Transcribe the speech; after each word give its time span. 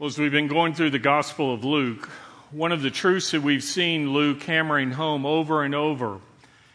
Well, 0.00 0.06
as 0.06 0.18
we've 0.18 0.32
been 0.32 0.48
going 0.48 0.72
through 0.72 0.92
the 0.92 0.98
Gospel 0.98 1.52
of 1.52 1.62
Luke, 1.62 2.08
one 2.52 2.72
of 2.72 2.80
the 2.80 2.90
truths 2.90 3.32
that 3.32 3.42
we've 3.42 3.62
seen 3.62 4.14
Luke 4.14 4.42
hammering 4.42 4.92
home 4.92 5.26
over 5.26 5.62
and 5.62 5.74
over 5.74 6.20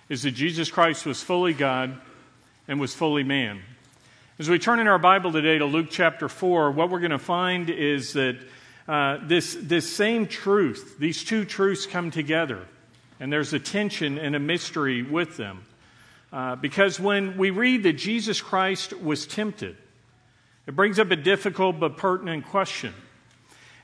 is 0.09 0.21
that 0.21 0.33
Jesus 0.33 0.69
Christ 0.69 1.07
was 1.07 1.23
fully 1.23 1.53
God 1.53 1.99
and 2.67 2.79
was 2.79 2.93
fully 2.93 3.23
man. 3.23 3.63
As 4.37 4.47
we 4.47 4.59
turn 4.59 4.79
in 4.79 4.87
our 4.87 4.99
Bible 4.99 5.31
today 5.31 5.57
to 5.57 5.65
Luke 5.65 5.87
chapter 5.89 6.29
4, 6.29 6.69
what 6.69 6.91
we're 6.91 6.99
going 6.99 7.09
to 7.09 7.17
find 7.17 7.71
is 7.71 8.13
that 8.13 8.37
uh, 8.87 9.17
this, 9.23 9.57
this 9.59 9.91
same 9.91 10.27
truth, 10.27 10.99
these 10.99 11.23
two 11.23 11.45
truths 11.45 11.87
come 11.87 12.11
together, 12.11 12.61
and 13.19 13.33
there's 13.33 13.53
a 13.53 13.59
tension 13.59 14.19
and 14.19 14.35
a 14.35 14.39
mystery 14.39 15.01
with 15.01 15.35
them. 15.35 15.63
Uh, 16.31 16.57
because 16.57 16.99
when 16.99 17.37
we 17.37 17.49
read 17.49 17.81
that 17.81 17.93
Jesus 17.93 18.39
Christ 18.39 18.93
was 18.93 19.25
tempted, 19.25 19.77
it 20.67 20.75
brings 20.75 20.99
up 20.99 21.09
a 21.09 21.15
difficult 21.15 21.79
but 21.79 21.97
pertinent 21.97 22.45
question. 22.45 22.93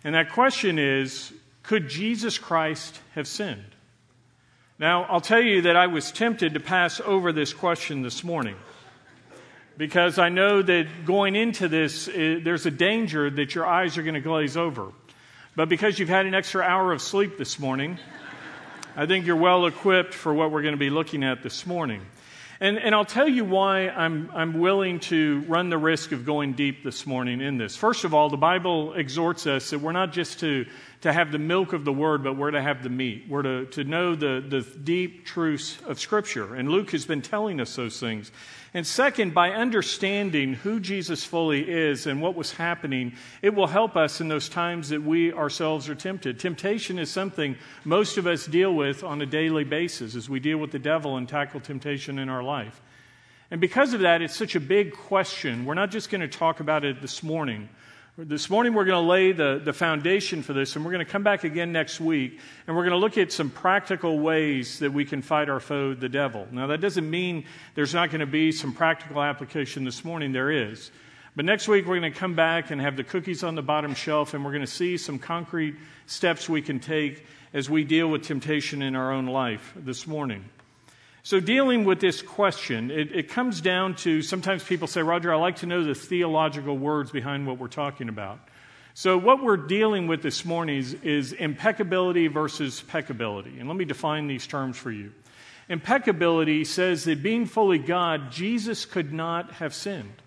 And 0.04 0.16
that 0.16 0.32
question 0.32 0.80
is 0.80 1.32
could 1.64 1.90
Jesus 1.90 2.38
Christ 2.38 3.00
have 3.14 3.28
sinned? 3.28 3.64
Now, 4.80 5.04
I'll 5.04 5.22
tell 5.22 5.42
you 5.42 5.62
that 5.64 5.76
I 5.76 5.88
was 5.88 6.12
tempted 6.12 6.56
to 6.56 6.60
pass 6.60 7.00
over 7.00 7.32
this 7.32 7.54
question 7.54 8.02
this 8.02 8.24
morning 8.24 8.56
because 9.78 10.18
I 10.18 10.30
know 10.30 10.62
that 10.62 11.06
going 11.06 11.36
into 11.36 11.68
this, 11.68 12.06
there's 12.06 12.66
a 12.66 12.72
danger 12.72 13.30
that 13.30 13.54
your 13.54 13.66
eyes 13.66 13.98
are 13.98 14.04
going 14.04 14.16
to 14.16 14.22
glaze 14.22 14.58
over. 14.58 14.92
But 15.56 15.70
because 15.70 16.00
you've 16.00 16.10
had 16.10 16.26
an 16.26 16.34
extra 16.34 16.64
hour 16.64 16.94
of 16.94 17.02
sleep 17.02 17.38
this 17.38 17.60
morning, 17.60 18.00
I 18.96 19.06
think 19.06 19.26
you're 19.26 19.36
well 19.36 19.66
equipped 19.68 20.14
for 20.14 20.34
what 20.34 20.52
we're 20.52 20.62
going 20.64 20.74
to 20.74 20.80
be 20.80 20.90
looking 20.90 21.24
at 21.24 21.44
this 21.44 21.66
morning. 21.66 22.02
And, 22.62 22.78
and 22.78 22.94
I'll 22.94 23.06
tell 23.06 23.28
you 23.28 23.44
why 23.44 23.90
I'm, 23.90 24.30
I'm 24.36 24.60
willing 24.60 25.00
to 25.00 25.44
run 25.48 25.72
the 25.72 25.80
risk 25.80 26.12
of 26.12 26.28
going 26.28 26.54
deep 26.54 26.84
this 26.84 27.08
morning 27.08 27.42
in 27.42 27.58
this. 27.58 27.76
First 27.76 28.04
of 28.04 28.14
all, 28.14 28.30
the 28.30 28.38
Bible 28.38 28.94
exhorts 28.94 29.48
us 29.48 29.72
that 29.72 29.80
we're 29.80 29.94
not 29.94 30.14
just 30.14 30.42
to, 30.42 30.68
to 31.02 31.12
have 31.12 31.32
the 31.32 31.40
milk 31.40 31.74
of 31.74 31.84
the 31.84 31.92
word, 31.92 32.24
but 32.24 32.38
we're 32.38 32.52
to 32.52 32.62
have 32.62 32.84
the 32.84 32.90
meat. 32.90 33.26
We're 33.28 33.42
to, 33.42 33.66
to 33.66 33.84
know 33.84 34.16
the, 34.16 34.44
the 34.48 34.62
deep 34.62 35.26
truths 35.26 35.80
of 35.88 36.00
Scripture. 36.00 36.54
And 36.54 36.70
Luke 36.70 36.92
has 36.92 37.06
been 37.06 37.24
telling 37.24 37.60
us 37.60 37.76
those 37.76 38.00
things. 38.00 38.32
And 38.74 38.86
second, 38.86 39.34
by 39.34 39.50
understanding 39.50 40.54
who 40.54 40.80
Jesus 40.80 41.24
fully 41.24 41.68
is 41.68 42.06
and 42.06 42.22
what 42.22 42.36
was 42.36 42.54
happening, 42.54 43.14
it 43.42 43.56
will 43.56 43.68
help 43.68 43.98
us 43.98 44.22
in 44.22 44.28
those 44.28 44.48
times 44.48 44.90
that 44.90 45.02
we 45.02 45.34
ourselves 45.34 45.90
are 45.90 45.96
tempted. 45.96 46.40
Temptation 46.40 47.00
is 47.00 47.10
something 47.10 47.58
most 47.84 48.18
of 48.18 48.28
us 48.28 48.46
deal 48.46 48.74
with 48.74 49.04
on 49.04 49.22
a 49.22 49.26
daily 49.26 49.64
basis 49.64 50.16
as 50.16 50.30
we 50.30 50.40
deal 50.40 50.60
with 50.60 50.72
the 50.72 50.80
devil 50.80 51.18
and 51.18 51.28
tackle 51.28 51.60
temptation 51.60 52.20
in 52.20 52.30
our 52.30 52.44
life. 52.44 52.80
And 53.50 53.60
because 53.60 53.94
of 53.94 54.02
that, 54.02 54.22
it's 54.22 54.36
such 54.36 54.56
a 54.56 54.62
big 54.62 54.94
question. 54.94 55.66
We're 55.66 55.74
not 55.74 55.92
just 55.92 56.10
going 56.10 56.22
to 56.22 56.28
talk 56.28 56.60
about 56.60 56.86
it 56.86 57.02
this 57.02 57.24
morning. 57.24 57.68
This 58.24 58.52
morning, 58.52 58.76
we're 58.76 58.86
going 58.86 59.04
to 59.04 59.10
lay 59.10 59.32
the, 59.32 59.60
the 59.64 59.74
foundation 59.74 60.44
for 60.44 60.54
this, 60.54 60.76
and 60.76 60.86
we're 60.86 60.92
going 60.92 61.04
to 61.04 61.12
come 61.12 61.24
back 61.24 61.44
again 61.44 61.72
next 61.72 62.00
week, 62.00 62.40
and 62.68 62.76
we're 62.76 62.84
going 62.84 62.92
to 62.92 63.00
look 63.00 63.18
at 63.18 63.32
some 63.32 63.50
practical 63.50 64.20
ways 64.20 64.78
that 64.78 64.94
we 64.94 65.06
can 65.06 65.24
fight 65.24 65.50
our 65.50 65.60
foe, 65.60 65.96
the 65.96 66.08
devil. 66.08 66.48
Now, 66.52 66.68
that 66.68 66.82
doesn't 66.82 67.10
mean 67.10 67.46
there's 67.74 67.96
not 67.96 68.12
going 68.12 68.20
to 68.20 68.28
be 68.28 68.52
some 68.52 68.74
practical 68.74 69.24
application 69.24 69.86
this 69.86 70.06
morning, 70.06 70.34
there 70.34 70.52
is. 70.52 70.92
But 71.36 71.46
next 71.46 71.68
week, 71.68 71.88
we're 71.88 72.00
going 72.00 72.14
to 72.14 72.20
come 72.20 72.36
back 72.36 72.70
and 72.70 72.80
have 72.80 72.96
the 72.96 73.04
cookies 73.04 73.44
on 73.44 73.56
the 73.56 73.64
bottom 73.64 73.96
shelf, 73.96 74.36
and 74.36 74.46
we're 74.46 74.52
going 74.52 74.62
to 74.62 74.68
see 74.68 74.98
some 74.98 75.18
concrete 75.18 75.74
steps 76.06 76.48
we 76.48 76.62
can 76.62 76.80
take 76.80 77.26
as 77.56 77.72
we 77.72 77.84
deal 77.84 78.08
with 78.08 78.22
temptation 78.22 78.84
in 78.84 78.96
our 78.96 79.12
own 79.12 79.26
life 79.26 79.74
this 79.76 80.06
morning. 80.06 80.46
So, 81.24 81.40
dealing 81.40 81.86
with 81.86 82.00
this 82.00 82.24
question, 82.24 82.90
it, 82.90 83.12
it, 83.16 83.30
comes 83.30 83.62
down 83.62 83.94
to 83.98 84.24
sometimes 84.24 84.64
people 84.64 84.88
say, 84.88 85.04
Roger, 85.04 85.32
I 85.32 85.38
like 85.38 85.58
to 85.58 85.68
know 85.68 85.84
the 85.84 85.94
theological 85.94 86.76
words 86.76 87.12
behind 87.12 87.46
what 87.46 87.60
we're 87.60 87.68
talking 87.68 88.10
about. 88.10 88.40
So, 88.96 89.20
what 89.20 89.44
we're 89.44 89.58
dealing 89.58 90.08
with 90.08 90.24
this 90.24 90.44
morning 90.46 90.80
is, 90.80 90.96
is 90.96 91.32
impeccability 91.34 92.28
versus 92.28 92.84
peccability. 92.90 93.60
And 93.60 93.68
let 93.68 93.78
me 93.78 93.86
define 93.86 94.26
these 94.26 94.48
terms 94.48 94.78
for 94.78 94.92
you. 94.92 95.12
Impeccability 95.70 96.66
says 96.66 97.04
that 97.04 97.22
being 97.22 97.46
fully 97.46 97.78
God, 97.78 98.32
Jesus 98.32 98.86
could 98.86 99.14
not 99.14 99.54
have 99.54 99.76
sinned. 99.76 100.24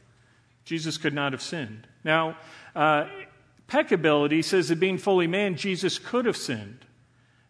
Jesus 0.65 0.97
could 0.97 1.13
not 1.13 1.33
have 1.33 1.43
sinned. 1.43 1.89
Now, 2.05 2.39
uh, 2.77 3.07
peccability 3.69 4.45
says 4.45 4.69
that 4.69 4.79
being 4.79 4.99
fully 4.99 5.27
man, 5.27 5.57
Jesus 5.57 5.99
could 5.99 6.25
have 6.25 6.37
sinned, 6.37 6.87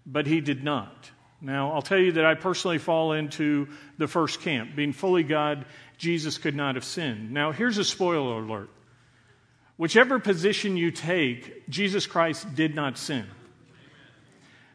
but 0.06 0.26
he 0.26 0.40
did 0.40 0.64
not. 0.64 1.10
Now, 1.44 1.72
I'll 1.72 1.82
tell 1.82 1.98
you 1.98 2.12
that 2.12 2.24
I 2.24 2.34
personally 2.34 2.78
fall 2.78 3.12
into 3.12 3.68
the 3.98 4.08
first 4.08 4.40
camp. 4.40 4.74
Being 4.74 4.94
fully 4.94 5.22
God, 5.22 5.66
Jesus 5.98 6.38
could 6.38 6.56
not 6.56 6.74
have 6.74 6.84
sinned. 6.84 7.32
Now, 7.32 7.52
here's 7.52 7.76
a 7.76 7.84
spoiler 7.84 8.40
alert. 8.40 8.70
Whichever 9.76 10.18
position 10.18 10.78
you 10.78 10.90
take, 10.90 11.68
Jesus 11.68 12.06
Christ 12.06 12.54
did 12.54 12.74
not 12.74 12.96
sin. 12.96 13.26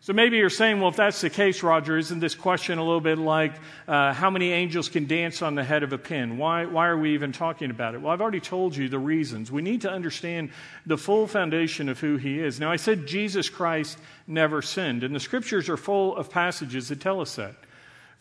So 0.01 0.13
maybe 0.13 0.37
you're 0.37 0.49
saying, 0.49 0.79
well, 0.79 0.89
if 0.89 0.95
that's 0.95 1.19
the 1.19 1.29
case, 1.29 1.61
Roger, 1.61 1.97
isn't 1.97 2.21
this 2.21 2.33
question 2.33 2.77
a 2.77 2.83
little 2.83 3.01
bit 3.01 3.17
like 3.17 3.53
uh, 3.85 4.13
how 4.13 4.29
many 4.29 4.53
angels 4.53 4.87
can 4.87 5.07
dance 5.07 5.41
on 5.41 5.55
the 5.55 5.63
head 5.63 5.83
of 5.83 5.91
a 5.91 5.97
pin? 5.97 6.37
Why, 6.37 6.65
why 6.65 6.87
are 6.87 6.97
we 6.97 7.15
even 7.15 7.33
talking 7.33 7.69
about 7.69 7.95
it? 7.95 8.01
Well, 8.01 8.13
I've 8.13 8.21
already 8.21 8.39
told 8.39 8.77
you 8.77 8.87
the 8.87 8.97
reasons. 8.97 9.51
We 9.51 9.61
need 9.61 9.81
to 9.81 9.91
understand 9.91 10.51
the 10.85 10.97
full 10.97 11.27
foundation 11.27 11.89
of 11.89 11.99
who 11.99 12.15
he 12.15 12.39
is. 12.39 12.61
Now, 12.61 12.71
I 12.71 12.77
said 12.77 13.07
Jesus 13.07 13.49
Christ 13.49 13.97
never 14.25 14.61
sinned, 14.61 15.03
and 15.03 15.13
the 15.13 15.19
scriptures 15.19 15.67
are 15.67 15.75
full 15.75 16.15
of 16.15 16.29
passages 16.29 16.87
that 16.87 17.01
tell 17.01 17.19
us 17.19 17.35
that. 17.35 17.55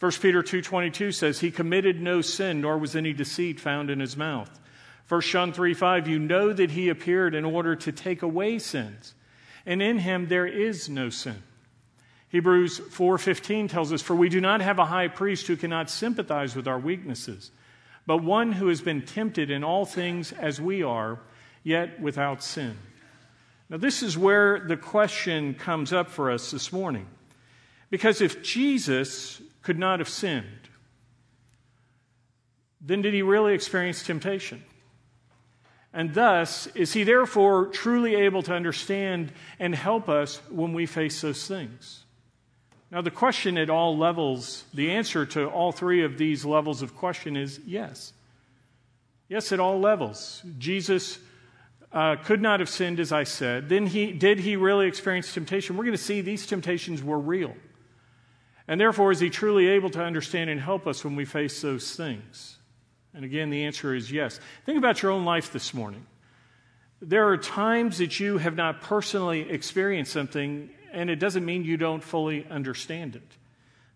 1 0.00 0.12
Peter 0.20 0.42
2.22 0.42 1.14
says, 1.14 1.38
He 1.38 1.52
committed 1.52 2.00
no 2.00 2.22
sin, 2.22 2.60
nor 2.60 2.76
was 2.76 2.96
any 2.96 3.12
deceit 3.12 3.60
found 3.60 3.88
in 3.88 4.00
his 4.00 4.16
mouth. 4.16 4.50
1 5.08 5.20
John 5.20 5.52
3 5.52 5.74
5, 5.74 6.08
you 6.08 6.18
know 6.18 6.52
that 6.52 6.72
he 6.72 6.88
appeared 6.88 7.36
in 7.36 7.44
order 7.44 7.76
to 7.76 7.92
take 7.92 8.22
away 8.22 8.58
sins, 8.58 9.14
and 9.64 9.80
in 9.80 9.98
him 9.98 10.26
there 10.26 10.46
is 10.46 10.88
no 10.88 11.08
sin. 11.08 11.44
Hebrews 12.30 12.78
4:15 12.78 13.68
tells 13.68 13.92
us 13.92 14.02
for 14.02 14.14
we 14.14 14.28
do 14.28 14.40
not 14.40 14.60
have 14.60 14.78
a 14.78 14.86
high 14.86 15.08
priest 15.08 15.46
who 15.46 15.56
cannot 15.56 15.90
sympathize 15.90 16.54
with 16.54 16.68
our 16.68 16.78
weaknesses 16.78 17.50
but 18.08 18.24
one 18.24 18.52
who 18.52 18.68
has 18.68 18.80
been 18.80 19.02
tempted 19.02 19.50
in 19.50 19.62
all 19.62 19.84
things 19.84 20.32
as 20.32 20.58
we 20.58 20.82
are 20.82 21.20
yet 21.62 22.00
without 22.00 22.42
sin. 22.42 22.74
Now 23.68 23.76
this 23.76 24.02
is 24.02 24.16
where 24.16 24.60
the 24.60 24.78
question 24.78 25.52
comes 25.52 25.92
up 25.92 26.08
for 26.08 26.30
us 26.30 26.50
this 26.50 26.72
morning. 26.72 27.06
Because 27.90 28.22
if 28.22 28.42
Jesus 28.42 29.42
could 29.60 29.78
not 29.78 29.98
have 29.98 30.08
sinned, 30.08 30.70
then 32.80 33.02
did 33.02 33.12
he 33.12 33.20
really 33.20 33.52
experience 33.52 34.02
temptation? 34.02 34.64
And 35.92 36.14
thus, 36.14 36.66
is 36.68 36.94
he 36.94 37.04
therefore 37.04 37.66
truly 37.66 38.14
able 38.14 38.42
to 38.44 38.54
understand 38.54 39.32
and 39.58 39.74
help 39.74 40.08
us 40.08 40.38
when 40.48 40.72
we 40.72 40.86
face 40.86 41.20
those 41.20 41.46
things? 41.46 42.04
Now, 42.90 43.02
the 43.02 43.10
question 43.10 43.58
at 43.58 43.68
all 43.68 43.98
levels, 43.98 44.64
the 44.72 44.92
answer 44.92 45.26
to 45.26 45.46
all 45.46 45.72
three 45.72 46.04
of 46.04 46.16
these 46.16 46.44
levels 46.44 46.80
of 46.80 46.96
question 46.96 47.36
is 47.36 47.60
yes. 47.66 48.12
Yes, 49.28 49.52
at 49.52 49.60
all 49.60 49.78
levels. 49.78 50.42
Jesus 50.56 51.18
uh, 51.92 52.16
could 52.16 52.40
not 52.40 52.60
have 52.60 52.68
sinned, 52.68 52.98
as 52.98 53.12
I 53.12 53.24
said. 53.24 53.68
Then 53.68 53.86
he, 53.86 54.12
did 54.12 54.40
he 54.40 54.56
really 54.56 54.86
experience 54.88 55.32
temptation? 55.32 55.76
We're 55.76 55.84
going 55.84 55.96
to 55.96 56.02
see 56.02 56.22
these 56.22 56.46
temptations 56.46 57.02
were 57.02 57.18
real. 57.18 57.54
And 58.66 58.80
therefore, 58.80 59.12
is 59.12 59.20
he 59.20 59.28
truly 59.28 59.66
able 59.68 59.90
to 59.90 60.02
understand 60.02 60.48
and 60.48 60.60
help 60.60 60.86
us 60.86 61.04
when 61.04 61.14
we 61.14 61.26
face 61.26 61.60
those 61.60 61.94
things? 61.94 62.58
And 63.14 63.24
again, 63.24 63.50
the 63.50 63.64
answer 63.64 63.94
is 63.94 64.10
yes. 64.10 64.40
Think 64.64 64.78
about 64.78 65.02
your 65.02 65.12
own 65.12 65.24
life 65.24 65.52
this 65.52 65.74
morning. 65.74 66.06
There 67.00 67.28
are 67.28 67.36
times 67.36 67.98
that 67.98 68.18
you 68.18 68.38
have 68.38 68.56
not 68.56 68.80
personally 68.80 69.48
experienced 69.48 70.12
something 70.12 70.70
and 70.92 71.10
it 71.10 71.16
doesn't 71.16 71.44
mean 71.44 71.64
you 71.64 71.76
don't 71.76 72.02
fully 72.02 72.46
understand 72.48 73.16
it. 73.16 73.22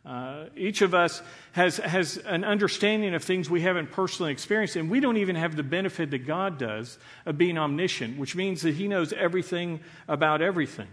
Uh, 0.05 0.47
each 0.57 0.83
of 0.83 0.95
us 0.95 1.23
has, 1.53 1.77
has 1.77 2.17
an 2.17 2.43
understanding 2.43 3.15
of 3.15 3.23
things 3.23 3.49
we 3.49 3.61
haven't 3.61 3.93
personally 3.93 4.33
experienced, 4.33 4.75
and 4.75 4.91
we 4.91 4.99
don't 4.99 5.17
even 5.17 5.37
have 5.37 5.55
the 5.55 5.63
benefit 5.63 6.11
that 6.11 6.27
God 6.27 6.59
does 6.59 6.99
of 7.25 7.39
being 7.39 7.57
omniscient, 7.57 8.19
which 8.19 8.35
means 8.35 8.63
that 8.63 8.75
He 8.75 8.89
knows 8.89 9.13
everything 9.13 9.81
about 10.09 10.43
everything. 10.43 10.89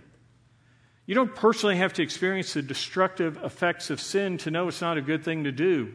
You 1.07 1.15
don't 1.15 1.33
personally 1.33 1.77
have 1.77 1.93
to 1.93 2.03
experience 2.03 2.53
the 2.53 2.61
destructive 2.61 3.43
effects 3.43 3.89
of 3.89 3.99
sin 3.99 4.37
to 4.39 4.51
know 4.51 4.67
it's 4.67 4.81
not 4.81 4.99
a 4.99 5.01
good 5.01 5.23
thing 5.23 5.45
to 5.45 5.51
do. 5.51 5.91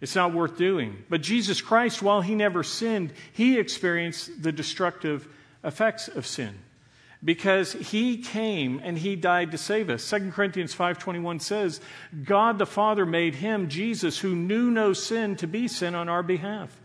It's 0.00 0.16
not 0.16 0.32
worth 0.32 0.58
doing. 0.58 1.04
But 1.08 1.22
Jesus 1.22 1.60
Christ, 1.60 2.02
while 2.02 2.20
He 2.20 2.34
never 2.34 2.64
sinned, 2.64 3.12
He 3.32 3.60
experienced 3.60 4.42
the 4.42 4.50
destructive 4.50 5.28
effects 5.62 6.08
of 6.08 6.26
sin 6.26 6.58
because 7.24 7.72
he 7.72 8.18
came 8.18 8.80
and 8.82 8.98
he 8.98 9.16
died 9.16 9.50
to 9.50 9.58
save 9.58 9.90
us. 9.90 10.08
2 10.08 10.30
Corinthians 10.32 10.74
5:21 10.74 11.40
says, 11.40 11.80
God 12.24 12.58
the 12.58 12.66
Father 12.66 13.04
made 13.04 13.36
him 13.36 13.68
Jesus 13.68 14.18
who 14.18 14.34
knew 14.34 14.70
no 14.70 14.92
sin 14.92 15.36
to 15.36 15.46
be 15.46 15.66
sin 15.68 15.94
on 15.94 16.08
our 16.08 16.22
behalf, 16.22 16.80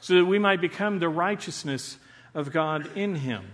so 0.00 0.14
that 0.14 0.26
we 0.26 0.38
might 0.38 0.60
become 0.60 0.98
the 0.98 1.08
righteousness 1.08 1.98
of 2.34 2.52
God 2.52 2.96
in 2.96 3.16
him. 3.16 3.44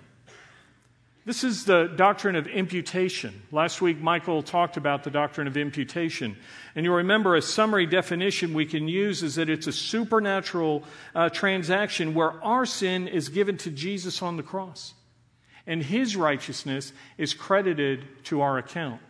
This 1.29 1.45
is 1.45 1.67
the 1.67 1.93
doctrine 1.95 2.37
of 2.37 2.47
imputation. 2.47 3.43
Last 3.53 3.83
week, 3.83 4.01
Michael 4.01 4.43
talked 4.43 4.79
about 4.79 5.05
the 5.05 5.11
doctrine 5.11 5.47
of 5.47 5.59
imputation. 5.59 6.39
And 6.75 6.87
you'll 6.87 6.95
remember 6.95 7.37
a 7.37 7.43
summary 7.43 7.85
definition 7.85 8.55
we 8.55 8.65
can 8.65 8.89
use 8.89 9.23
is 9.23 9.35
that 9.35 9.51
it's 9.51 9.67
a 9.67 9.73
supernatural 9.73 10.85
uh, 11.15 11.29
transaction 11.29 12.15
where 12.15 12.43
our 12.43 12.65
sin 12.65 13.07
is 13.07 13.29
given 13.29 13.59
to 13.59 13.71
Jesus 13.71 14.23
on 14.23 14.39
the 14.39 14.43
cross. 14.43 14.95
And 15.69 15.83
his 15.83 16.17
righteousness 16.17 16.93
is 17.19 17.35
credited 17.35 18.25
to 18.25 18.41
our 18.41 18.59
account. 18.59 19.01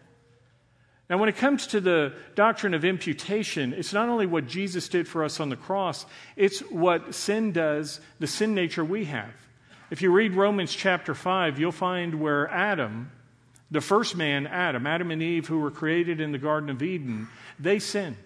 Now, 1.08 1.16
when 1.16 1.30
it 1.30 1.36
comes 1.36 1.68
to 1.68 1.80
the 1.80 2.12
doctrine 2.34 2.74
of 2.74 2.84
imputation, 2.84 3.72
it's 3.72 3.94
not 3.94 4.10
only 4.10 4.26
what 4.26 4.46
Jesus 4.46 4.88
did 4.90 5.08
for 5.08 5.24
us 5.24 5.40
on 5.40 5.48
the 5.48 5.56
cross, 5.56 6.04
it's 6.36 6.60
what 6.60 7.14
sin 7.14 7.52
does, 7.52 8.00
the 8.18 8.26
sin 8.26 8.54
nature 8.54 8.84
we 8.84 9.06
have. 9.06 9.32
If 9.90 10.02
you 10.02 10.12
read 10.12 10.34
Romans 10.34 10.74
chapter 10.74 11.14
5, 11.14 11.58
you'll 11.58 11.72
find 11.72 12.20
where 12.20 12.50
Adam, 12.50 13.10
the 13.70 13.80
first 13.80 14.16
man, 14.16 14.46
Adam, 14.46 14.86
Adam 14.86 15.10
and 15.10 15.22
Eve, 15.22 15.46
who 15.46 15.60
were 15.60 15.70
created 15.70 16.20
in 16.20 16.32
the 16.32 16.38
Garden 16.38 16.68
of 16.68 16.82
Eden, 16.82 17.28
they 17.58 17.78
sinned. 17.78 18.16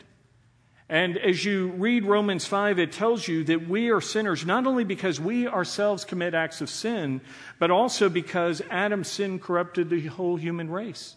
And 0.92 1.16
as 1.16 1.42
you 1.42 1.68
read 1.68 2.04
Romans 2.04 2.44
5, 2.44 2.78
it 2.78 2.92
tells 2.92 3.26
you 3.26 3.44
that 3.44 3.66
we 3.66 3.88
are 3.88 4.02
sinners 4.02 4.44
not 4.44 4.66
only 4.66 4.84
because 4.84 5.18
we 5.18 5.48
ourselves 5.48 6.04
commit 6.04 6.34
acts 6.34 6.60
of 6.60 6.68
sin, 6.68 7.22
but 7.58 7.70
also 7.70 8.10
because 8.10 8.60
Adam's 8.68 9.08
sin 9.08 9.38
corrupted 9.38 9.88
the 9.88 10.08
whole 10.08 10.36
human 10.36 10.68
race. 10.68 11.16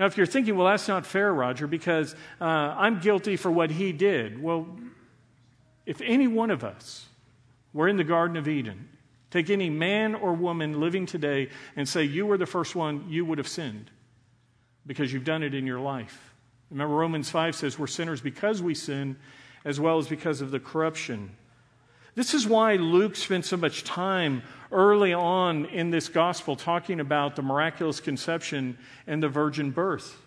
Now, 0.00 0.06
if 0.06 0.16
you're 0.16 0.26
thinking, 0.26 0.56
well, 0.56 0.66
that's 0.66 0.88
not 0.88 1.06
fair, 1.06 1.32
Roger, 1.32 1.68
because 1.68 2.16
uh, 2.40 2.44
I'm 2.44 2.98
guilty 2.98 3.36
for 3.36 3.52
what 3.52 3.70
he 3.70 3.92
did. 3.92 4.42
Well, 4.42 4.66
if 5.86 6.00
any 6.00 6.26
one 6.26 6.50
of 6.50 6.64
us 6.64 7.06
were 7.72 7.86
in 7.86 7.98
the 7.98 8.02
Garden 8.02 8.36
of 8.36 8.48
Eden, 8.48 8.88
take 9.30 9.48
any 9.48 9.70
man 9.70 10.16
or 10.16 10.32
woman 10.32 10.80
living 10.80 11.06
today 11.06 11.50
and 11.76 11.88
say, 11.88 12.02
you 12.02 12.26
were 12.26 12.36
the 12.36 12.46
first 12.46 12.74
one, 12.74 13.06
you 13.08 13.24
would 13.26 13.38
have 13.38 13.46
sinned 13.46 13.92
because 14.84 15.12
you've 15.12 15.22
done 15.22 15.44
it 15.44 15.54
in 15.54 15.68
your 15.68 15.78
life. 15.78 16.31
Remember, 16.72 16.94
Romans 16.94 17.28
5 17.28 17.54
says 17.54 17.78
we're 17.78 17.86
sinners 17.86 18.22
because 18.22 18.62
we 18.62 18.74
sin, 18.74 19.16
as 19.62 19.78
well 19.78 19.98
as 19.98 20.08
because 20.08 20.40
of 20.40 20.50
the 20.50 20.58
corruption. 20.58 21.36
This 22.14 22.32
is 22.32 22.46
why 22.46 22.76
Luke 22.76 23.14
spent 23.14 23.44
so 23.44 23.58
much 23.58 23.84
time 23.84 24.42
early 24.70 25.12
on 25.12 25.66
in 25.66 25.90
this 25.90 26.08
gospel 26.08 26.56
talking 26.56 26.98
about 26.98 27.36
the 27.36 27.42
miraculous 27.42 28.00
conception 28.00 28.78
and 29.06 29.22
the 29.22 29.28
virgin 29.28 29.70
birth. 29.70 30.18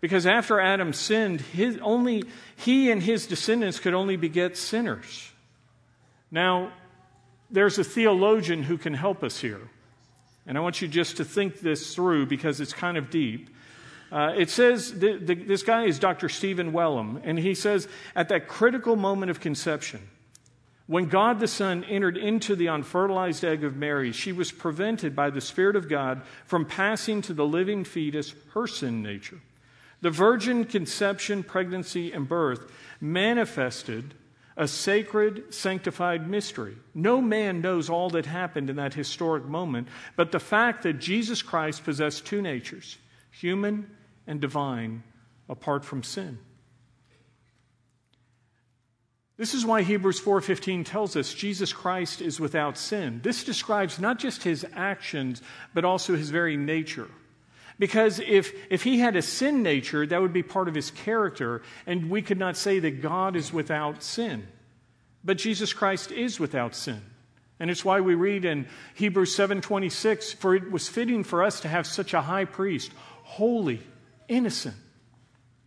Because 0.00 0.26
after 0.26 0.58
Adam 0.58 0.94
sinned, 0.94 1.42
his, 1.42 1.78
only 1.82 2.24
he 2.56 2.90
and 2.90 3.02
his 3.02 3.26
descendants 3.26 3.78
could 3.78 3.94
only 3.94 4.16
beget 4.16 4.56
sinners. 4.56 5.30
Now, 6.30 6.72
there's 7.50 7.78
a 7.78 7.84
theologian 7.84 8.62
who 8.62 8.78
can 8.78 8.94
help 8.94 9.22
us 9.22 9.38
here. 9.38 9.60
And 10.46 10.56
I 10.56 10.60
want 10.62 10.80
you 10.80 10.88
just 10.88 11.18
to 11.18 11.24
think 11.24 11.60
this 11.60 11.94
through 11.94 12.26
because 12.26 12.60
it's 12.60 12.72
kind 12.72 12.96
of 12.96 13.10
deep. 13.10 13.50
Uh, 14.14 14.32
it 14.36 14.48
says 14.48 14.92
th- 14.92 15.26
th- 15.26 15.48
this 15.48 15.64
guy 15.64 15.86
is 15.86 15.98
Dr. 15.98 16.28
Stephen 16.28 16.70
Wellum, 16.72 17.20
and 17.24 17.36
he 17.36 17.52
says 17.52 17.88
at 18.14 18.28
that 18.28 18.46
critical 18.46 18.94
moment 18.94 19.28
of 19.28 19.40
conception, 19.40 20.08
when 20.86 21.06
God 21.06 21.40
the 21.40 21.48
Son 21.48 21.82
entered 21.82 22.16
into 22.16 22.54
the 22.54 22.68
unfertilized 22.68 23.44
egg 23.44 23.64
of 23.64 23.74
Mary, 23.74 24.12
she 24.12 24.30
was 24.30 24.52
prevented 24.52 25.16
by 25.16 25.30
the 25.30 25.40
Spirit 25.40 25.74
of 25.74 25.88
God 25.88 26.22
from 26.44 26.64
passing 26.64 27.22
to 27.22 27.34
the 27.34 27.44
living 27.44 27.82
fetus 27.82 28.36
her 28.52 28.68
sin 28.68 29.02
nature. 29.02 29.40
The 30.00 30.10
virgin 30.10 30.64
conception, 30.64 31.42
pregnancy, 31.42 32.12
and 32.12 32.28
birth 32.28 32.70
manifested 33.00 34.14
a 34.56 34.68
sacred, 34.68 35.52
sanctified 35.52 36.30
mystery. 36.30 36.76
No 36.94 37.20
man 37.20 37.60
knows 37.60 37.90
all 37.90 38.10
that 38.10 38.26
happened 38.26 38.70
in 38.70 38.76
that 38.76 38.94
historic 38.94 39.44
moment, 39.44 39.88
but 40.14 40.30
the 40.30 40.38
fact 40.38 40.84
that 40.84 41.00
Jesus 41.00 41.42
Christ 41.42 41.82
possessed 41.82 42.26
two 42.26 42.40
natures, 42.40 42.96
human 43.32 43.90
and 44.26 44.40
divine 44.40 45.02
apart 45.48 45.84
from 45.84 46.02
sin. 46.02 46.38
This 49.36 49.52
is 49.52 49.66
why 49.66 49.82
Hebrews 49.82 50.20
4:15 50.20 50.84
tells 50.84 51.16
us 51.16 51.34
Jesus 51.34 51.72
Christ 51.72 52.20
is 52.20 52.38
without 52.38 52.78
sin. 52.78 53.20
This 53.22 53.42
describes 53.42 53.98
not 53.98 54.18
just 54.18 54.44
his 54.44 54.64
actions 54.74 55.42
but 55.74 55.84
also 55.84 56.14
his 56.14 56.30
very 56.30 56.56
nature. 56.56 57.08
Because 57.78 58.20
if, 58.20 58.52
if 58.70 58.84
he 58.84 59.00
had 59.00 59.16
a 59.16 59.22
sin 59.22 59.64
nature, 59.64 60.06
that 60.06 60.22
would 60.22 60.32
be 60.32 60.44
part 60.44 60.68
of 60.68 60.76
his 60.76 60.92
character, 60.92 61.62
and 61.86 62.08
we 62.08 62.22
could 62.22 62.38
not 62.38 62.56
say 62.56 62.78
that 62.78 63.02
God 63.02 63.34
is 63.34 63.52
without 63.52 64.04
sin. 64.04 64.46
But 65.24 65.38
Jesus 65.38 65.72
Christ 65.72 66.12
is 66.12 66.38
without 66.38 66.76
sin. 66.76 67.02
And 67.58 67.70
it's 67.70 67.84
why 67.84 68.00
we 68.00 68.14
read 68.14 68.44
in 68.44 68.68
Hebrews 68.94 69.34
7:26, 69.34 70.32
for 70.34 70.54
it 70.54 70.70
was 70.70 70.88
fitting 70.88 71.24
for 71.24 71.42
us 71.42 71.60
to 71.60 71.68
have 71.68 71.86
such 71.86 72.14
a 72.14 72.22
high 72.22 72.44
priest, 72.44 72.92
holy, 73.22 73.80
innocent, 74.28 74.76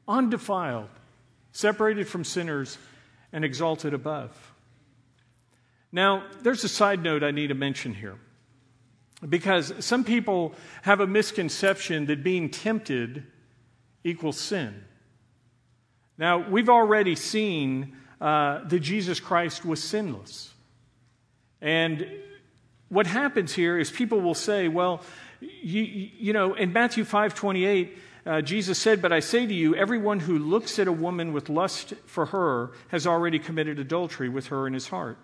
undefiled, 0.08 0.90
separated 1.52 2.08
from 2.08 2.24
sinners, 2.24 2.78
and 3.32 3.44
exalted 3.44 3.94
above. 3.94 4.54
Now, 5.92 6.24
there's 6.42 6.64
a 6.64 6.70
side 6.70 7.02
note 7.02 7.24
I 7.24 7.32
need 7.32 7.48
to 7.48 7.54
mention 7.54 7.94
here. 7.94 8.18
Because 9.28 9.74
some 9.80 10.04
people 10.04 10.54
have 10.84 11.00
a 11.00 11.08
misconception 11.08 12.06
that 12.06 12.24
being 12.24 12.50
tempted 12.50 13.24
equals 14.04 14.40
sin. 14.40 14.84
Now, 16.18 16.48
we've 16.50 16.70
already 16.70 17.16
seen 17.16 17.96
uh, 18.22 18.64
that 18.68 18.80
Jesus 18.80 19.20
Christ 19.20 19.66
was 19.66 19.82
sinless. 19.82 20.54
And 21.62 22.08
what 22.90 23.08
happens 23.08 23.54
here 23.54 23.78
is 23.78 23.92
people 23.92 24.22
will 24.22 24.36
say, 24.36 24.68
well, 24.68 25.02
you, 25.40 25.82
you 25.82 26.34
know, 26.34 26.54
in 26.54 26.74
Matthew 26.74 27.04
5 27.04 27.36
28, 27.36 27.98
uh, 28.28 28.42
Jesus 28.42 28.78
said, 28.78 29.02
But 29.02 29.14
I 29.14 29.22
say 29.22 29.48
to 29.48 29.54
you, 29.54 29.76
everyone 29.76 30.20
who 30.20 30.38
looks 30.38 30.80
at 30.80 30.88
a 30.88 30.92
woman 30.92 31.32
with 31.34 31.50
lust 31.50 31.94
for 32.06 32.28
her 32.28 32.72
has 32.90 33.08
already 33.08 33.40
committed 33.40 33.80
adultery 33.80 34.30
with 34.30 34.48
her 34.48 34.68
in 34.68 34.74
his 34.74 34.90
heart. 34.90 35.18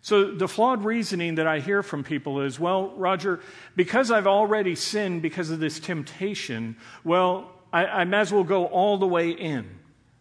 So 0.00 0.32
the 0.32 0.48
flawed 0.48 0.84
reasoning 0.84 1.36
that 1.36 1.46
I 1.46 1.60
hear 1.60 1.82
from 1.82 2.04
people 2.04 2.42
is, 2.42 2.60
well, 2.60 2.90
Roger, 2.96 3.40
because 3.74 4.10
I've 4.10 4.26
already 4.26 4.74
sinned 4.74 5.22
because 5.22 5.50
of 5.50 5.60
this 5.60 5.80
temptation, 5.80 6.76
well, 7.04 7.50
I, 7.72 7.86
I 7.86 8.04
might 8.04 8.20
as 8.20 8.32
well 8.32 8.44
go 8.44 8.66
all 8.66 8.98
the 8.98 9.06
way 9.06 9.30
in. 9.30 9.66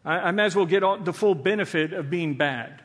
I, 0.05 0.19
I 0.19 0.31
might 0.31 0.45
as 0.45 0.55
well 0.55 0.65
get 0.65 0.83
all, 0.83 0.97
the 0.97 1.13
full 1.13 1.35
benefit 1.35 1.93
of 1.93 2.09
being 2.09 2.35
bad. 2.35 2.81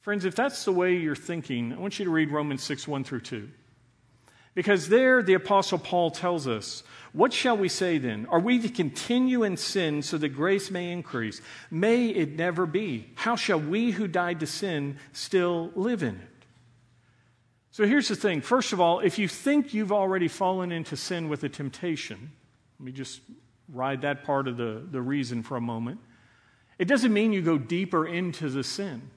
Friends, 0.00 0.24
if 0.24 0.34
that's 0.34 0.64
the 0.64 0.72
way 0.72 0.96
you're 0.96 1.14
thinking, 1.14 1.74
I 1.74 1.78
want 1.78 1.98
you 1.98 2.06
to 2.06 2.10
read 2.10 2.30
Romans 2.30 2.62
6 2.62 2.88
1 2.88 3.04
through 3.04 3.20
2. 3.20 3.48
Because 4.54 4.88
there, 4.88 5.22
the 5.22 5.34
Apostle 5.34 5.78
Paul 5.78 6.10
tells 6.10 6.48
us, 6.48 6.82
What 7.12 7.32
shall 7.32 7.56
we 7.56 7.68
say 7.68 7.98
then? 7.98 8.26
Are 8.26 8.40
we 8.40 8.58
to 8.60 8.68
continue 8.68 9.44
in 9.44 9.56
sin 9.56 10.02
so 10.02 10.18
that 10.18 10.30
grace 10.30 10.70
may 10.70 10.90
increase? 10.90 11.40
May 11.70 12.08
it 12.08 12.36
never 12.36 12.66
be. 12.66 13.10
How 13.14 13.36
shall 13.36 13.60
we 13.60 13.92
who 13.92 14.08
died 14.08 14.40
to 14.40 14.46
sin 14.46 14.98
still 15.12 15.70
live 15.74 16.02
in 16.02 16.16
it? 16.16 16.46
So 17.70 17.86
here's 17.86 18.08
the 18.08 18.16
thing. 18.16 18.40
First 18.40 18.72
of 18.72 18.80
all, 18.80 18.98
if 18.98 19.18
you 19.18 19.28
think 19.28 19.72
you've 19.72 19.92
already 19.92 20.26
fallen 20.26 20.72
into 20.72 20.96
sin 20.96 21.28
with 21.28 21.44
a 21.44 21.48
temptation, 21.48 22.32
let 22.78 22.84
me 22.84 22.92
just 22.92 23.20
ride 23.72 24.02
that 24.02 24.24
part 24.24 24.48
of 24.48 24.56
the, 24.56 24.82
the 24.90 25.00
reason 25.00 25.44
for 25.44 25.56
a 25.56 25.60
moment. 25.60 26.00
It 26.78 26.86
doesn't 26.86 27.12
mean 27.12 27.32
you 27.32 27.42
go 27.42 27.58
deeper 27.58 28.06
into 28.06 28.48
the 28.48 28.64
sin. 28.64 29.10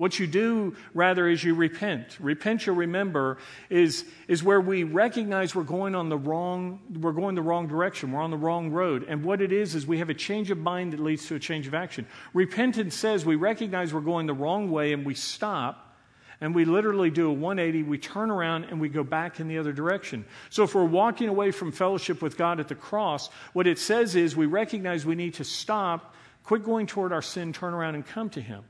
What 0.00 0.18
you 0.18 0.26
do, 0.26 0.76
rather, 0.94 1.28
is 1.28 1.44
you 1.44 1.54
repent. 1.54 2.16
Repent, 2.20 2.64
you'll 2.64 2.76
remember, 2.76 3.36
is, 3.68 4.06
is 4.28 4.42
where 4.42 4.58
we 4.58 4.82
recognize 4.82 5.54
we're 5.54 5.62
going 5.62 5.94
on 5.94 6.08
the 6.08 6.16
wrong, 6.16 6.80
we're 7.02 7.12
going 7.12 7.34
the 7.34 7.42
wrong 7.42 7.68
direction. 7.68 8.10
We're 8.10 8.22
on 8.22 8.30
the 8.30 8.38
wrong 8.38 8.70
road. 8.70 9.04
And 9.06 9.22
what 9.22 9.42
it 9.42 9.52
is, 9.52 9.74
is 9.74 9.86
we 9.86 9.98
have 9.98 10.08
a 10.08 10.14
change 10.14 10.50
of 10.50 10.56
mind 10.56 10.94
that 10.94 11.00
leads 11.00 11.26
to 11.26 11.34
a 11.34 11.38
change 11.38 11.66
of 11.66 11.74
action. 11.74 12.06
Repentance 12.32 12.94
says 12.94 13.26
we 13.26 13.36
recognize 13.36 13.92
we're 13.92 14.00
going 14.00 14.24
the 14.24 14.32
wrong 14.32 14.70
way 14.70 14.94
and 14.94 15.04
we 15.04 15.12
stop 15.14 15.94
and 16.40 16.54
we 16.54 16.64
literally 16.64 17.10
do 17.10 17.28
a 17.28 17.32
180, 17.34 17.82
we 17.82 17.98
turn 17.98 18.30
around 18.30 18.64
and 18.70 18.80
we 18.80 18.88
go 18.88 19.04
back 19.04 19.38
in 19.38 19.48
the 19.48 19.58
other 19.58 19.74
direction. 19.74 20.24
So 20.48 20.62
if 20.62 20.74
we're 20.74 20.82
walking 20.82 21.28
away 21.28 21.50
from 21.50 21.72
fellowship 21.72 22.22
with 22.22 22.38
God 22.38 22.58
at 22.58 22.68
the 22.68 22.74
cross, 22.74 23.28
what 23.52 23.66
it 23.66 23.78
says 23.78 24.16
is 24.16 24.34
we 24.34 24.46
recognize 24.46 25.04
we 25.04 25.14
need 25.14 25.34
to 25.34 25.44
stop, 25.44 26.14
quit 26.44 26.64
going 26.64 26.86
toward 26.86 27.12
our 27.12 27.20
sin, 27.20 27.52
turn 27.52 27.74
around 27.74 27.96
and 27.96 28.06
come 28.06 28.30
to 28.30 28.40
Him. 28.40 28.64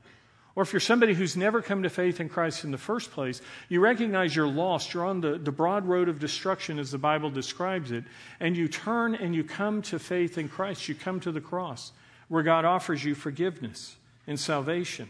Or 0.55 0.63
if 0.63 0.73
you're 0.73 0.81
somebody 0.81 1.13
who's 1.13 1.37
never 1.37 1.61
come 1.61 1.83
to 1.83 1.89
faith 1.89 2.19
in 2.19 2.27
Christ 2.27 2.65
in 2.65 2.71
the 2.71 2.77
first 2.77 3.11
place, 3.11 3.41
you 3.69 3.79
recognize 3.79 4.35
you're 4.35 4.47
lost. 4.47 4.93
You're 4.93 5.05
on 5.05 5.21
the, 5.21 5.37
the 5.37 5.51
broad 5.51 5.85
road 5.85 6.09
of 6.09 6.19
destruction, 6.19 6.77
as 6.77 6.91
the 6.91 6.97
Bible 6.97 7.29
describes 7.29 7.91
it, 7.91 8.03
and 8.39 8.57
you 8.57 8.67
turn 8.67 9.15
and 9.15 9.33
you 9.33 9.45
come 9.45 9.81
to 9.83 9.97
faith 9.97 10.37
in 10.37 10.49
Christ. 10.49 10.89
You 10.89 10.95
come 10.95 11.21
to 11.21 11.31
the 11.31 11.39
cross, 11.39 11.93
where 12.27 12.43
God 12.43 12.65
offers 12.65 13.03
you 13.03 13.15
forgiveness 13.15 13.95
and 14.27 14.37
salvation. 14.37 15.09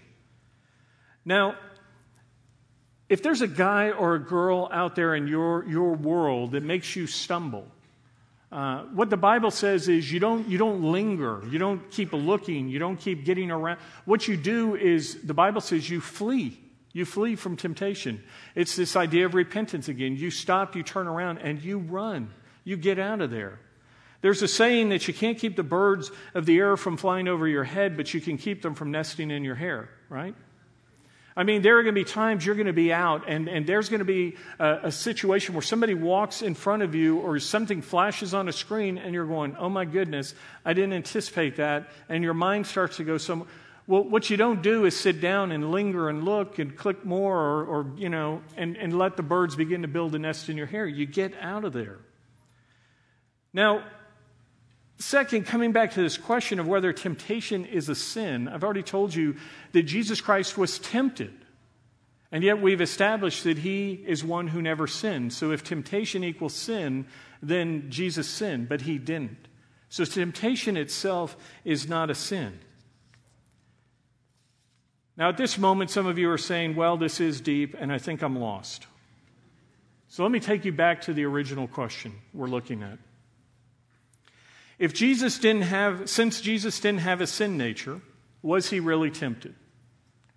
Now, 1.26 1.56
if 3.10 3.24
there's 3.24 3.42
a 3.42 3.48
guy 3.48 3.92
or 3.92 4.16
a 4.16 4.20
girl 4.20 4.70
out 4.72 4.96
there 4.96 5.16
in 5.16 5.28
your, 5.28 5.66
your 5.68 5.94
world 5.94 6.52
that 6.52 6.64
makes 6.64 6.96
you 6.96 7.08
stumble, 7.08 7.68
uh, 8.52 8.84
what 8.94 9.10
the 9.10 9.18
Bible 9.18 9.50
says 9.50 9.88
is 9.88 10.12
you 10.12 10.20
don't, 10.20 10.48
you 10.50 10.58
don't 10.58 10.84
linger, 10.84 11.42
you 11.50 11.58
don't 11.58 11.90
keep 11.90 12.12
looking, 12.12 12.68
you 12.68 12.80
don't 12.80 12.98
keep 12.98 13.24
getting 13.24 13.50
around. 13.50 13.80
What 14.04 14.28
you 14.28 14.36
do 14.36 14.76
is, 14.76 15.22
the 15.24 15.34
Bible 15.34 15.62
says 15.62 15.90
you 15.90 16.02
flee. 16.02 16.60
You 16.94 17.06
flee 17.06 17.38
from 17.38 17.56
temptation. 17.56 18.22
It's 18.54 18.76
this 18.76 18.98
idea 18.98 19.26
of 19.26 19.34
repentance 19.34 19.88
again. 19.88 20.18
You 20.18 20.30
stop, 20.30 20.76
you 20.76 20.84
turn 20.84 21.08
around, 21.08 21.38
and 21.38 21.62
you 21.62 21.78
run. 21.78 22.34
You 22.66 22.76
get 22.76 23.00
out 23.00 23.22
of 23.22 23.32
there. 23.32 23.60
There's 24.20 24.42
a 24.42 24.48
saying 24.48 24.90
that 24.90 25.08
you 25.08 25.14
can't 25.14 25.38
keep 25.38 25.56
the 25.56 25.64
birds 25.64 26.12
of 26.36 26.46
the 26.46 26.58
air 26.58 26.76
from 26.76 26.98
flying 26.98 27.30
over 27.30 27.48
your 27.48 27.64
head, 27.64 27.96
but 27.96 28.14
you 28.14 28.20
can 28.20 28.38
keep 28.38 28.62
them 28.62 28.76
from 28.76 28.92
nesting 28.92 29.32
in 29.32 29.46
your 29.46 29.56
hair, 29.56 29.90
right? 30.10 30.36
I 31.36 31.44
mean, 31.44 31.62
there 31.62 31.78
are 31.78 31.84
going 31.84 31.96
to 31.96 32.02
be 32.02 32.06
times 32.06 32.46
you're 32.46 32.56
going 32.56 32.68
to 32.68 32.74
be 32.74 32.92
out, 32.92 33.30
and, 33.30 33.48
and 33.48 33.66
there's 33.66 33.88
going 33.88 34.00
to 34.00 34.06
be 34.06 34.36
a, 34.60 34.80
a, 34.84 34.92
situation 34.92 35.56
where 35.56 35.62
somebody 35.62 35.94
walks 35.94 36.42
in 36.42 36.56
front 36.56 36.84
of 36.84 36.94
you 36.94 37.20
or 37.20 37.40
something 37.40 37.82
flashes 37.82 38.34
on 38.34 38.50
a 38.50 38.52
screen, 38.52 38.98
and 38.98 39.14
you're 39.14 39.26
going, 39.26 39.56
Oh 39.58 39.70
my 39.70 39.86
goodness, 39.86 40.36
I 40.66 40.74
didn't 40.74 40.94
anticipate 40.94 41.56
that. 41.56 41.90
And 42.10 42.24
your 42.24 42.34
mind 42.34 42.68
starts 42.68 42.98
to 42.98 43.06
go 43.06 43.18
somewhere. 43.18 43.48
Well, 43.88 44.04
what 44.04 44.30
you 44.30 44.38
don't 44.38 44.62
do 44.62 44.86
is 44.86 44.98
sit 44.98 45.22
down 45.22 45.52
and 45.52 45.72
linger 45.72 46.10
and 46.10 46.24
look 46.24 46.60
and 46.60 46.76
click 46.76 47.04
more 47.06 47.36
or, 47.36 47.66
or 47.66 47.92
you 47.98 48.10
know, 48.10 48.42
and, 48.58 48.78
and 48.78 48.98
let 48.98 49.18
the 49.18 49.24
birds 49.24 49.56
begin 49.56 49.82
to 49.82 49.88
build 49.88 50.14
a 50.16 50.20
nest 50.20 50.50
in 50.50 50.58
your 50.58 50.68
hair. 50.68 50.86
You 50.86 51.06
get 51.06 51.34
out 51.42 51.66
of 51.66 51.74
there. 51.74 52.00
Now, 53.54 53.84
Second, 55.02 55.48
coming 55.48 55.72
back 55.72 55.92
to 55.94 56.02
this 56.02 56.16
question 56.16 56.60
of 56.60 56.68
whether 56.68 56.94
temptation 56.94 57.66
is 57.66 57.90
a 57.90 57.96
sin, 57.96 58.48
I've 58.48 58.64
already 58.64 58.84
told 58.84 59.16
you 59.16 59.36
that 59.72 59.84
Jesus 59.84 60.22
Christ 60.22 60.60
was 60.60 60.78
tempted. 60.78 61.34
And 62.32 62.44
yet 62.44 62.62
we've 62.62 62.82
established 62.82 63.44
that 63.46 63.58
he 63.58 63.94
is 63.94 64.24
one 64.24 64.48
who 64.48 64.62
never 64.62 64.86
sinned. 64.86 65.34
So 65.34 65.52
if 65.52 65.64
temptation 65.64 66.24
equals 66.24 66.54
sin, 66.54 67.08
then 67.42 67.90
Jesus 67.90 68.28
sinned, 68.30 68.70
but 68.70 68.82
he 68.82 69.00
didn't. 69.00 69.48
So 69.90 70.06
temptation 70.06 70.78
itself 70.78 71.36
is 71.66 71.90
not 71.90 72.12
a 72.12 72.16
sin. 72.16 72.60
Now, 75.18 75.30
at 75.30 75.38
this 75.38 75.58
moment, 75.58 75.90
some 75.90 76.06
of 76.06 76.20
you 76.20 76.30
are 76.30 76.38
saying, 76.38 76.76
well, 76.76 76.96
this 76.96 77.20
is 77.20 77.42
deep, 77.42 77.76
and 77.78 77.92
I 77.92 77.98
think 77.98 78.22
I'm 78.22 78.38
lost. 78.38 78.86
So 80.10 80.22
let 80.22 80.32
me 80.32 80.40
take 80.40 80.64
you 80.64 80.72
back 80.72 81.02
to 81.02 81.14
the 81.14 81.26
original 81.26 81.68
question 81.68 82.14
we're 82.36 82.48
looking 82.48 82.84
at. 82.84 83.00
If 84.82 84.96
Jesus 84.96 85.38
didn't 85.38 85.62
have, 85.62 86.10
since 86.10 86.42
Jesus 86.42 86.80
didn't 86.80 87.02
have 87.02 87.22
a 87.22 87.28
sin 87.28 87.56
nature, 87.56 88.02
was 88.42 88.72
he 88.72 88.80
really 88.80 89.12
tempted? 89.12 89.54
I 89.54 90.34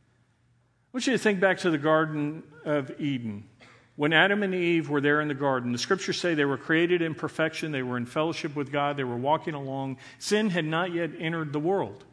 want 0.92 1.06
you 1.06 1.14
to 1.14 1.18
think 1.18 1.40
back 1.40 1.60
to 1.60 1.70
the 1.70 1.78
Garden 1.78 2.42
of 2.62 2.92
Eden. 3.00 3.48
When 3.96 4.12
Adam 4.12 4.42
and 4.42 4.54
Eve 4.54 4.90
were 4.90 5.00
there 5.00 5.22
in 5.22 5.28
the 5.28 5.34
garden, 5.34 5.72
the 5.72 5.78
scriptures 5.78 6.20
say 6.20 6.34
they 6.34 6.44
were 6.44 6.58
created 6.58 7.00
in 7.00 7.14
perfection, 7.14 7.72
they 7.72 7.82
were 7.82 7.96
in 7.96 8.04
fellowship 8.04 8.54
with 8.54 8.70
God, 8.70 8.98
they 8.98 9.04
were 9.04 9.16
walking 9.16 9.54
along. 9.54 9.96
Sin 10.18 10.50
had 10.50 10.66
not 10.66 10.92
yet 10.92 11.12
entered 11.18 11.54
the 11.54 11.58
world. 11.58 12.04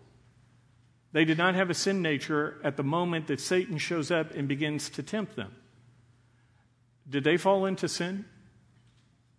They 1.12 1.26
did 1.26 1.38
not 1.38 1.56
have 1.56 1.70
a 1.70 1.74
sin 1.74 2.02
nature 2.02 2.62
at 2.64 2.78
the 2.78 2.84
moment 2.84 3.28
that 3.28 3.42
Satan 3.42 3.78
shows 3.78 4.10
up 4.10 4.32
and 4.32 4.48
begins 4.48 4.90
to 4.92 5.04
tempt 5.04 5.36
them. 5.36 5.54
Did 7.10 7.26
they 7.26 7.36
fall 7.36 7.66
into 7.66 7.90
sin? 7.90 8.24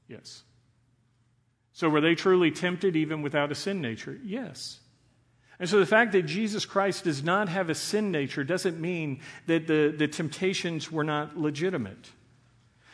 Yes. 0.08 0.42
So, 1.72 1.88
were 1.88 2.00
they 2.00 2.14
truly 2.14 2.50
tempted 2.50 2.96
even 2.96 3.22
without 3.22 3.50
a 3.50 3.54
sin 3.54 3.80
nature? 3.80 4.18
Yes. 4.24 4.80
And 5.58 5.68
so, 5.68 5.78
the 5.78 5.86
fact 5.86 6.12
that 6.12 6.22
Jesus 6.22 6.66
Christ 6.66 7.04
does 7.04 7.22
not 7.22 7.48
have 7.48 7.70
a 7.70 7.74
sin 7.74 8.10
nature 8.10 8.44
doesn't 8.44 8.80
mean 8.80 9.20
that 9.46 9.66
the, 9.66 9.94
the 9.96 10.08
temptations 10.08 10.92
were 10.92 11.04
not 11.04 11.38
legitimate. 11.38 12.10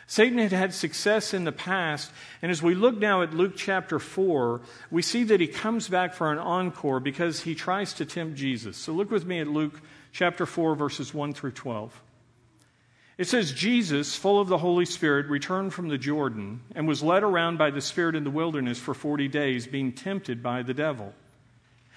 Satan 0.07 0.39
had 0.39 0.53
had 0.53 0.73
success 0.73 1.35
in 1.35 1.45
the 1.45 1.53
past, 1.53 2.11
and 2.41 2.51
as 2.51 2.63
we 2.63 2.75
look 2.75 2.97
now 2.97 3.21
at 3.23 3.35
Luke 3.35 3.55
chapter 3.57 3.99
4, 3.99 4.63
we 4.91 5.03
see 5.03 5.25
that 5.25 5.41
he 5.41 5.47
comes 5.47 5.87
back 5.89 6.15
for 6.15 6.33
an 6.33 6.39
encore 6.39 6.99
because 6.99 7.41
he 7.41 7.55
tries 7.55 7.93
to 7.95 8.07
tempt 8.07 8.37
Jesus. 8.37 8.77
So, 8.77 8.93
look 8.93 9.11
with 9.11 9.27
me 9.27 9.41
at 9.41 9.49
Luke 9.49 9.81
chapter 10.13 10.47
4, 10.47 10.77
verses 10.77 11.13
1 11.13 11.33
through 11.33 11.53
12. 11.53 12.01
It 13.19 13.27
says, 13.27 13.53
Jesus, 13.53 14.15
full 14.15 14.41
of 14.41 14.47
the 14.47 14.59
Holy 14.59 14.85
Spirit, 14.85 15.27
returned 15.27 15.75
from 15.75 15.89
the 15.89 15.99
Jordan 15.99 16.61
and 16.77 16.87
was 16.87 17.03
led 17.03 17.25
around 17.25 17.59
by 17.59 17.71
the 17.71 17.81
Spirit 17.81 18.15
in 18.15 18.23
the 18.23 18.31
wilderness 18.31 18.79
for 18.79 18.95
40 18.95 19.27
days, 19.27 19.67
being 19.67 19.93
tempted 19.93 20.41
by 20.41 20.63
the 20.63 20.73
devil. 20.73 21.13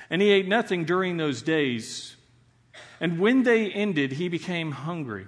And 0.10 0.20
he 0.20 0.32
ate 0.32 0.48
nothing 0.48 0.84
during 0.84 1.18
those 1.18 1.44
days. 1.44 2.16
And 3.00 3.20
when 3.20 3.44
they 3.44 3.72
ended, 3.72 4.14
he 4.14 4.30
became 4.30 4.72
hungry. 4.72 5.28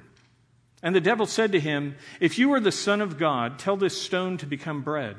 And 0.81 0.95
the 0.95 0.99
devil 0.99 1.27
said 1.27 1.51
to 1.51 1.59
him, 1.59 1.95
If 2.19 2.39
you 2.39 2.51
are 2.53 2.59
the 2.59 2.71
Son 2.71 2.99
of 2.99 3.19
God, 3.19 3.59
tell 3.59 3.77
this 3.77 4.01
stone 4.01 4.37
to 4.39 4.47
become 4.47 4.81
bread. 4.81 5.15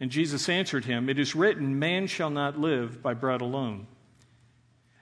And 0.00 0.10
Jesus 0.10 0.48
answered 0.48 0.84
him, 0.84 1.08
It 1.08 1.18
is 1.18 1.36
written, 1.36 1.78
Man 1.78 2.08
shall 2.08 2.28
not 2.28 2.58
live 2.58 3.02
by 3.02 3.14
bread 3.14 3.40
alone. 3.40 3.86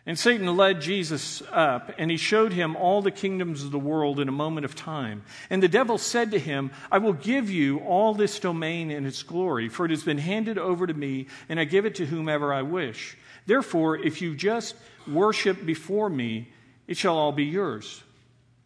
And 0.06 0.18
Satan 0.18 0.54
led 0.54 0.82
Jesus 0.82 1.42
up, 1.50 1.92
and 1.96 2.10
he 2.10 2.18
showed 2.18 2.52
him 2.52 2.76
all 2.76 3.00
the 3.00 3.10
kingdoms 3.10 3.64
of 3.64 3.70
the 3.70 3.78
world 3.78 4.20
in 4.20 4.28
a 4.28 4.32
moment 4.32 4.66
of 4.66 4.74
time. 4.74 5.22
And 5.48 5.62
the 5.62 5.68
devil 5.68 5.96
said 5.96 6.32
to 6.32 6.38
him, 6.38 6.72
I 6.92 6.98
will 6.98 7.14
give 7.14 7.48
you 7.48 7.78
all 7.78 8.12
this 8.12 8.38
domain 8.38 8.90
and 8.90 9.06
its 9.06 9.22
glory, 9.22 9.70
for 9.70 9.86
it 9.86 9.90
has 9.90 10.02
been 10.02 10.18
handed 10.18 10.58
over 10.58 10.86
to 10.86 10.92
me, 10.92 11.28
and 11.48 11.58
I 11.58 11.64
give 11.64 11.86
it 11.86 11.94
to 11.96 12.06
whomever 12.06 12.52
I 12.52 12.60
wish. 12.60 13.16
Therefore, 13.46 13.96
if 13.96 14.20
you 14.20 14.34
just 14.34 14.76
worship 15.08 15.64
before 15.64 16.10
me, 16.10 16.50
it 16.86 16.98
shall 16.98 17.16
all 17.16 17.32
be 17.32 17.44
yours. 17.44 18.02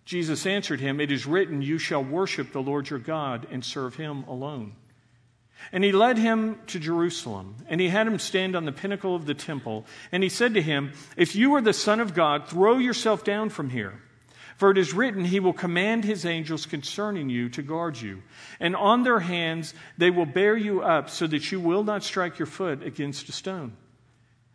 Jesus 0.04 0.44
answered 0.44 0.80
him, 0.80 1.00
It 1.00 1.12
is 1.12 1.26
written, 1.26 1.62
You 1.62 1.78
shall 1.78 2.02
worship 2.02 2.52
the 2.52 2.62
Lord 2.62 2.90
your 2.90 2.98
God 2.98 3.46
and 3.52 3.64
serve 3.64 3.94
him 3.94 4.24
alone. 4.24 4.72
And 5.72 5.84
he 5.84 5.92
led 5.92 6.18
him 6.18 6.58
to 6.68 6.78
Jerusalem, 6.78 7.56
and 7.68 7.80
he 7.80 7.88
had 7.88 8.06
him 8.06 8.18
stand 8.18 8.56
on 8.56 8.64
the 8.64 8.72
pinnacle 8.72 9.14
of 9.14 9.26
the 9.26 9.34
temple. 9.34 9.84
And 10.10 10.22
he 10.22 10.28
said 10.28 10.54
to 10.54 10.62
him, 10.62 10.92
If 11.16 11.36
you 11.36 11.54
are 11.54 11.60
the 11.60 11.72
Son 11.72 12.00
of 12.00 12.14
God, 12.14 12.48
throw 12.48 12.78
yourself 12.78 13.22
down 13.22 13.50
from 13.50 13.70
here. 13.70 14.00
For 14.58 14.72
it 14.72 14.78
is 14.78 14.92
written, 14.92 15.24
He 15.24 15.38
will 15.38 15.52
command 15.52 16.04
His 16.04 16.26
angels 16.26 16.66
concerning 16.66 17.30
you 17.30 17.48
to 17.50 17.62
guard 17.62 18.00
you. 18.00 18.22
And 18.58 18.74
on 18.74 19.04
their 19.04 19.20
hands 19.20 19.72
they 19.96 20.10
will 20.10 20.26
bear 20.26 20.56
you 20.56 20.82
up, 20.82 21.10
so 21.10 21.28
that 21.28 21.52
you 21.52 21.60
will 21.60 21.84
not 21.84 22.02
strike 22.02 22.40
your 22.40 22.46
foot 22.46 22.82
against 22.82 23.28
a 23.28 23.32
stone. 23.32 23.76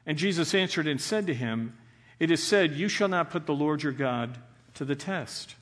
And 0.06 0.18
Jesus 0.18 0.54
answered 0.54 0.88
and 0.88 1.00
said 1.00 1.28
to 1.28 1.34
him, 1.34 1.78
It 2.20 2.32
is 2.32 2.44
said, 2.44 2.74
You 2.74 2.90
shall 2.90 3.08
not 3.08 3.32
put 3.32 3.46
the 3.46 3.56
Lord 3.56 3.82
your 3.82 3.94
God 3.94 4.38
to 4.74 4.84
the 4.84 4.96
test. 4.96 5.56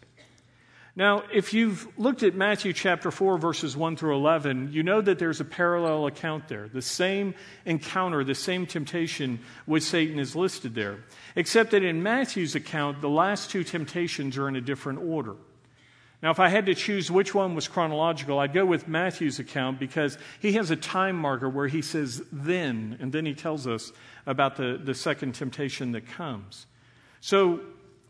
Now, 0.95 1.23
if 1.31 1.53
you've 1.53 1.87
looked 1.97 2.21
at 2.21 2.35
Matthew 2.35 2.73
chapter 2.73 3.11
4, 3.11 3.37
verses 3.37 3.77
1 3.77 3.95
through 3.95 4.15
11, 4.15 4.73
you 4.73 4.83
know 4.83 4.99
that 4.99 5.19
there's 5.19 5.39
a 5.39 5.45
parallel 5.45 6.05
account 6.05 6.49
there. 6.49 6.67
The 6.67 6.81
same 6.81 7.33
encounter, 7.65 8.25
the 8.25 8.35
same 8.35 8.65
temptation 8.65 9.39
with 9.65 9.83
Satan 9.83 10.19
is 10.19 10.35
listed 10.35 10.75
there. 10.75 10.99
Except 11.37 11.71
that 11.71 11.83
in 11.83 12.03
Matthew's 12.03 12.55
account, 12.55 12.99
the 12.99 13.09
last 13.09 13.51
two 13.51 13.63
temptations 13.63 14.37
are 14.37 14.49
in 14.49 14.57
a 14.57 14.61
different 14.61 14.99
order. 14.99 15.35
Now, 16.21 16.29
if 16.29 16.41
I 16.41 16.49
had 16.49 16.65
to 16.65 16.75
choose 16.75 17.09
which 17.09 17.33
one 17.33 17.55
was 17.55 17.69
chronological, 17.69 18.37
I'd 18.37 18.53
go 18.53 18.65
with 18.65 18.87
Matthew's 18.87 19.39
account 19.39 19.79
because 19.79 20.17
he 20.39 20.53
has 20.53 20.71
a 20.71 20.75
time 20.75 21.15
marker 21.15 21.49
where 21.49 21.67
he 21.67 21.81
says 21.81 22.21
then, 22.33 22.97
and 22.99 23.13
then 23.13 23.25
he 23.25 23.33
tells 23.33 23.65
us 23.65 23.93
about 24.27 24.57
the, 24.57 24.79
the 24.83 24.93
second 24.93 25.35
temptation 25.35 25.93
that 25.93 26.05
comes. 26.05 26.67
So, 27.21 27.61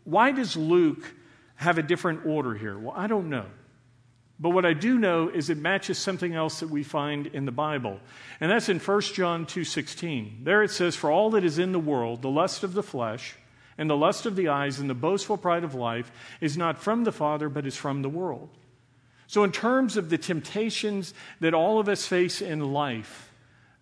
why 0.04 0.32
does 0.32 0.56
Luke 0.56 1.14
have 1.62 1.78
a 1.78 1.82
different 1.82 2.26
order 2.26 2.54
here? 2.54 2.78
Well, 2.78 2.94
I 2.96 3.06
don't 3.06 3.30
know. 3.30 3.46
But 4.38 4.50
what 4.50 4.66
I 4.66 4.72
do 4.72 4.98
know 4.98 5.28
is 5.28 5.50
it 5.50 5.58
matches 5.58 5.98
something 5.98 6.34
else 6.34 6.60
that 6.60 6.68
we 6.68 6.82
find 6.82 7.28
in 7.28 7.44
the 7.44 7.52
Bible. 7.52 8.00
And 8.40 8.50
that's 8.50 8.68
in 8.68 8.80
1 8.80 9.14
John 9.14 9.46
2:16. 9.46 10.44
There 10.44 10.62
it 10.62 10.70
says 10.70 10.96
for 10.96 11.10
all 11.10 11.30
that 11.30 11.44
is 11.44 11.58
in 11.58 11.72
the 11.72 11.78
world, 11.78 12.22
the 12.22 12.30
lust 12.30 12.64
of 12.64 12.74
the 12.74 12.82
flesh 12.82 13.36
and 13.78 13.88
the 13.88 13.96
lust 13.96 14.26
of 14.26 14.36
the 14.36 14.48
eyes 14.48 14.80
and 14.80 14.90
the 14.90 14.94
boastful 14.94 15.36
pride 15.36 15.64
of 15.64 15.74
life 15.74 16.10
is 16.40 16.56
not 16.56 16.78
from 16.78 17.04
the 17.04 17.12
Father 17.12 17.48
but 17.48 17.66
is 17.66 17.76
from 17.76 18.02
the 18.02 18.08
world. 18.08 18.50
So 19.28 19.44
in 19.44 19.52
terms 19.52 19.96
of 19.96 20.10
the 20.10 20.18
temptations 20.18 21.14
that 21.40 21.54
all 21.54 21.78
of 21.78 21.88
us 21.88 22.06
face 22.06 22.42
in 22.42 22.72
life, 22.72 23.31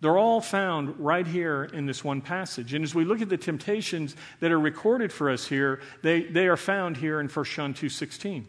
they're 0.01 0.17
all 0.17 0.41
found 0.41 0.99
right 0.99 1.25
here 1.25 1.63
in 1.63 1.85
this 1.85 2.03
one 2.03 2.21
passage. 2.21 2.73
And 2.73 2.83
as 2.83 2.95
we 2.95 3.05
look 3.05 3.21
at 3.21 3.29
the 3.29 3.37
temptations 3.37 4.15
that 4.39 4.51
are 4.51 4.59
recorded 4.59 5.13
for 5.13 5.29
us 5.29 5.45
here, 5.45 5.79
they, 6.01 6.23
they 6.23 6.47
are 6.47 6.57
found 6.57 6.97
here 6.97 7.19
in 7.19 7.27
1 7.27 7.45
John 7.45 7.75
2.16. 7.75 8.45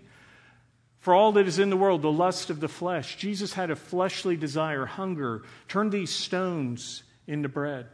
For 1.01 1.13
all 1.13 1.33
that 1.33 1.47
is 1.47 1.59
in 1.59 1.69
the 1.69 1.77
world, 1.77 2.01
the 2.01 2.11
lust 2.11 2.49
of 2.49 2.61
the 2.61 2.69
flesh. 2.69 3.17
Jesus 3.17 3.53
had 3.53 3.71
a 3.71 3.77
fleshly 3.77 4.37
desire, 4.37 4.87
hunger. 4.87 5.43
Turn 5.69 5.91
these 5.91 6.11
stones 6.11 7.03
into 7.27 7.51
bread. 7.51 7.87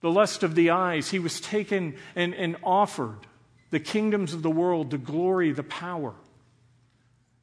The 0.00 0.10
lust 0.10 0.42
of 0.42 0.54
the 0.54 0.70
eyes. 0.70 1.08
He 1.08 1.18
was 1.18 1.40
taken 1.40 1.96
and, 2.14 2.34
and 2.34 2.56
offered 2.62 3.20
the 3.70 3.80
kingdoms 3.80 4.34
of 4.34 4.42
the 4.42 4.50
world, 4.50 4.90
the 4.90 4.98
glory, 4.98 5.52
the 5.52 5.62
power 5.62 6.14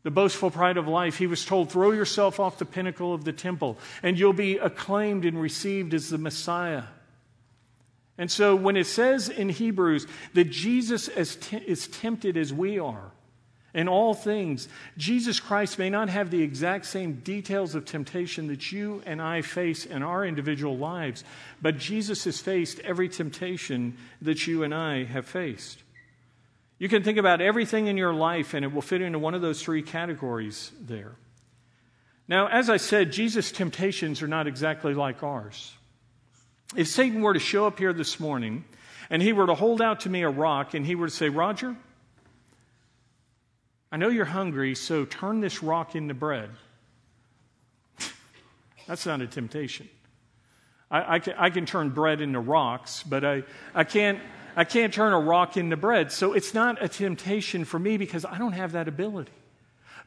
the 0.07 0.11
boastful 0.11 0.49
pride 0.49 0.77
of 0.77 0.87
life, 0.87 1.17
he 1.17 1.27
was 1.27 1.43
told, 1.43 1.69
Throw 1.69 1.91
yourself 1.91 2.39
off 2.39 2.59
the 2.59 2.65
pinnacle 2.65 3.13
of 3.13 3.25
the 3.25 3.33
temple, 3.33 3.77
and 4.01 4.17
you'll 4.17 4.31
be 4.31 4.55
acclaimed 4.55 5.25
and 5.25 5.37
received 5.37 5.93
as 5.93 6.09
the 6.09 6.17
Messiah. 6.17 6.83
And 8.17 8.31
so, 8.31 8.55
when 8.55 8.77
it 8.77 8.85
says 8.85 9.27
in 9.27 9.49
Hebrews 9.49 10.07
that 10.33 10.45
Jesus 10.45 11.09
is 11.09 11.89
tempted 11.89 12.37
as 12.37 12.53
we 12.53 12.79
are 12.79 13.11
in 13.73 13.89
all 13.89 14.13
things, 14.13 14.69
Jesus 14.97 15.41
Christ 15.41 15.77
may 15.77 15.89
not 15.89 16.07
have 16.07 16.31
the 16.31 16.41
exact 16.41 16.85
same 16.85 17.15
details 17.15 17.75
of 17.75 17.83
temptation 17.83 18.47
that 18.47 18.71
you 18.71 19.03
and 19.05 19.21
I 19.21 19.41
face 19.41 19.85
in 19.85 20.03
our 20.03 20.25
individual 20.25 20.77
lives, 20.77 21.25
but 21.61 21.79
Jesus 21.79 22.23
has 22.23 22.39
faced 22.39 22.79
every 22.79 23.09
temptation 23.09 23.97
that 24.21 24.47
you 24.47 24.63
and 24.63 24.73
I 24.73 25.03
have 25.03 25.25
faced. 25.25 25.83
You 26.79 26.89
can 26.89 27.03
think 27.03 27.17
about 27.17 27.41
everything 27.41 27.87
in 27.87 27.97
your 27.97 28.13
life, 28.13 28.53
and 28.53 28.63
it 28.63 28.71
will 28.71 28.81
fit 28.81 29.01
into 29.01 29.19
one 29.19 29.33
of 29.33 29.41
those 29.41 29.61
three 29.61 29.81
categories 29.81 30.71
there. 30.79 31.15
Now, 32.27 32.47
as 32.47 32.69
I 32.69 32.77
said, 32.77 33.11
Jesus' 33.11 33.51
temptations 33.51 34.21
are 34.21 34.27
not 34.27 34.47
exactly 34.47 34.93
like 34.93 35.23
ours. 35.23 35.73
If 36.75 36.87
Satan 36.87 37.21
were 37.21 37.33
to 37.33 37.39
show 37.39 37.65
up 37.65 37.79
here 37.79 37.93
this 37.93 38.19
morning 38.19 38.65
and 39.09 39.21
he 39.21 39.31
were 39.31 39.47
to 39.47 39.55
hold 39.55 39.81
out 39.81 40.01
to 40.01 40.09
me 40.09 40.23
a 40.23 40.29
rock 40.29 40.73
and 40.73 40.85
he 40.85 40.95
were 40.95 41.07
to 41.07 41.13
say, 41.13 41.29
Roger, 41.29 41.75
I 43.89 43.97
know 43.97 44.09
you're 44.09 44.25
hungry, 44.25 44.75
so 44.75 45.05
turn 45.05 45.39
this 45.39 45.63
rock 45.63 45.95
into 45.95 46.13
bread. 46.13 46.49
That's 48.87 49.05
not 49.05 49.21
a 49.21 49.27
temptation. 49.27 49.87
I, 50.91 51.15
I, 51.15 51.19
can, 51.19 51.33
I, 51.37 51.49
can, 51.49 51.65
turn 51.65 51.89
bread 51.89 52.19
into 52.19 52.39
rocks, 52.39 53.03
but 53.03 53.23
I, 53.23 53.43
I, 53.73 53.85
can't, 53.85 54.19
I 54.57 54.63
can't 54.63 54.91
turn 54.91 55.13
a 55.13 55.19
rock 55.19 55.55
into 55.55 55.77
bread. 55.77 56.11
So 56.11 56.33
it's 56.33 56.55
not 56.55 56.83
a 56.83 56.89
temptation 56.89 57.63
for 57.63 57.77
me 57.77 57.97
because 57.97 58.25
I 58.25 58.39
don't 58.39 58.53
have 58.53 58.71
that 58.71 58.87
ability. 58.87 59.31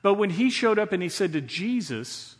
But 0.03 0.15
when 0.15 0.31
he 0.31 0.51
showed 0.51 0.79
up 0.79 0.93
and 0.93 1.01
he 1.01 1.09
said 1.09 1.33
to 1.35 1.41
Jesus, 1.41 2.37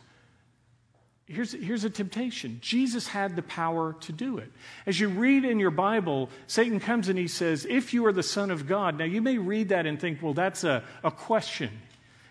Here's, 1.25 1.53
here's 1.53 1.85
a 1.85 1.89
temptation. 1.89 2.57
Jesus 2.61 3.07
had 3.07 3.37
the 3.37 3.41
power 3.41 3.95
to 4.01 4.11
do 4.11 4.37
it. 4.39 4.51
As 4.85 4.99
you 4.99 5.07
read 5.07 5.45
in 5.45 5.59
your 5.59 5.71
Bible, 5.71 6.29
Satan 6.45 6.81
comes 6.81 7.07
and 7.07 7.17
he 7.17 7.29
says, 7.29 7.65
If 7.69 7.93
you 7.93 8.05
are 8.05 8.11
the 8.11 8.21
Son 8.21 8.51
of 8.51 8.67
God. 8.67 8.97
Now, 8.97 9.05
you 9.05 9.21
may 9.21 9.37
read 9.37 9.69
that 9.69 9.85
and 9.85 9.97
think, 9.97 10.21
well, 10.21 10.33
that's 10.33 10.65
a, 10.65 10.83
a 11.05 11.11
question. 11.11 11.69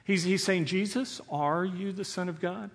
He's, 0.05 0.25
he's 0.25 0.45
saying, 0.45 0.67
Jesus, 0.67 1.23
are 1.31 1.65
you 1.65 1.93
the 1.93 2.05
Son 2.05 2.29
of 2.29 2.41
God? 2.41 2.71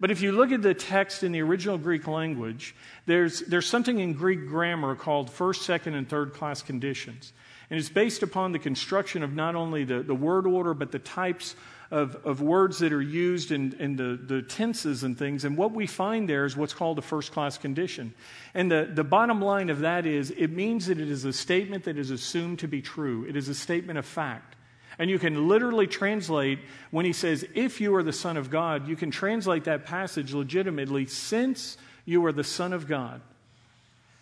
But 0.00 0.10
if 0.10 0.22
you 0.22 0.32
look 0.32 0.50
at 0.50 0.62
the 0.62 0.72
text 0.72 1.22
in 1.22 1.32
the 1.32 1.42
original 1.42 1.76
Greek 1.76 2.06
language, 2.06 2.74
there's, 3.04 3.40
there's 3.40 3.66
something 3.66 3.98
in 3.98 4.14
Greek 4.14 4.48
grammar 4.48 4.94
called 4.94 5.30
first, 5.30 5.62
second, 5.62 5.94
and 5.94 6.08
third 6.08 6.32
class 6.32 6.62
conditions. 6.62 7.34
And 7.68 7.78
it's 7.78 7.90
based 7.90 8.22
upon 8.22 8.52
the 8.52 8.58
construction 8.58 9.22
of 9.22 9.34
not 9.34 9.54
only 9.54 9.84
the, 9.84 10.02
the 10.02 10.14
word 10.14 10.46
order, 10.46 10.72
but 10.72 10.90
the 10.90 10.98
types 10.98 11.54
of, 11.90 12.16
of 12.24 12.40
words 12.40 12.78
that 12.78 12.92
are 12.92 13.02
used 13.02 13.52
in, 13.52 13.74
in 13.78 13.96
the, 13.96 14.18
the 14.22 14.42
tenses 14.42 15.02
and 15.02 15.18
things. 15.18 15.44
And 15.44 15.56
what 15.56 15.72
we 15.72 15.86
find 15.86 16.28
there 16.28 16.46
is 16.46 16.56
what's 16.56 16.72
called 16.72 16.98
a 16.98 17.02
first 17.02 17.32
class 17.32 17.58
condition. 17.58 18.14
And 18.54 18.70
the, 18.70 18.90
the 18.92 19.04
bottom 19.04 19.42
line 19.42 19.70
of 19.70 19.80
that 19.80 20.06
is 20.06 20.30
it 20.30 20.50
means 20.50 20.86
that 20.86 20.98
it 20.98 21.10
is 21.10 21.24
a 21.24 21.32
statement 21.32 21.84
that 21.84 21.98
is 21.98 22.10
assumed 22.10 22.60
to 22.60 22.68
be 22.68 22.80
true, 22.80 23.26
it 23.28 23.36
is 23.36 23.48
a 23.48 23.54
statement 23.54 23.98
of 23.98 24.06
fact. 24.06 24.56
And 25.00 25.08
you 25.08 25.18
can 25.18 25.48
literally 25.48 25.86
translate, 25.86 26.58
when 26.90 27.06
he 27.06 27.14
says, 27.14 27.42
if 27.54 27.80
you 27.80 27.94
are 27.94 28.02
the 28.02 28.12
Son 28.12 28.36
of 28.36 28.50
God, 28.50 28.86
you 28.86 28.96
can 28.96 29.10
translate 29.10 29.64
that 29.64 29.86
passage 29.86 30.34
legitimately, 30.34 31.06
since 31.06 31.78
you 32.04 32.22
are 32.26 32.32
the 32.32 32.44
Son 32.44 32.74
of 32.74 32.86
God. 32.86 33.22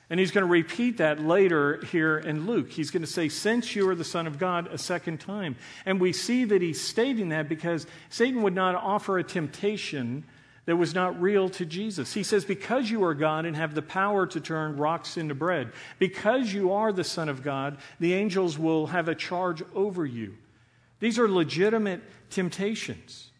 And 0.08 0.20
he's 0.20 0.30
going 0.30 0.46
to 0.46 0.50
repeat 0.50 0.98
that 0.98 1.20
later 1.20 1.84
here 1.90 2.16
in 2.16 2.46
Luke. 2.46 2.70
He's 2.70 2.92
going 2.92 3.02
to 3.02 3.10
say, 3.10 3.28
Since 3.28 3.74
you 3.74 3.88
are 3.88 3.96
the 3.96 4.04
Son 4.04 4.28
of 4.28 4.38
God, 4.38 4.68
a 4.68 4.78
second 4.78 5.18
time. 5.18 5.56
And 5.84 6.00
we 6.00 6.12
see 6.12 6.44
that 6.44 6.62
he's 6.62 6.80
stating 6.80 7.30
that 7.30 7.48
because 7.48 7.84
Satan 8.08 8.42
would 8.42 8.54
not 8.54 8.76
offer 8.76 9.18
a 9.18 9.24
temptation 9.24 10.22
that 10.66 10.76
was 10.76 10.94
not 10.94 11.20
real 11.20 11.48
to 11.48 11.66
Jesus. 11.66 12.14
He 12.14 12.22
says, 12.22 12.44
Because 12.44 12.88
you 12.88 13.02
are 13.02 13.14
God 13.14 13.46
and 13.46 13.56
have 13.56 13.74
the 13.74 13.82
power 13.82 14.28
to 14.28 14.40
turn 14.40 14.76
rocks 14.76 15.16
into 15.16 15.34
bread, 15.34 15.72
because 15.98 16.54
you 16.54 16.70
are 16.72 16.92
the 16.92 17.02
Son 17.02 17.28
of 17.28 17.42
God, 17.42 17.78
the 17.98 18.14
angels 18.14 18.56
will 18.56 18.86
have 18.86 19.08
a 19.08 19.14
charge 19.16 19.60
over 19.74 20.06
you. 20.06 20.36
These 21.00 21.18
are 21.18 21.28
legitimate 21.28 22.02
temptations. 22.30 23.30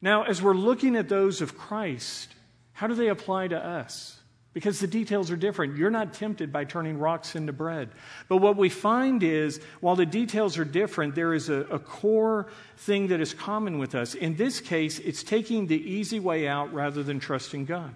Now, 0.00 0.24
as 0.24 0.42
we're 0.42 0.54
looking 0.54 0.96
at 0.96 1.08
those 1.08 1.40
of 1.40 1.56
Christ, 1.56 2.34
how 2.72 2.86
do 2.86 2.94
they 2.94 3.08
apply 3.08 3.48
to 3.48 3.58
us? 3.58 4.16
because 4.56 4.80
the 4.80 4.86
details 4.86 5.30
are 5.30 5.36
different. 5.36 5.76
You're 5.76 5.90
not 5.90 6.14
tempted 6.14 6.50
by 6.50 6.64
turning 6.64 6.98
rocks 6.98 7.36
into 7.36 7.52
bread. 7.52 7.90
But 8.26 8.38
what 8.38 8.56
we 8.56 8.70
find 8.70 9.22
is, 9.22 9.60
while 9.80 9.96
the 9.96 10.06
details 10.06 10.56
are 10.56 10.64
different, 10.64 11.14
there 11.14 11.34
is 11.34 11.50
a, 11.50 11.56
a, 11.64 11.78
core 11.78 12.46
thing 12.78 13.08
that 13.08 13.20
is 13.20 13.34
common 13.34 13.76
with 13.76 13.94
us. 13.94 14.14
In 14.14 14.36
this 14.36 14.60
case, 14.60 14.98
it's 15.00 15.22
taking 15.22 15.66
the 15.66 15.76
easy 15.76 16.18
way 16.18 16.48
out 16.48 16.72
rather 16.72 17.02
than 17.02 17.20
trusting 17.20 17.66
God. 17.66 17.94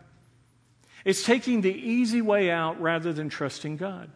It's 1.07 1.25
taking 1.25 1.62
the 1.62 1.73
easy 1.73 2.21
way 2.21 2.50
out 2.50 2.79
rather 2.79 3.15
than 3.15 3.31
trusting 3.31 3.79
God. 3.79 4.11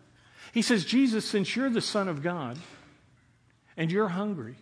He 0.53 0.61
says, 0.61 0.85
Jesus, 0.85 1.25
since 1.25 1.57
you're 1.57 1.71
the 1.71 1.81
Son 1.81 2.09
of 2.09 2.23
God 2.23 2.59
and 3.77 3.91
you're 3.91 4.09
hungry, 4.09 4.57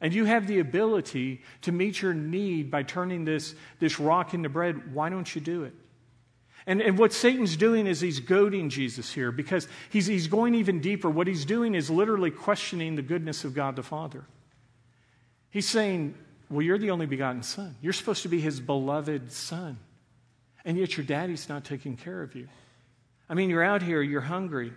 and 0.00 0.14
you 0.14 0.24
have 0.24 0.46
the 0.46 0.60
ability 0.60 1.42
to 1.62 1.72
meet 1.72 2.00
your 2.00 2.14
need 2.14 2.70
by 2.70 2.82
turning 2.82 3.24
this, 3.24 3.54
this 3.80 3.98
rock 3.98 4.34
into 4.34 4.48
bread, 4.48 4.94
why 4.94 5.08
don't 5.08 5.34
you 5.34 5.40
do 5.40 5.64
it? 5.64 5.74
And, 6.66 6.82
and 6.82 6.98
what 6.98 7.14
Satan's 7.14 7.56
doing 7.56 7.86
is 7.86 8.00
he's 8.00 8.20
goading 8.20 8.68
Jesus 8.68 9.12
here 9.12 9.32
because 9.32 9.66
he's, 9.88 10.06
he's 10.06 10.26
going 10.26 10.54
even 10.54 10.80
deeper. 10.80 11.08
What 11.08 11.26
he's 11.26 11.46
doing 11.46 11.74
is 11.74 11.88
literally 11.88 12.30
questioning 12.30 12.94
the 12.94 13.02
goodness 13.02 13.44
of 13.44 13.54
God 13.54 13.74
the 13.74 13.82
Father. 13.82 14.24
He's 15.48 15.66
saying, 15.66 16.14
Well, 16.50 16.60
you're 16.60 16.76
the 16.76 16.90
only 16.90 17.06
begotten 17.06 17.42
Son. 17.42 17.74
You're 17.80 17.94
supposed 17.94 18.22
to 18.22 18.28
be 18.28 18.38
his 18.38 18.60
beloved 18.60 19.32
Son. 19.32 19.78
And 20.64 20.76
yet 20.76 20.96
your 20.96 21.06
daddy's 21.06 21.48
not 21.48 21.64
taking 21.64 21.96
care 21.96 22.22
of 22.22 22.34
you. 22.34 22.48
I 23.30 23.34
mean, 23.34 23.48
you're 23.48 23.64
out 23.64 23.82
here, 23.82 24.02
you're 24.02 24.20
hungry, 24.20 24.72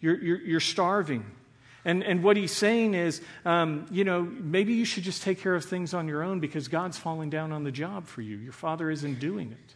you're, 0.00 0.22
you're, 0.22 0.40
you're 0.40 0.60
starving. 0.60 1.26
And, 1.84 2.04
and 2.04 2.22
what 2.22 2.36
he's 2.36 2.52
saying 2.52 2.94
is, 2.94 3.20
um, 3.44 3.86
you 3.90 4.04
know, 4.04 4.22
maybe 4.22 4.74
you 4.74 4.84
should 4.84 5.02
just 5.02 5.22
take 5.22 5.40
care 5.40 5.54
of 5.54 5.64
things 5.64 5.94
on 5.94 6.06
your 6.06 6.22
own 6.22 6.38
because 6.38 6.68
God's 6.68 6.96
falling 6.96 7.28
down 7.28 7.50
on 7.50 7.64
the 7.64 7.72
job 7.72 8.06
for 8.06 8.22
you. 8.22 8.36
Your 8.36 8.52
father 8.52 8.88
isn't 8.90 9.18
doing 9.18 9.50
it. 9.50 9.74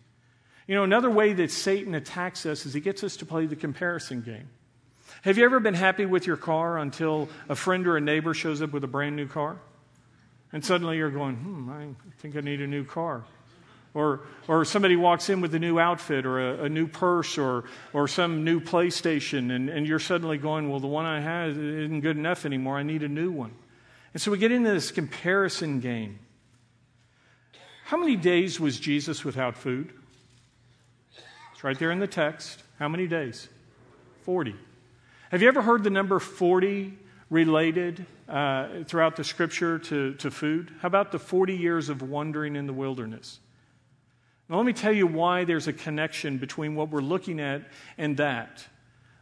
You 0.68 0.74
know, 0.74 0.84
another 0.84 1.10
way 1.10 1.32
that 1.32 1.50
Satan 1.50 1.94
attacks 1.94 2.46
us 2.46 2.66
is 2.66 2.74
he 2.74 2.80
gets 2.80 3.02
us 3.02 3.16
to 3.18 3.26
play 3.26 3.46
the 3.46 3.56
comparison 3.56 4.22
game. 4.22 4.48
Have 5.22 5.38
you 5.38 5.44
ever 5.44 5.60
been 5.60 5.74
happy 5.74 6.06
with 6.06 6.26
your 6.26 6.36
car 6.36 6.78
until 6.78 7.28
a 7.48 7.56
friend 7.56 7.86
or 7.86 7.96
a 7.96 8.00
neighbor 8.00 8.34
shows 8.34 8.62
up 8.62 8.72
with 8.72 8.84
a 8.84 8.88
brand 8.88 9.16
new 9.16 9.26
car? 9.26 9.58
And 10.52 10.64
suddenly 10.64 10.96
you're 10.96 11.10
going, 11.10 11.36
hmm, 11.36 11.70
I 11.70 11.88
think 12.18 12.36
I 12.36 12.40
need 12.40 12.60
a 12.60 12.66
new 12.66 12.84
car. 12.84 13.24
Or, 13.96 14.20
or 14.46 14.66
somebody 14.66 14.94
walks 14.94 15.30
in 15.30 15.40
with 15.40 15.54
a 15.54 15.58
new 15.58 15.78
outfit 15.78 16.26
or 16.26 16.38
a, 16.38 16.64
a 16.64 16.68
new 16.68 16.86
purse 16.86 17.38
or, 17.38 17.64
or 17.94 18.06
some 18.06 18.44
new 18.44 18.60
PlayStation, 18.60 19.50
and, 19.56 19.70
and 19.70 19.86
you're 19.86 19.98
suddenly 19.98 20.36
going, 20.36 20.68
well, 20.68 20.80
the 20.80 20.86
one 20.86 21.06
I 21.06 21.18
had 21.18 21.52
isn't 21.52 22.02
good 22.02 22.18
enough 22.18 22.44
anymore. 22.44 22.76
I 22.76 22.82
need 22.82 23.02
a 23.02 23.08
new 23.08 23.30
one. 23.30 23.54
And 24.12 24.20
so 24.20 24.30
we 24.30 24.36
get 24.36 24.52
into 24.52 24.70
this 24.70 24.90
comparison 24.90 25.80
game. 25.80 26.18
How 27.86 27.96
many 27.96 28.16
days 28.16 28.60
was 28.60 28.78
Jesus 28.78 29.24
without 29.24 29.56
food? 29.56 29.94
It's 31.54 31.64
right 31.64 31.78
there 31.78 31.90
in 31.90 31.98
the 31.98 32.06
text. 32.06 32.62
How 32.78 32.88
many 32.88 33.06
days? 33.06 33.48
40. 34.24 34.54
Have 35.30 35.40
you 35.40 35.48
ever 35.48 35.62
heard 35.62 35.84
the 35.84 35.90
number 35.90 36.18
40 36.18 36.92
related 37.30 38.04
uh, 38.28 38.84
throughout 38.84 39.16
the 39.16 39.24
scripture 39.24 39.78
to, 39.78 40.12
to 40.16 40.30
food? 40.30 40.70
How 40.80 40.88
about 40.88 41.12
the 41.12 41.18
40 41.18 41.56
years 41.56 41.88
of 41.88 42.02
wandering 42.02 42.56
in 42.56 42.66
the 42.66 42.74
wilderness? 42.74 43.40
Now, 44.48 44.56
let 44.56 44.66
me 44.66 44.72
tell 44.72 44.92
you 44.92 45.06
why 45.06 45.44
there's 45.44 45.66
a 45.66 45.72
connection 45.72 46.38
between 46.38 46.76
what 46.76 46.90
we're 46.90 47.00
looking 47.00 47.40
at 47.40 47.62
and 47.98 48.16
that. 48.18 48.66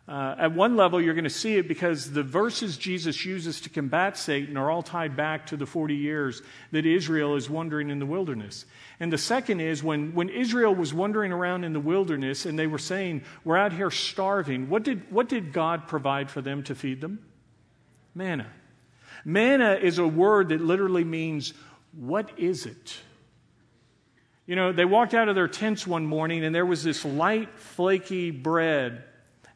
Uh, 0.07 0.35
at 0.39 0.53
one 0.53 0.77
level, 0.77 1.01
you're 1.01 1.15
going 1.15 1.25
to 1.25 1.31
see 1.31 1.57
it 1.57 1.67
because 1.67 2.13
the 2.13 2.23
verses 2.23 2.77
Jesus 2.77 3.25
uses 3.25 3.63
to 3.63 3.71
combat 3.71 4.19
Satan 4.19 4.59
are 4.59 4.71
all 4.71 4.83
tied 4.83 5.17
back 5.17 5.47
to 5.47 5.57
the 5.57 5.65
40 5.65 5.95
years 5.95 6.43
that 6.73 6.85
Israel 6.85 7.37
is 7.37 7.49
wandering 7.49 7.89
in 7.89 8.01
the 8.01 8.07
wilderness. 8.07 8.67
And 9.01 9.11
the 9.11 9.17
second 9.17 9.61
is 9.61 9.83
when, 9.83 10.15
when 10.15 10.29
Israel 10.29 10.75
was 10.75 10.93
wandering 10.93 11.33
around 11.33 11.65
in 11.65 11.73
the 11.73 11.81
wilderness 11.81 12.45
and 12.45 12.59
they 12.59 12.67
were 12.67 12.79
saying, 12.79 13.23
We're 13.45 13.57
out 13.57 13.73
here 13.73 13.91
starving, 13.91 14.69
what 14.69 14.83
did, 14.83 15.11
what 15.11 15.31
did 15.31 15.55
God 15.55 15.89
provide 15.89 16.31
for 16.31 16.43
them 16.43 16.63
to 16.65 16.75
feed 16.75 17.01
them? 17.01 17.25
Manna. 18.15 18.49
Manna 19.25 19.73
is 19.73 19.97
a 19.97 20.07
word 20.07 20.51
that 20.51 20.61
literally 20.61 21.05
means, 21.05 21.55
What 21.93 22.39
is 22.39 22.67
it? 22.67 22.99
You 24.47 24.57
know, 24.57 24.73
they 24.73 24.85
walked 24.85 25.15
out 25.15 25.29
of 25.29 25.35
their 25.35 25.49
tents 25.49 25.87
one 25.87 26.05
morning 26.05 26.45
and 26.45 26.55
there 26.55 26.67
was 26.67 26.83
this 26.83 27.05
light, 27.05 27.49
flaky 27.59 28.31
bread 28.31 29.05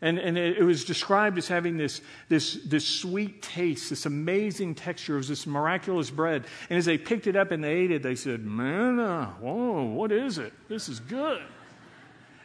and, 0.01 0.19
and 0.19 0.39
it, 0.39 0.63
was 0.63 0.85
described 0.85 1.39
as 1.39 1.49
having 1.49 1.77
this, 1.77 2.01
this, 2.29 2.61
this 2.65 2.87
sweet 2.87 3.43
taste, 3.43 3.91
this 3.91 4.07
amazing 4.07 4.77
texture. 4.77 5.15
It 5.15 5.19
was 5.19 5.29
this 5.29 5.45
miraculous 5.45 6.09
bread. 6.09 6.45
And 6.71 6.79
as 6.79 6.85
they 6.85 6.99
picked 6.99 7.27
it 7.27 7.35
up 7.35 7.51
and 7.51 7.65
they 7.65 7.73
ate 7.73 7.91
it, 7.91 8.03
they 8.05 8.15
said, 8.15 8.45
Manna, 8.45 9.03
uh, 9.03 9.27
whoa, 9.43 9.83
what 9.83 10.13
is 10.13 10.39
it? 10.39 10.53
This 10.69 10.89
is 10.89 11.01
good. 11.01 11.43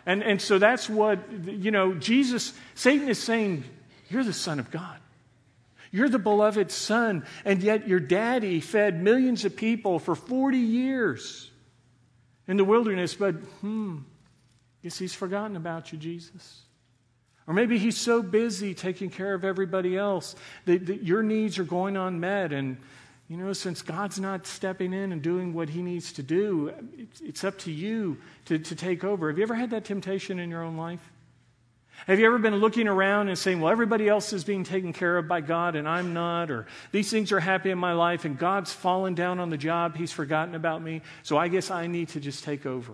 And, 0.08 0.24
and 0.24 0.42
so 0.42 0.58
that's 0.58 0.90
what, 0.90 1.20
you 1.46 1.70
know, 1.70 1.94
Jesus, 1.94 2.54
Satan 2.74 3.08
is 3.08 3.22
saying, 3.22 3.64
You're 4.10 4.24
the 4.24 4.34
Son 4.34 4.60
of 4.60 4.72
God. 4.72 4.98
You're 5.92 6.10
the 6.10 6.20
beloved 6.20 6.72
Son. 6.72 7.24
And 7.46 7.62
yet 7.62 7.88
your 7.88 8.00
daddy 8.00 8.62
fed 8.62 9.02
millions 9.02 9.46
of 9.46 9.56
people 9.56 10.00
for 10.00 10.16
40 10.16 10.58
years 10.58 11.52
in 12.48 12.58
the 12.58 12.64
wilderness. 12.66 13.14
But, 13.14 13.36
hmm, 13.62 14.00
guess 14.82 14.98
he's 14.98 15.14
forgotten 15.14 15.56
about 15.56 15.92
you, 15.92 15.98
Jesus. 15.98 16.62
Or 17.48 17.54
maybe 17.54 17.78
he's 17.78 17.98
so 17.98 18.22
busy 18.22 18.74
taking 18.74 19.10
care 19.10 19.34
of 19.34 19.44
everybody 19.44 19.98
else 19.98 20.36
that, 20.66 20.86
that, 20.86 21.04
your 21.04 21.24
needs 21.24 21.60
are 21.60 21.66
going 21.66 21.98
unmet. 21.98 22.54
And, 22.54 22.78
you 23.28 23.38
know, 23.38 23.52
since 23.54 23.82
God's 23.82 24.20
not 24.20 24.48
stepping 24.48 24.94
in 24.94 25.12
and 25.12 25.22
doing 25.22 25.54
what 25.54 25.70
he 25.70 25.82
needs 25.82 26.14
to 26.14 26.24
do, 26.24 26.74
it's, 26.98 27.22
it's 27.22 27.44
up 27.44 27.58
to 27.60 27.72
you 27.72 28.18
to, 28.46 28.60
to 28.60 28.76
take 28.76 29.04
over. 29.04 29.30
Have 29.30 29.38
you 29.38 29.44
ever 29.44 29.56
had 29.56 29.72
that 29.72 29.84
temptation 29.86 30.40
in 30.40 30.50
your 30.50 30.64
own 30.64 30.78
life? 30.78 31.12
Have 32.08 32.20
you 32.20 32.26
ever 32.26 32.38
been 32.38 32.58
looking 32.58 32.88
around 32.88 33.30
and 33.30 33.38
saying, 33.38 33.62
well, 33.62 33.72
everybody 33.72 34.10
else 34.10 34.34
is 34.34 34.44
being 34.44 34.66
taken 34.66 34.92
care 34.92 35.18
of 35.18 35.28
by 35.28 35.40
God 35.40 35.76
and 35.76 35.88
I'm 35.88 36.14
not? 36.14 36.52
Or 36.52 36.68
these 36.92 37.10
things 37.10 37.32
are 37.32 37.40
happy 37.40 37.72
in 37.72 37.78
my 37.78 37.94
life 37.94 38.26
and 38.26 38.38
God's 38.38 38.74
fallen 38.74 39.16
down 39.16 39.40
on 39.40 39.50
the 39.50 39.58
job. 39.58 39.96
He's 39.96 40.12
forgotten 40.12 40.54
about 40.54 40.82
me. 40.82 41.02
So 41.24 41.38
I 41.38 41.48
guess 41.48 41.72
I 41.72 41.88
need 41.88 42.10
to 42.10 42.20
just 42.20 42.44
take 42.44 42.66
over. 42.66 42.94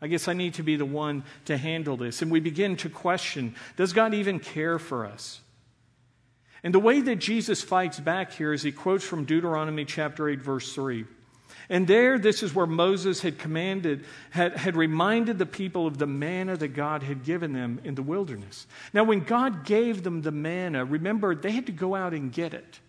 I 0.00 0.06
guess 0.06 0.28
I 0.28 0.34
need 0.34 0.54
to 0.54 0.62
be 0.62 0.76
the 0.76 0.84
one 0.84 1.24
to 1.46 1.56
handle 1.56 1.96
this. 1.96 2.22
And 2.22 2.30
we 2.30 2.38
begin 2.38 2.76
to 2.78 2.88
question 2.88 3.56
does 3.76 3.92
God 3.92 4.14
even 4.14 4.38
care 4.38 4.78
for 4.78 5.04
us? 5.04 5.40
And 6.62 6.74
the 6.74 6.80
way 6.80 7.00
that 7.00 7.16
Jesus 7.16 7.62
fights 7.62 7.98
back 8.00 8.32
here 8.32 8.52
is 8.52 8.62
he 8.62 8.72
quotes 8.72 9.04
from 9.04 9.24
Deuteronomy 9.24 9.84
chapter 9.84 10.28
8, 10.28 10.40
verse 10.40 10.72
3. 10.72 11.04
And 11.70 11.86
there, 11.86 12.18
this 12.18 12.42
is 12.42 12.54
where 12.54 12.66
Moses 12.66 13.20
had 13.20 13.38
commanded, 13.38 14.04
had, 14.30 14.56
had 14.56 14.76
reminded 14.76 15.38
the 15.38 15.46
people 15.46 15.86
of 15.86 15.98
the 15.98 16.06
manna 16.06 16.56
that 16.56 16.68
God 16.68 17.02
had 17.02 17.24
given 17.24 17.52
them 17.52 17.80
in 17.84 17.94
the 17.94 18.02
wilderness. 18.02 18.66
Now, 18.94 19.04
when 19.04 19.20
God 19.20 19.64
gave 19.66 20.02
them 20.02 20.22
the 20.22 20.32
manna, 20.32 20.84
remember, 20.84 21.34
they 21.34 21.50
had 21.50 21.66
to 21.66 21.72
go 21.72 21.94
out 21.94 22.14
and 22.14 22.32
get 22.32 22.54
it. 22.54 22.80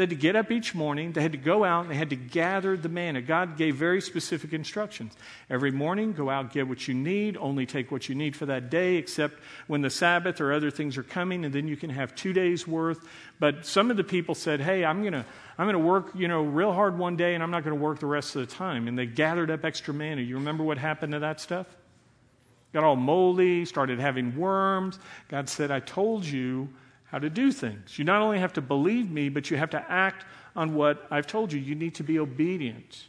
They 0.00 0.04
had 0.04 0.10
to 0.10 0.16
get 0.16 0.34
up 0.34 0.50
each 0.50 0.74
morning, 0.74 1.12
they 1.12 1.20
had 1.20 1.32
to 1.32 1.36
go 1.36 1.62
out, 1.62 1.82
and 1.82 1.90
they 1.90 1.94
had 1.94 2.08
to 2.08 2.16
gather 2.16 2.74
the 2.74 2.88
manna. 2.88 3.20
God 3.20 3.58
gave 3.58 3.76
very 3.76 4.00
specific 4.00 4.54
instructions. 4.54 5.14
Every 5.50 5.70
morning, 5.70 6.14
go 6.14 6.30
out, 6.30 6.54
get 6.54 6.66
what 6.66 6.88
you 6.88 6.94
need, 6.94 7.36
only 7.36 7.66
take 7.66 7.92
what 7.92 8.08
you 8.08 8.14
need 8.14 8.34
for 8.34 8.46
that 8.46 8.70
day, 8.70 8.94
except 8.94 9.34
when 9.66 9.82
the 9.82 9.90
Sabbath 9.90 10.40
or 10.40 10.54
other 10.54 10.70
things 10.70 10.96
are 10.96 11.02
coming, 11.02 11.44
and 11.44 11.54
then 11.54 11.68
you 11.68 11.76
can 11.76 11.90
have 11.90 12.14
two 12.14 12.32
days' 12.32 12.66
worth. 12.66 13.06
But 13.40 13.66
some 13.66 13.90
of 13.90 13.98
the 13.98 14.02
people 14.02 14.34
said, 14.34 14.62
Hey, 14.62 14.86
I'm 14.86 15.02
going 15.02 15.12
to. 15.12 15.26
I'm 15.58 15.66
going 15.66 15.74
to 15.74 15.86
work, 15.86 16.12
you 16.14 16.28
know, 16.28 16.40
real 16.40 16.72
hard 16.72 16.96
one 16.96 17.16
day 17.16 17.34
and 17.34 17.42
I'm 17.42 17.50
not 17.50 17.64
going 17.64 17.76
to 17.76 17.84
work 17.84 17.98
the 17.98 18.06
rest 18.06 18.34
of 18.34 18.48
the 18.48 18.54
time. 18.54 18.88
And 18.88 18.98
they 18.98 19.04
gathered 19.04 19.50
up 19.50 19.62
extra 19.62 19.92
manna. 19.92 20.22
You 20.22 20.36
remember 20.36 20.64
what 20.64 20.78
happened 20.78 21.12
to 21.12 21.18
that 21.18 21.38
stuff? 21.38 21.66
Got 22.72 22.84
all 22.84 22.96
moldy, 22.96 23.66
started 23.66 24.00
having 24.00 24.34
worms. 24.36 24.98
God 25.28 25.50
said, 25.50 25.70
I 25.70 25.80
told 25.80 26.24
you 26.24 26.70
how 27.10 27.18
to 27.18 27.28
do 27.28 27.50
things. 27.50 27.98
You 27.98 28.04
not 28.04 28.22
only 28.22 28.38
have 28.38 28.52
to 28.54 28.60
believe 28.60 29.10
me, 29.10 29.28
but 29.28 29.50
you 29.50 29.56
have 29.56 29.70
to 29.70 29.84
act 29.90 30.24
on 30.54 30.74
what 30.74 31.06
I've 31.10 31.26
told 31.26 31.52
you. 31.52 31.60
You 31.60 31.74
need 31.74 31.96
to 31.96 32.04
be 32.04 32.18
obedient. 32.18 33.04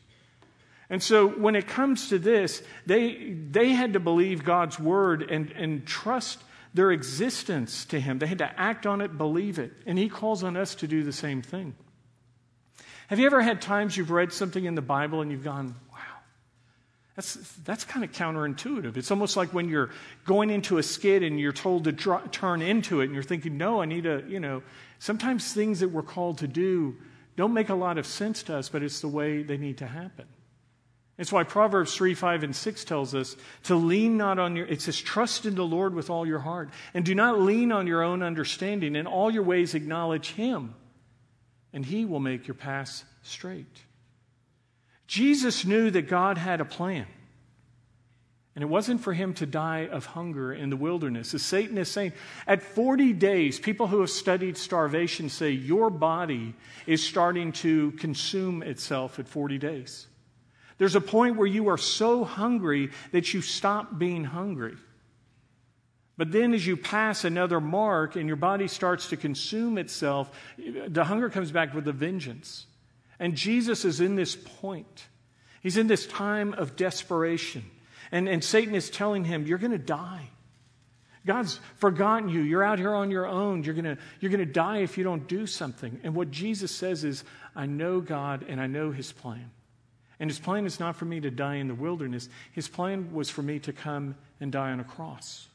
And 0.89 1.01
so 1.01 1.27
when 1.27 1.55
it 1.55 1.67
comes 1.67 2.09
to 2.09 2.19
this, 2.19 2.61
they, 2.85 3.33
they 3.49 3.69
had 3.69 3.93
to 3.93 3.99
believe 3.99 4.43
God's 4.43 4.79
word 4.79 5.29
and, 5.29 5.51
and 5.51 5.85
trust 5.85 6.43
their 6.73 6.91
existence 6.91 7.85
to 7.85 7.99
Him. 7.99 8.19
They 8.19 8.27
had 8.27 8.39
to 8.39 8.59
act 8.59 8.85
on 8.85 9.01
it, 9.01 9.17
believe 9.17 9.59
it. 9.59 9.71
And 9.85 9.97
He 9.97 10.09
calls 10.09 10.43
on 10.43 10.57
us 10.57 10.75
to 10.75 10.87
do 10.87 11.03
the 11.03 11.13
same 11.13 11.41
thing. 11.41 11.75
Have 13.07 13.19
you 13.19 13.25
ever 13.25 13.41
had 13.41 13.61
times 13.61 13.95
you've 13.95 14.11
read 14.11 14.33
something 14.33 14.65
in 14.65 14.75
the 14.75 14.81
Bible 14.81 15.21
and 15.21 15.31
you've 15.31 15.43
gone, 15.43 15.75
that's, 17.21 17.36
that's 17.63 17.84
kind 17.84 18.03
of 18.03 18.12
counterintuitive. 18.12 18.97
It's 18.97 19.12
almost 19.12 19.38
like 19.38 19.53
when 19.53 19.69
you're 19.69 19.91
going 20.25 20.49
into 20.49 20.79
a 20.79 20.84
skid 20.84 21.21
and 21.21 21.39
you're 21.39 21.51
told 21.51 21.84
to 21.84 21.93
turn 21.93 22.63
into 22.63 23.01
it 23.01 23.05
and 23.05 23.13
you're 23.13 23.21
thinking, 23.21 23.57
no, 23.57 23.79
I 23.79 23.86
need 23.86 24.05
to, 24.05 24.23
you 24.27 24.39
know, 24.39 24.63
sometimes 24.97 25.53
things 25.53 25.81
that 25.81 25.89
we're 25.89 26.01
called 26.01 26.39
to 26.39 26.47
do 26.47 26.95
don't 27.36 27.53
make 27.53 27.69
a 27.69 27.75
lot 27.75 27.99
of 27.99 28.07
sense 28.07 28.41
to 28.43 28.57
us, 28.57 28.69
but 28.69 28.81
it's 28.81 29.01
the 29.01 29.07
way 29.07 29.43
they 29.43 29.57
need 29.57 29.77
to 29.77 29.86
happen. 29.86 30.25
It's 31.19 31.31
why 31.31 31.43
Proverbs 31.43 31.95
3, 31.95 32.15
5, 32.15 32.41
and 32.41 32.55
6 32.55 32.86
tells 32.86 33.13
us 33.13 33.36
to 33.63 33.75
lean 33.75 34.17
not 34.17 34.39
on 34.39 34.55
your, 34.55 34.65
it 34.65 34.81
says, 34.81 34.99
trust 34.99 35.45
in 35.45 35.53
the 35.53 35.63
Lord 35.63 35.93
with 35.93 36.10
all 36.10 36.25
your 36.25 36.39
heart, 36.39 36.71
and 36.95 37.05
do 37.05 37.13
not 37.13 37.39
lean 37.39 37.71
on 37.71 37.86
your 37.86 38.01
own 38.01 38.23
understanding. 38.23 38.95
In 38.95 39.05
all 39.05 39.29
your 39.29 39.43
ways 39.43 39.75
acknowledge 39.75 40.31
Him, 40.31 40.73
and 41.71 41.86
He 41.86 42.03
will 42.03 42.19
make 42.19 42.47
your 42.47 42.55
paths 42.55 43.05
straight. 43.21 43.84
Jesus 45.12 45.65
knew 45.65 45.91
that 45.91 46.04
God 46.04 46.38
had 46.38 46.62
a 46.62 46.65
plan. 46.65 47.06
And 48.56 48.63
it 48.63 48.67
wasn't 48.67 49.02
for 49.02 49.12
him 49.12 49.34
to 49.34 49.45
die 49.45 49.89
of 49.91 50.06
hunger 50.06 50.54
in 50.54 50.69
the 50.69 50.78
wilderness. 50.78 51.34
As 51.34 51.43
Satan 51.43 51.78
is 51.78 51.91
saying, 51.91 52.13
at 52.47 52.63
40 52.63 53.12
days, 53.12 53.60
people 53.60 53.88
who 53.88 54.00
have 54.00 54.10
studied 54.10 54.56
starvation 54.56 55.28
say 55.28 55.50
your 55.50 55.89
body 55.89 56.54
is 56.88 57.04
starting 57.04 57.52
to 57.52 57.91
consume 57.93 58.63
itself 58.63 59.19
at 59.19 59.28
40 59.28 59.58
days. 59.58 60.08
There's 60.78 60.95
a 60.95 61.02
point 61.02 61.36
where 61.36 61.45
you 61.45 61.67
are 61.67 61.78
so 61.78 62.24
hungry 62.24 62.91
that 63.12 63.34
you 63.34 63.41
stop 63.41 64.00
being 64.00 64.24
hungry. 64.24 64.78
But 66.15 66.32
then, 66.32 66.54
as 66.54 66.65
you 66.65 66.78
pass 66.78 67.26
another 67.26 67.60
mark 67.60 68.15
and 68.15 68.28
your 68.28 68.38
body 68.38 68.69
starts 68.69 69.10
to 69.10 69.17
consume 69.17 69.78
itself, 69.78 70.32
the 70.88 71.04
hunger 71.04 71.30
comes 71.30 71.52
back 71.52 71.74
with 71.74 71.86
a 71.89 71.91
vengeance. 71.91 72.65
And 73.21 73.36
Jesus 73.36 73.86
is 73.86 74.01
in 74.01 74.15
this 74.15 74.36
point. 74.36 75.05
He's 75.62 75.77
in 75.77 75.86
this 75.86 76.07
time 76.07 76.53
of 76.55 76.75
desperation. 76.75 77.63
And, 78.12 78.27
and 78.27 78.43
Satan 78.43 78.73
is 78.73 78.89
telling 78.89 79.23
him, 79.23 79.45
You're 79.45 79.60
going 79.60 79.71
to 79.71 79.77
die. 79.77 80.27
God's 81.23 81.60
forgotten 81.75 82.29
you. 82.29 82.41
You're 82.41 82.63
out 82.63 82.79
here 82.79 82.95
on 82.95 83.12
your 83.12 83.27
own. 83.27 83.63
You're 83.63 83.75
going 83.75 83.95
you're 84.19 84.31
going 84.31 84.45
to 84.45 84.51
die 84.51 84.79
if 84.79 84.97
you 84.97 85.03
don't 85.03 85.27
do 85.27 85.45
something. 85.45 85.99
And 86.03 86.15
what 86.15 86.31
Jesus 86.31 86.71
says 86.71 87.03
is, 87.03 87.23
I 87.55 87.67
know 87.67 88.01
God 88.01 88.43
and 88.49 88.60
I 88.60 88.65
know 88.65 88.89
his 88.89 89.12
plan. 89.12 89.51
And 90.19 90.27
his 90.27 90.39
plan 90.39 90.65
is 90.65 90.79
not 90.79 90.95
for 90.95 91.05
me 91.05 91.19
to 91.19 91.29
die 91.29 91.55
in 91.55 91.67
the 91.67 91.75
wilderness, 91.75 92.27
his 92.53 92.67
plan 92.67 93.13
was 93.13 93.29
for 93.29 93.43
me 93.43 93.60
to 93.60 93.71
come 93.71 94.15
and 94.39 94.51
die 94.51 94.71
on 94.71 94.79
a 94.79 94.84
cross. 94.84 95.47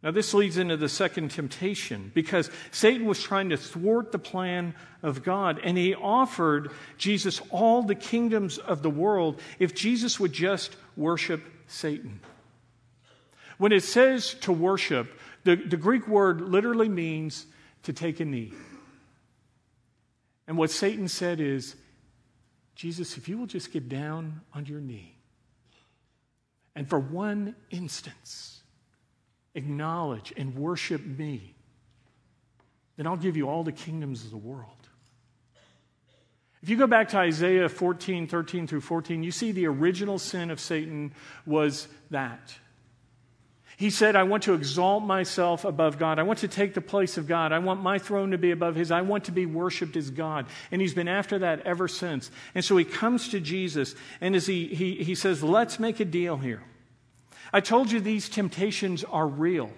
Now, 0.00 0.12
this 0.12 0.32
leads 0.32 0.58
into 0.58 0.76
the 0.76 0.88
second 0.88 1.32
temptation 1.32 2.12
because 2.14 2.50
Satan 2.70 3.06
was 3.06 3.20
trying 3.20 3.48
to 3.48 3.56
thwart 3.56 4.12
the 4.12 4.18
plan 4.18 4.74
of 5.02 5.24
God, 5.24 5.60
and 5.64 5.76
he 5.76 5.94
offered 5.94 6.70
Jesus 6.98 7.40
all 7.50 7.82
the 7.82 7.96
kingdoms 7.96 8.58
of 8.58 8.82
the 8.82 8.90
world 8.90 9.40
if 9.58 9.74
Jesus 9.74 10.20
would 10.20 10.32
just 10.32 10.76
worship 10.96 11.42
Satan. 11.66 12.20
When 13.58 13.72
it 13.72 13.82
says 13.82 14.34
to 14.42 14.52
worship, 14.52 15.18
the, 15.42 15.56
the 15.56 15.76
Greek 15.76 16.06
word 16.06 16.42
literally 16.42 16.88
means 16.88 17.46
to 17.82 17.92
take 17.92 18.20
a 18.20 18.24
knee. 18.24 18.52
And 20.46 20.56
what 20.56 20.70
Satan 20.70 21.08
said 21.08 21.40
is, 21.40 21.74
Jesus, 22.76 23.16
if 23.16 23.28
you 23.28 23.36
will 23.36 23.46
just 23.46 23.72
get 23.72 23.88
down 23.88 24.42
on 24.54 24.66
your 24.66 24.80
knee, 24.80 25.16
and 26.76 26.88
for 26.88 27.00
one 27.00 27.56
instance, 27.70 28.57
acknowledge 29.58 30.32
and 30.36 30.54
worship 30.54 31.04
me, 31.04 31.54
then 32.96 33.06
I'll 33.06 33.16
give 33.16 33.36
you 33.36 33.48
all 33.48 33.62
the 33.62 33.72
kingdoms 33.72 34.24
of 34.24 34.30
the 34.30 34.38
world. 34.38 34.72
If 36.62 36.70
you 36.70 36.76
go 36.76 36.86
back 36.86 37.10
to 37.10 37.18
Isaiah 37.18 37.68
14, 37.68 38.26
13 38.26 38.66
through 38.66 38.80
14, 38.80 39.22
you 39.22 39.30
see 39.30 39.52
the 39.52 39.66
original 39.66 40.18
sin 40.18 40.50
of 40.50 40.58
Satan 40.58 41.12
was 41.46 41.86
that. 42.10 42.56
He 43.76 43.90
said, 43.90 44.16
I 44.16 44.24
want 44.24 44.42
to 44.42 44.54
exalt 44.54 45.04
myself 45.04 45.64
above 45.64 46.00
God. 46.00 46.18
I 46.18 46.24
want 46.24 46.40
to 46.40 46.48
take 46.48 46.74
the 46.74 46.80
place 46.80 47.16
of 47.16 47.28
God. 47.28 47.52
I 47.52 47.60
want 47.60 47.80
my 47.80 48.00
throne 48.00 48.32
to 48.32 48.38
be 48.38 48.50
above 48.50 48.74
his. 48.74 48.90
I 48.90 49.02
want 49.02 49.26
to 49.26 49.32
be 49.32 49.46
worshiped 49.46 49.96
as 49.96 50.10
God. 50.10 50.46
And 50.72 50.80
he's 50.80 50.94
been 50.94 51.06
after 51.06 51.38
that 51.38 51.60
ever 51.64 51.86
since. 51.86 52.32
And 52.56 52.64
so 52.64 52.76
he 52.76 52.84
comes 52.84 53.28
to 53.28 53.38
Jesus, 53.38 53.94
and 54.20 54.34
as 54.34 54.48
he, 54.48 54.66
he, 54.66 54.96
he 55.04 55.14
says, 55.14 55.44
Let's 55.44 55.78
make 55.78 56.00
a 56.00 56.04
deal 56.04 56.38
here. 56.38 56.60
I 57.52 57.60
told 57.60 57.90
you 57.90 58.00
these 58.00 58.28
temptations 58.28 59.04
are 59.04 59.26
real. 59.26 59.70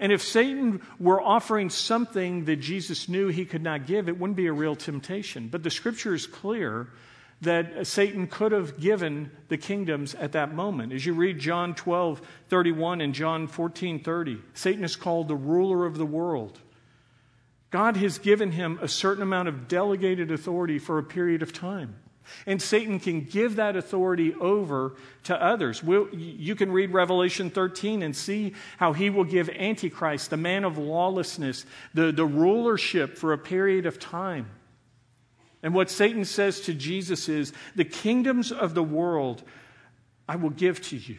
And 0.00 0.10
if 0.10 0.22
Satan 0.22 0.82
were 0.98 1.20
offering 1.20 1.70
something 1.70 2.46
that 2.46 2.56
Jesus 2.56 3.08
knew 3.08 3.28
he 3.28 3.44
could 3.44 3.62
not 3.62 3.86
give, 3.86 4.08
it 4.08 4.18
wouldn't 4.18 4.36
be 4.36 4.46
a 4.46 4.52
real 4.52 4.74
temptation. 4.74 5.48
But 5.48 5.62
the 5.62 5.70
scripture 5.70 6.14
is 6.14 6.26
clear 6.26 6.88
that 7.42 7.86
Satan 7.86 8.28
could 8.28 8.52
have 8.52 8.80
given 8.80 9.30
the 9.48 9.56
kingdoms 9.56 10.14
at 10.14 10.32
that 10.32 10.54
moment. 10.54 10.92
As 10.92 11.04
you 11.04 11.12
read 11.12 11.38
John 11.40 11.74
12, 11.74 12.22
31 12.48 13.00
and 13.00 13.14
John 13.14 13.48
14, 13.48 14.02
30, 14.02 14.38
Satan 14.54 14.84
is 14.84 14.96
called 14.96 15.28
the 15.28 15.34
ruler 15.34 15.84
of 15.84 15.98
the 15.98 16.06
world. 16.06 16.60
God 17.70 17.96
has 17.96 18.18
given 18.18 18.52
him 18.52 18.78
a 18.80 18.86
certain 18.86 19.22
amount 19.22 19.48
of 19.48 19.66
delegated 19.66 20.30
authority 20.30 20.78
for 20.78 20.98
a 20.98 21.02
period 21.02 21.42
of 21.42 21.52
time. 21.52 21.96
And 22.46 22.60
Satan 22.60 23.00
can 23.00 23.22
give 23.22 23.56
that 23.56 23.76
authority 23.76 24.34
over 24.34 24.96
to 25.24 25.42
others. 25.42 25.82
We'll, 25.82 26.08
you 26.14 26.54
can 26.54 26.70
read 26.70 26.92
Revelation 26.92 27.50
13 27.50 28.02
and 28.02 28.14
see 28.14 28.54
how 28.78 28.92
he 28.92 29.10
will 29.10 29.24
give 29.24 29.48
Antichrist, 29.50 30.30
the 30.30 30.36
man 30.36 30.64
of 30.64 30.78
lawlessness, 30.78 31.66
the, 31.94 32.12
the 32.12 32.26
rulership 32.26 33.18
for 33.18 33.32
a 33.32 33.38
period 33.38 33.86
of 33.86 33.98
time. 33.98 34.50
And 35.62 35.74
what 35.74 35.90
Satan 35.90 36.24
says 36.24 36.60
to 36.62 36.74
Jesus 36.74 37.28
is, 37.28 37.52
The 37.76 37.84
kingdoms 37.84 38.50
of 38.50 38.74
the 38.74 38.82
world 38.82 39.42
I 40.28 40.36
will 40.36 40.50
give 40.50 40.80
to 40.88 40.96
you. 40.96 41.18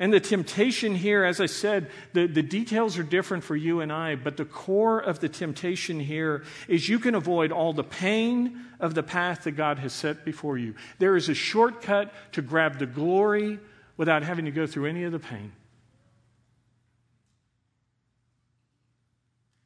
And 0.00 0.12
the 0.12 0.20
temptation 0.20 0.94
here, 0.94 1.24
as 1.24 1.40
I 1.40 1.46
said, 1.46 1.90
the, 2.12 2.26
the 2.26 2.42
details 2.42 2.98
are 2.98 3.02
different 3.02 3.42
for 3.42 3.56
you 3.56 3.80
and 3.80 3.92
I, 3.92 4.14
but 4.14 4.36
the 4.36 4.44
core 4.44 5.00
of 5.00 5.18
the 5.18 5.28
temptation 5.28 5.98
here 5.98 6.44
is 6.68 6.88
you 6.88 7.00
can 7.00 7.16
avoid 7.16 7.50
all 7.50 7.72
the 7.72 7.82
pain 7.82 8.60
of 8.78 8.94
the 8.94 9.02
path 9.02 9.44
that 9.44 9.52
God 9.52 9.80
has 9.80 9.92
set 9.92 10.24
before 10.24 10.56
you. 10.56 10.76
There 11.00 11.16
is 11.16 11.28
a 11.28 11.34
shortcut 11.34 12.12
to 12.32 12.42
grab 12.42 12.78
the 12.78 12.86
glory 12.86 13.58
without 13.96 14.22
having 14.22 14.44
to 14.44 14.52
go 14.52 14.68
through 14.68 14.86
any 14.86 15.02
of 15.02 15.10
the 15.10 15.18
pain. 15.18 15.52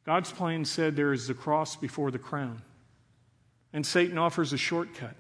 God's 0.05 0.33
plan 0.33 0.64
said 0.64 0.97
there 0.97 1.12
is 1.12 1.29
the 1.29 1.35
cross 1.35 1.77
before 1.77 2.11
the 2.11 2.18
crown. 2.18 2.62
And 3.73 3.87
Satan 3.87 4.18
offers 4.18 4.53
a 4.53 4.59
shortcut. 4.59 5.14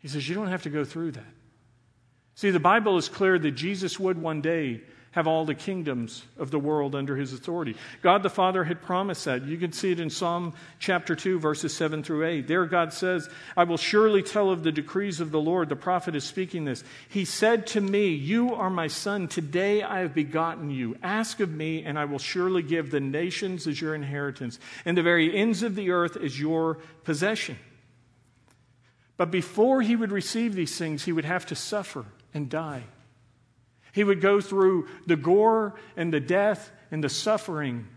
He 0.00 0.08
says, 0.08 0.28
You 0.28 0.34
don't 0.34 0.48
have 0.48 0.62
to 0.62 0.70
go 0.70 0.84
through 0.84 1.12
that. 1.12 1.32
See, 2.40 2.50
the 2.50 2.58
Bible 2.58 2.96
is 2.96 3.10
clear 3.10 3.38
that 3.38 3.50
Jesus 3.50 4.00
would 4.00 4.16
one 4.16 4.40
day 4.40 4.80
have 5.10 5.26
all 5.26 5.44
the 5.44 5.54
kingdoms 5.54 6.24
of 6.38 6.50
the 6.50 6.58
world 6.58 6.94
under 6.94 7.14
his 7.14 7.34
authority. 7.34 7.76
God 8.00 8.22
the 8.22 8.30
Father 8.30 8.64
had 8.64 8.80
promised 8.80 9.26
that. 9.26 9.44
You 9.44 9.58
can 9.58 9.72
see 9.72 9.92
it 9.92 10.00
in 10.00 10.08
Psalm 10.08 10.54
chapter 10.78 11.14
2, 11.14 11.38
verses 11.38 11.76
7 11.76 12.02
through 12.02 12.24
8. 12.24 12.48
There, 12.48 12.64
God 12.64 12.94
says, 12.94 13.28
I 13.58 13.64
will 13.64 13.76
surely 13.76 14.22
tell 14.22 14.48
of 14.48 14.62
the 14.62 14.72
decrees 14.72 15.20
of 15.20 15.32
the 15.32 15.38
Lord. 15.38 15.68
The 15.68 15.76
prophet 15.76 16.16
is 16.16 16.24
speaking 16.24 16.64
this. 16.64 16.82
He 17.10 17.26
said 17.26 17.66
to 17.66 17.80
me, 17.82 18.08
You 18.08 18.54
are 18.54 18.70
my 18.70 18.86
son. 18.86 19.28
Today 19.28 19.82
I 19.82 19.98
have 19.98 20.14
begotten 20.14 20.70
you. 20.70 20.96
Ask 21.02 21.40
of 21.40 21.50
me, 21.50 21.84
and 21.84 21.98
I 21.98 22.06
will 22.06 22.18
surely 22.18 22.62
give 22.62 22.90
the 22.90 23.00
nations 23.00 23.66
as 23.66 23.82
your 23.82 23.94
inheritance, 23.94 24.58
and 24.86 24.96
the 24.96 25.02
very 25.02 25.36
ends 25.36 25.62
of 25.62 25.74
the 25.74 25.90
earth 25.90 26.16
as 26.16 26.40
your 26.40 26.78
possession. 27.04 27.58
But 29.18 29.30
before 29.30 29.82
he 29.82 29.94
would 29.94 30.10
receive 30.10 30.54
these 30.54 30.78
things, 30.78 31.04
he 31.04 31.12
would 31.12 31.26
have 31.26 31.44
to 31.44 31.54
suffer 31.54 32.06
and 32.34 32.48
die. 32.48 32.84
He 33.92 34.04
would 34.04 34.20
go 34.20 34.40
through 34.40 34.88
the 35.06 35.16
gore 35.16 35.74
and 35.96 36.12
the 36.12 36.20
death 36.20 36.70
and 36.90 37.02
the 37.02 37.08
suffering 37.08 37.88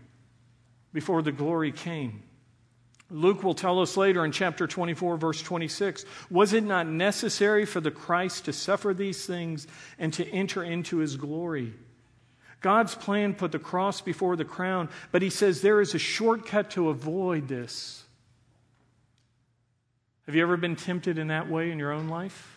before 0.92 1.22
the 1.22 1.32
glory 1.32 1.72
came. 1.72 2.22
Luke 3.10 3.42
will 3.44 3.54
tell 3.54 3.80
us 3.80 3.96
later 3.96 4.24
in 4.24 4.32
chapter 4.32 4.66
24, 4.66 5.16
verse 5.16 5.42
26 5.42 6.04
Was 6.30 6.52
it 6.52 6.64
not 6.64 6.88
necessary 6.88 7.64
for 7.64 7.80
the 7.80 7.90
Christ 7.90 8.46
to 8.46 8.52
suffer 8.52 8.94
these 8.94 9.26
things 9.26 9.66
and 9.98 10.12
to 10.14 10.26
enter 10.28 10.64
into 10.64 10.98
his 10.98 11.16
glory? 11.16 11.74
God's 12.60 12.94
plan 12.94 13.34
put 13.34 13.52
the 13.52 13.58
cross 13.58 14.00
before 14.00 14.36
the 14.36 14.44
crown, 14.44 14.88
but 15.12 15.20
he 15.20 15.28
says 15.28 15.60
there 15.60 15.82
is 15.82 15.94
a 15.94 15.98
shortcut 15.98 16.70
to 16.70 16.88
avoid 16.88 17.46
this. 17.46 18.04
Have 20.24 20.34
you 20.34 20.42
ever 20.42 20.56
been 20.56 20.74
tempted 20.74 21.18
in 21.18 21.28
that 21.28 21.50
way 21.50 21.70
in 21.70 21.78
your 21.78 21.92
own 21.92 22.08
life? 22.08 22.53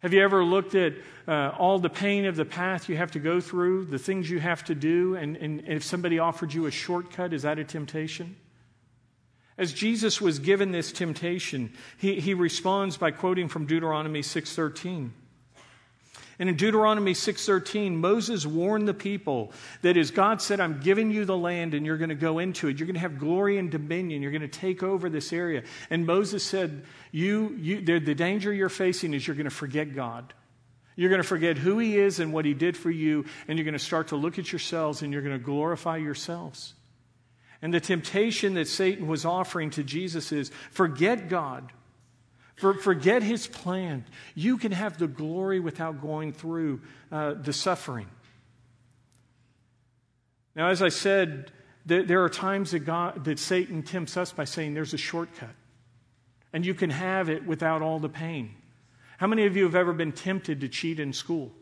Have 0.00 0.14
you 0.14 0.22
ever 0.22 0.42
looked 0.42 0.74
at 0.74 0.94
uh, 1.28 1.52
all 1.58 1.78
the 1.78 1.90
pain 1.90 2.24
of 2.24 2.34
the 2.34 2.44
path 2.44 2.88
you 2.88 2.96
have 2.96 3.10
to 3.12 3.18
go 3.18 3.40
through, 3.40 3.84
the 3.84 3.98
things 3.98 4.30
you 4.30 4.40
have 4.40 4.64
to 4.64 4.74
do, 4.74 5.14
and, 5.14 5.36
and, 5.36 5.62
if 5.66 5.84
somebody 5.84 6.18
offered 6.18 6.54
you 6.54 6.66
a 6.66 6.70
shortcut, 6.70 7.34
is 7.34 7.42
that 7.42 7.58
a 7.58 7.64
temptation? 7.64 8.36
As 9.58 9.74
Jesus 9.74 10.22
was 10.22 10.38
given 10.38 10.72
this 10.72 10.90
temptation, 10.90 11.74
he, 11.98 12.18
he 12.18 12.32
responds 12.32 12.96
by 12.96 13.10
quoting 13.10 13.48
from 13.48 13.66
Deuteronomy 13.66 14.22
6:13. 14.22 15.10
And 16.40 16.48
in 16.48 16.56
Deuteronomy 16.56 17.12
6:13, 17.12 17.96
Moses 17.96 18.46
warned 18.46 18.88
the 18.88 18.94
people 18.94 19.52
that 19.82 19.98
as 19.98 20.10
God 20.10 20.40
said, 20.40 20.58
I'm 20.58 20.80
giving 20.80 21.10
you 21.10 21.26
the 21.26 21.36
land 21.36 21.74
and 21.74 21.84
you're 21.84 21.98
going 21.98 22.08
to 22.08 22.14
go 22.14 22.38
into 22.38 22.68
it. 22.68 22.78
You're 22.78 22.86
going 22.86 22.94
to 22.94 23.00
have 23.00 23.18
glory 23.18 23.58
and 23.58 23.70
dominion. 23.70 24.22
You're 24.22 24.32
going 24.32 24.40
to 24.40 24.48
take 24.48 24.82
over 24.82 25.10
this 25.10 25.34
area. 25.34 25.64
And 25.90 26.06
Moses 26.06 26.42
said, 26.42 26.82
you, 27.12 27.54
you, 27.58 27.82
the, 27.82 27.98
the 27.98 28.14
danger 28.14 28.50
you're 28.54 28.70
facing 28.70 29.12
is 29.12 29.26
you're 29.26 29.36
going 29.36 29.44
to 29.44 29.50
forget 29.50 29.94
God. 29.94 30.32
You're 30.96 31.10
going 31.10 31.20
to 31.22 31.28
forget 31.28 31.58
who 31.58 31.78
he 31.78 31.98
is 31.98 32.20
and 32.20 32.32
what 32.32 32.46
he 32.46 32.54
did 32.54 32.74
for 32.74 32.90
you, 32.90 33.26
and 33.46 33.58
you're 33.58 33.64
going 33.64 33.72
to 33.72 33.78
start 33.78 34.08
to 34.08 34.16
look 34.16 34.38
at 34.38 34.50
yourselves 34.50 35.02
and 35.02 35.12
you're 35.12 35.22
going 35.22 35.38
to 35.38 35.44
glorify 35.44 35.98
yourselves. 35.98 36.72
And 37.60 37.72
the 37.72 37.80
temptation 37.80 38.54
that 38.54 38.66
Satan 38.66 39.06
was 39.06 39.26
offering 39.26 39.68
to 39.70 39.82
Jesus 39.82 40.32
is 40.32 40.50
forget 40.70 41.28
God. 41.28 41.70
For, 42.60 42.74
forget 42.74 43.22
his 43.22 43.46
plan. 43.46 44.04
You 44.34 44.58
can 44.58 44.72
have 44.72 44.98
the 44.98 45.08
glory 45.08 45.60
without 45.60 46.02
going 46.02 46.34
through 46.34 46.82
uh, 47.10 47.32
the 47.32 47.54
suffering. 47.54 48.06
Now, 50.54 50.68
as 50.68 50.82
I 50.82 50.90
said, 50.90 51.52
th- 51.88 52.06
there 52.06 52.22
are 52.22 52.28
times 52.28 52.72
that, 52.72 52.80
God, 52.80 53.24
that 53.24 53.38
Satan 53.38 53.82
tempts 53.82 54.18
us 54.18 54.30
by 54.30 54.44
saying 54.44 54.74
there's 54.74 54.92
a 54.92 54.98
shortcut, 54.98 55.54
and 56.52 56.66
you 56.66 56.74
can 56.74 56.90
have 56.90 57.30
it 57.30 57.46
without 57.46 57.80
all 57.80 57.98
the 57.98 58.10
pain. 58.10 58.54
How 59.16 59.26
many 59.26 59.46
of 59.46 59.56
you 59.56 59.64
have 59.64 59.74
ever 59.74 59.94
been 59.94 60.12
tempted 60.12 60.60
to 60.60 60.68
cheat 60.68 61.00
in 61.00 61.14
school? 61.14 61.52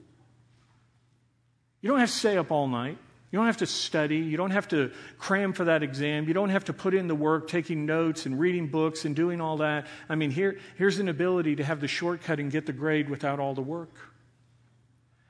You 1.81 1.91
don't 1.91 2.01
have 2.01 2.11
to 2.11 2.17
stay 2.17 2.37
up 2.37 2.51
all 2.51 2.67
night. 2.67 2.99
You 3.31 3.39
don't 3.39 3.47
have 3.47 3.59
to 3.59 3.67
study. 3.67 4.17
You 4.17 4.39
don't 4.39 4.53
have 4.53 4.69
to 4.69 4.91
cram 5.19 5.53
for 5.53 5.65
that 5.65 5.83
exam. 5.83 6.27
You 6.27 6.35
don't 6.35 6.49
have 6.49 6.65
to 6.67 6.73
put 6.73 6.95
in 6.95 7.09
the 7.09 7.15
work, 7.15 7.49
taking 7.49 7.85
notes 7.85 8.25
and 8.25 8.39
reading 8.39 8.69
books 8.69 9.05
and 9.05 9.15
doing 9.15 9.41
all 9.41 9.59
that. 9.59 9.87
I 10.09 10.15
mean, 10.15 10.31
here, 10.31 10.59
here's 10.77 10.99
an 10.99 11.09
ability 11.09 11.57
to 11.57 11.65
have 11.65 11.81
the 11.81 11.89
shortcut 11.89 12.41
and 12.41 12.51
get 12.51 12.65
the 12.65 12.73
grade 12.73 13.11
without 13.11 13.39
all 13.39 13.55
the 13.55 13.63
work. 13.63 13.91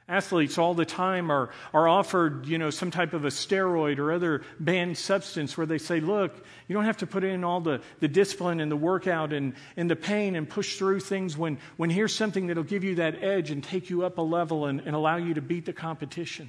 Athletes 0.09 0.57
all 0.57 0.73
the 0.73 0.87
time 0.87 1.31
are, 1.31 1.51
are 1.75 1.87
offered, 1.87 2.47
you 2.47 2.57
know, 2.57 2.71
some 2.71 2.91
type 2.91 3.13
of 3.13 3.27
a 3.27 3.29
steroid 3.29 3.99
or 3.99 4.13
other 4.13 4.43
banned 4.59 4.97
substance 4.97 5.59
where 5.59 5.67
they 5.67 5.77
say, 5.77 6.01
look, 6.01 6.35
you 6.67 6.75
don't 6.75 6.87
have 6.87 6.97
to 6.99 7.07
put 7.07 7.25
in 7.25 7.45
all 7.45 7.61
the, 7.61 7.83
the 8.01 8.09
discipline 8.09 8.61
and 8.61 8.73
the 8.73 8.77
workout 8.77 9.35
and, 9.35 9.53
and 9.77 9.91
the 9.91 9.97
pain 9.97 10.35
and 10.35 10.49
push 10.49 10.79
through 10.79 11.01
things 11.01 11.37
when, 11.37 11.59
when 11.77 11.91
here's 11.91 12.15
something 12.15 12.47
that'll 12.47 12.63
give 12.63 12.85
you 12.85 12.95
that 12.95 13.23
edge 13.23 13.51
and 13.51 13.63
take 13.63 13.91
you 13.91 14.03
up 14.05 14.17
a 14.17 14.23
level 14.23 14.65
and, 14.65 14.81
and 14.81 14.97
allow 14.97 15.17
you 15.17 15.35
to 15.35 15.43
beat 15.43 15.67
the 15.67 15.75
competition. 15.75 16.49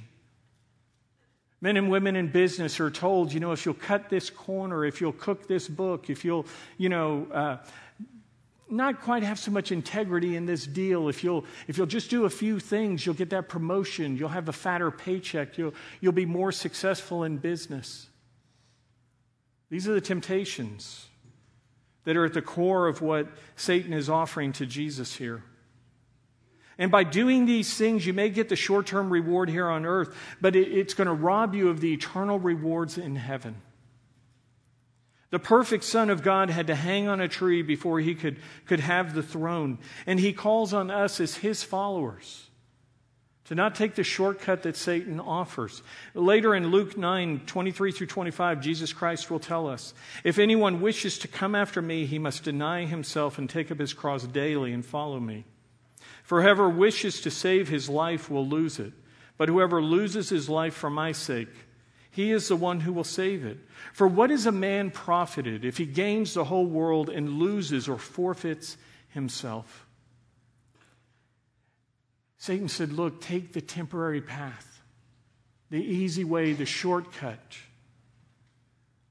Men 1.60 1.76
and 1.76 1.90
women 1.90 2.16
in 2.16 2.28
business 2.28 2.80
are 2.80 2.90
told, 2.90 3.32
you 3.32 3.40
know, 3.40 3.52
if 3.52 3.66
you'll 3.66 3.74
cut 3.74 4.08
this 4.08 4.30
corner, 4.30 4.84
if 4.84 5.00
you'll 5.00 5.12
cook 5.12 5.46
this 5.46 5.68
book, 5.68 6.08
if 6.08 6.24
you'll, 6.24 6.46
you 6.78 6.88
know, 6.88 7.26
uh, 7.32 7.56
not 8.70 9.02
quite 9.02 9.22
have 9.22 9.38
so 9.38 9.50
much 9.50 9.72
integrity 9.72 10.36
in 10.36 10.46
this 10.46 10.64
deal. 10.66 11.08
If 11.08 11.22
you'll, 11.24 11.44
if 11.66 11.76
you'll 11.76 11.86
just 11.86 12.08
do 12.08 12.24
a 12.24 12.30
few 12.30 12.60
things, 12.60 13.04
you'll 13.04 13.16
get 13.16 13.30
that 13.30 13.48
promotion. 13.48 14.16
You'll 14.16 14.28
have 14.28 14.48
a 14.48 14.52
fatter 14.52 14.90
paycheck. 14.90 15.58
You'll, 15.58 15.74
you'll 16.00 16.12
be 16.12 16.24
more 16.24 16.52
successful 16.52 17.24
in 17.24 17.38
business. 17.38 18.06
These 19.68 19.88
are 19.88 19.92
the 19.92 20.00
temptations 20.00 21.08
that 22.04 22.16
are 22.16 22.24
at 22.24 22.32
the 22.32 22.42
core 22.42 22.86
of 22.86 23.02
what 23.02 23.28
Satan 23.56 23.92
is 23.92 24.08
offering 24.08 24.52
to 24.54 24.66
Jesus 24.66 25.16
here. 25.16 25.42
And 26.80 26.90
by 26.90 27.04
doing 27.04 27.44
these 27.44 27.74
things, 27.74 28.06
you 28.06 28.14
may 28.14 28.30
get 28.30 28.48
the 28.48 28.56
short 28.56 28.86
term 28.86 29.10
reward 29.10 29.50
here 29.50 29.68
on 29.68 29.84
earth, 29.84 30.16
but 30.40 30.56
it's 30.56 30.94
going 30.94 31.08
to 31.08 31.12
rob 31.12 31.54
you 31.54 31.68
of 31.68 31.80
the 31.80 31.92
eternal 31.92 32.38
rewards 32.38 32.96
in 32.96 33.16
heaven. 33.16 33.60
The 35.28 35.38
perfect 35.38 35.84
Son 35.84 36.08
of 36.08 36.22
God 36.22 36.48
had 36.48 36.68
to 36.68 36.74
hang 36.74 37.06
on 37.06 37.20
a 37.20 37.28
tree 37.28 37.60
before 37.60 38.00
he 38.00 38.14
could, 38.14 38.38
could 38.64 38.80
have 38.80 39.14
the 39.14 39.22
throne. 39.22 39.78
And 40.06 40.18
he 40.18 40.32
calls 40.32 40.72
on 40.72 40.90
us 40.90 41.20
as 41.20 41.36
his 41.36 41.62
followers 41.62 42.48
to 43.44 43.54
not 43.54 43.74
take 43.74 43.94
the 43.94 44.02
shortcut 44.02 44.62
that 44.62 44.74
Satan 44.74 45.20
offers. 45.20 45.82
Later 46.14 46.54
in 46.54 46.70
Luke 46.70 46.96
9 46.96 47.42
23 47.44 47.92
through 47.92 48.06
25, 48.06 48.62
Jesus 48.62 48.94
Christ 48.94 49.30
will 49.30 49.38
tell 49.38 49.68
us 49.68 49.92
If 50.24 50.38
anyone 50.38 50.80
wishes 50.80 51.18
to 51.18 51.28
come 51.28 51.54
after 51.54 51.82
me, 51.82 52.06
he 52.06 52.18
must 52.18 52.42
deny 52.42 52.86
himself 52.86 53.36
and 53.36 53.50
take 53.50 53.70
up 53.70 53.78
his 53.78 53.92
cross 53.92 54.24
daily 54.24 54.72
and 54.72 54.84
follow 54.84 55.20
me. 55.20 55.44
For 56.22 56.42
whoever 56.42 56.68
wishes 56.68 57.20
to 57.22 57.30
save 57.30 57.68
his 57.68 57.88
life 57.88 58.30
will 58.30 58.46
lose 58.46 58.78
it, 58.78 58.92
but 59.36 59.48
whoever 59.48 59.82
loses 59.82 60.28
his 60.28 60.48
life 60.48 60.74
for 60.74 60.90
my 60.90 61.12
sake, 61.12 61.48
he 62.10 62.32
is 62.32 62.48
the 62.48 62.56
one 62.56 62.80
who 62.80 62.92
will 62.92 63.04
save 63.04 63.44
it. 63.44 63.58
For 63.92 64.06
what 64.06 64.30
is 64.30 64.46
a 64.46 64.52
man 64.52 64.90
profited 64.90 65.64
if 65.64 65.78
he 65.78 65.86
gains 65.86 66.34
the 66.34 66.44
whole 66.44 66.66
world 66.66 67.08
and 67.08 67.38
loses 67.38 67.88
or 67.88 67.98
forfeits 67.98 68.76
himself? 69.08 69.86
Satan 72.36 72.68
said, 72.68 72.92
Look, 72.92 73.20
take 73.20 73.52
the 73.52 73.60
temporary 73.60 74.20
path, 74.20 74.82
the 75.70 75.82
easy 75.82 76.24
way, 76.24 76.52
the 76.52 76.66
shortcut. 76.66 77.56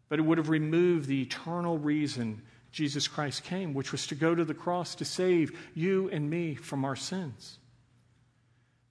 But 0.09 0.19
it 0.19 0.23
would 0.23 0.39
have 0.39 0.49
removed 0.49 1.07
the 1.07 1.21
eternal 1.21 1.77
reason 1.77 2.41
Jesus 2.71 3.07
Christ 3.07 3.43
came, 3.43 3.73
which 3.73 3.91
was 3.91 4.07
to 4.07 4.15
go 4.15 4.35
to 4.35 4.45
the 4.45 4.53
cross 4.53 4.95
to 4.95 5.05
save 5.05 5.57
you 5.73 6.09
and 6.09 6.29
me 6.29 6.55
from 6.55 6.85
our 6.85 6.95
sins. 6.95 7.59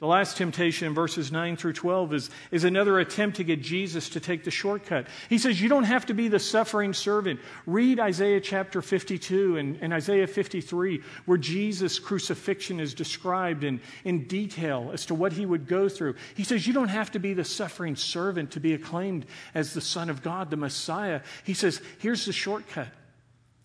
The 0.01 0.07
last 0.07 0.37
temptation 0.37 0.87
in 0.87 0.95
verses 0.95 1.33
9 1.33 1.57
through 1.57 1.73
12 1.73 2.14
is, 2.14 2.31
is 2.53 2.62
another 2.62 3.01
attempt 3.01 3.38
to 3.38 3.45
get 3.45 3.61
Jesus 3.61 4.11
to 4.11 4.21
take 4.21 4.45
the 4.45 4.51
shortcut. 4.53 5.09
He 5.29 5.38
says, 5.38 5.61
You 5.61 5.69
don't 5.69 5.85
have 5.85 6.07
to 6.07 6.14
be 6.14 6.29
the 6.29 6.38
suffering 6.38 6.95
servant. 6.95 7.41
Read 7.67 7.99
Isaiah 7.99 8.41
chapter 8.41 8.81
52 8.81 9.57
and, 9.57 9.77
and 9.83 9.93
Isaiah 9.93 10.29
53, 10.29 11.03
where 11.27 11.37
Jesus' 11.37 11.99
crucifixion 11.99 12.79
is 12.79 12.95
described 12.95 13.64
in, 13.64 13.81
in 14.05 14.29
detail 14.29 14.91
as 14.93 15.05
to 15.07 15.17
what 15.17 15.33
he 15.33 15.45
would 15.45 15.67
go 15.67 15.88
through. 15.88 16.14
He 16.37 16.45
says, 16.45 16.64
You 16.64 16.75
don't 16.75 16.88
have 16.88 17.11
to 17.12 17.19
be 17.19 17.35
the 17.35 17.45
suffering 17.45 17.97
servant 17.97 18.53
to 18.53 18.61
be 18.61 18.75
acclaimed 18.75 19.27
as 19.53 19.75
the 19.75 19.81
Son 19.81 20.11
of 20.11 20.23
God, 20.23 20.51
the 20.51 20.57
Messiah. 20.57 21.23
He 21.43 21.55
says, 21.55 21.83
Here's 21.99 22.25
the 22.25 22.33
shortcut. 22.33 22.88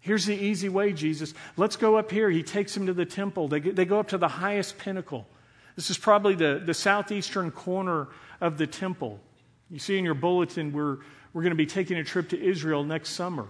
Here's 0.03 0.25
the 0.25 0.35
easy 0.35 0.67
way, 0.67 0.91
Jesus. 0.91 1.33
Let's 1.55 1.77
go 1.77 1.95
up 1.95 2.11
here. 2.11 2.29
He 2.29 2.43
takes 2.43 2.75
him 2.75 2.87
to 2.87 2.93
the 2.93 3.05
temple. 3.05 3.47
They, 3.47 3.61
they 3.61 3.85
go 3.85 4.01
up 4.01 4.09
to 4.09 4.17
the 4.17 4.27
highest 4.27 4.77
pinnacle. 4.77 5.25
This 5.77 5.89
is 5.89 5.97
probably 5.97 6.35
the, 6.35 6.61
the 6.63 6.73
southeastern 6.73 7.51
corner 7.51 8.09
of 8.41 8.57
the 8.57 8.67
temple. 8.67 9.21
You 9.71 9.79
see 9.79 9.97
in 9.97 10.03
your 10.03 10.13
bulletin, 10.13 10.73
we're, 10.73 10.97
we're 11.31 11.41
going 11.41 11.51
to 11.51 11.55
be 11.55 11.65
taking 11.65 11.97
a 11.97 12.03
trip 12.03 12.27
to 12.29 12.41
Israel 12.41 12.83
next 12.83 13.11
summer. 13.11 13.47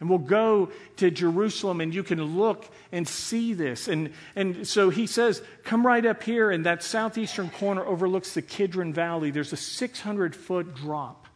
And 0.00 0.08
we'll 0.08 0.20
go 0.20 0.70
to 0.96 1.10
Jerusalem 1.10 1.82
and 1.82 1.94
you 1.94 2.02
can 2.02 2.22
look 2.34 2.66
and 2.90 3.06
see 3.06 3.52
this. 3.52 3.86
And, 3.86 4.14
and 4.34 4.66
so 4.66 4.88
he 4.88 5.06
says, 5.06 5.42
come 5.64 5.86
right 5.86 6.04
up 6.06 6.22
here, 6.22 6.50
and 6.50 6.64
that 6.64 6.82
southeastern 6.82 7.50
corner 7.50 7.84
overlooks 7.84 8.32
the 8.32 8.40
Kidron 8.40 8.94
Valley. 8.94 9.30
There's 9.30 9.52
a 9.52 9.58
600 9.58 10.34
foot 10.34 10.74
drop. 10.74 11.26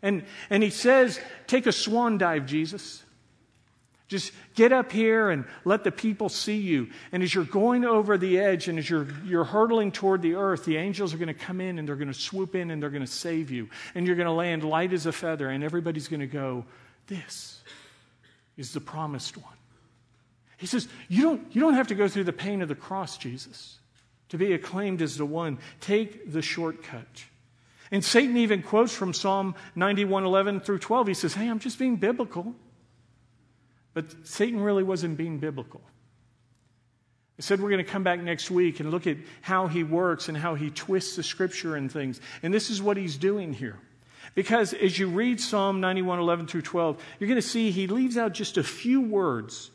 And, 0.00 0.24
and 0.48 0.62
he 0.62 0.70
says, 0.70 1.20
take 1.46 1.66
a 1.66 1.72
swan 1.72 2.16
dive, 2.16 2.46
Jesus. 2.46 3.02
Just 4.08 4.32
get 4.54 4.72
up 4.72 4.90
here 4.90 5.28
and 5.28 5.44
let 5.66 5.84
the 5.84 5.92
people 5.92 6.30
see 6.30 6.56
you. 6.56 6.88
And 7.12 7.22
as 7.22 7.34
you're 7.34 7.44
going 7.44 7.84
over 7.84 8.16
the 8.16 8.38
edge 8.38 8.66
and 8.66 8.78
as 8.78 8.88
you're, 8.88 9.06
you're 9.24 9.44
hurtling 9.44 9.92
toward 9.92 10.22
the 10.22 10.34
earth, 10.34 10.64
the 10.64 10.78
angels 10.78 11.12
are 11.12 11.18
going 11.18 11.28
to 11.28 11.34
come 11.34 11.60
in 11.60 11.78
and 11.78 11.86
they're 11.86 11.94
going 11.94 12.08
to 12.08 12.14
swoop 12.14 12.54
in 12.54 12.70
and 12.70 12.82
they're 12.82 12.88
going 12.90 13.04
to 13.04 13.06
save 13.06 13.50
you. 13.50 13.68
And 13.94 14.06
you're 14.06 14.16
going 14.16 14.26
to 14.26 14.32
land 14.32 14.64
light 14.64 14.94
as 14.94 15.04
a 15.04 15.12
feather, 15.12 15.50
and 15.50 15.62
everybody's 15.62 16.08
going 16.08 16.20
to 16.20 16.26
go, 16.26 16.64
This 17.06 17.60
is 18.56 18.72
the 18.72 18.80
promised 18.80 19.36
one. 19.36 19.52
He 20.58 20.66
says, 20.66 20.88
you 21.08 21.22
don't, 21.22 21.46
you 21.52 21.60
don't 21.60 21.74
have 21.74 21.86
to 21.88 21.94
go 21.94 22.08
through 22.08 22.24
the 22.24 22.32
pain 22.32 22.62
of 22.62 22.68
the 22.68 22.74
cross, 22.74 23.16
Jesus, 23.16 23.78
to 24.30 24.36
be 24.36 24.52
acclaimed 24.52 25.00
as 25.00 25.16
the 25.16 25.24
one. 25.24 25.58
Take 25.80 26.32
the 26.32 26.42
shortcut. 26.42 27.24
And 27.90 28.04
Satan 28.04 28.36
even 28.36 28.62
quotes 28.62 28.92
from 28.92 29.14
Psalm 29.14 29.54
91 29.76 30.24
11 30.24 30.60
through 30.60 30.80
12. 30.80 31.08
He 31.08 31.14
says, 31.14 31.34
Hey, 31.34 31.48
I'm 31.48 31.60
just 31.60 31.78
being 31.78 31.96
biblical. 31.96 32.54
But 33.94 34.26
Satan 34.26 34.60
really 34.60 34.82
wasn't 34.82 35.16
being 35.16 35.38
biblical. 35.38 35.80
I 37.38 37.42
said 37.42 37.60
we're 37.60 37.70
going 37.70 37.84
to 37.84 37.90
come 37.90 38.02
back 38.02 38.20
next 38.20 38.50
week 38.50 38.80
and 38.80 38.90
look 38.90 39.06
at 39.06 39.16
how 39.40 39.68
he 39.68 39.84
works 39.84 40.28
and 40.28 40.36
how 40.36 40.56
he 40.56 40.70
twists 40.70 41.14
the 41.14 41.22
scripture 41.22 41.76
and 41.76 41.90
things. 41.90 42.20
And 42.42 42.52
this 42.52 42.68
is 42.68 42.82
what 42.82 42.96
he's 42.96 43.16
doing 43.16 43.52
here. 43.52 43.78
Because 44.34 44.74
as 44.74 44.98
you 44.98 45.08
read 45.08 45.40
Psalm 45.40 45.80
91, 45.80 46.18
11 46.18 46.48
through 46.48 46.62
12, 46.62 47.02
you're 47.18 47.28
going 47.28 47.40
to 47.40 47.46
see 47.46 47.70
he 47.70 47.86
leaves 47.86 48.16
out 48.16 48.32
just 48.32 48.56
a 48.56 48.62
few 48.62 49.00
words. 49.00 49.70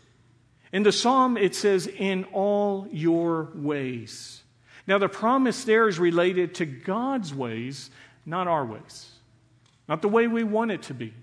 In 0.74 0.84
the 0.84 0.92
psalm, 0.92 1.38
it 1.38 1.56
says, 1.56 1.88
in 1.88 2.26
all 2.34 2.88
your 2.92 3.50
ways. 3.56 4.42
Now, 4.86 4.98
the 4.98 5.08
promise 5.08 5.64
there 5.64 5.88
is 5.88 6.00
related 6.00 6.56
to 6.56 6.66
God's 6.66 7.34
ways, 7.34 7.90
not 8.26 8.48
our 8.48 8.66
ways, 8.66 9.12
not 9.88 10.02
the 10.02 10.10
way 10.10 10.28
we 10.28 10.44
want 10.44 10.72
it 10.72 10.82
to 10.84 10.94
be. 10.94 11.14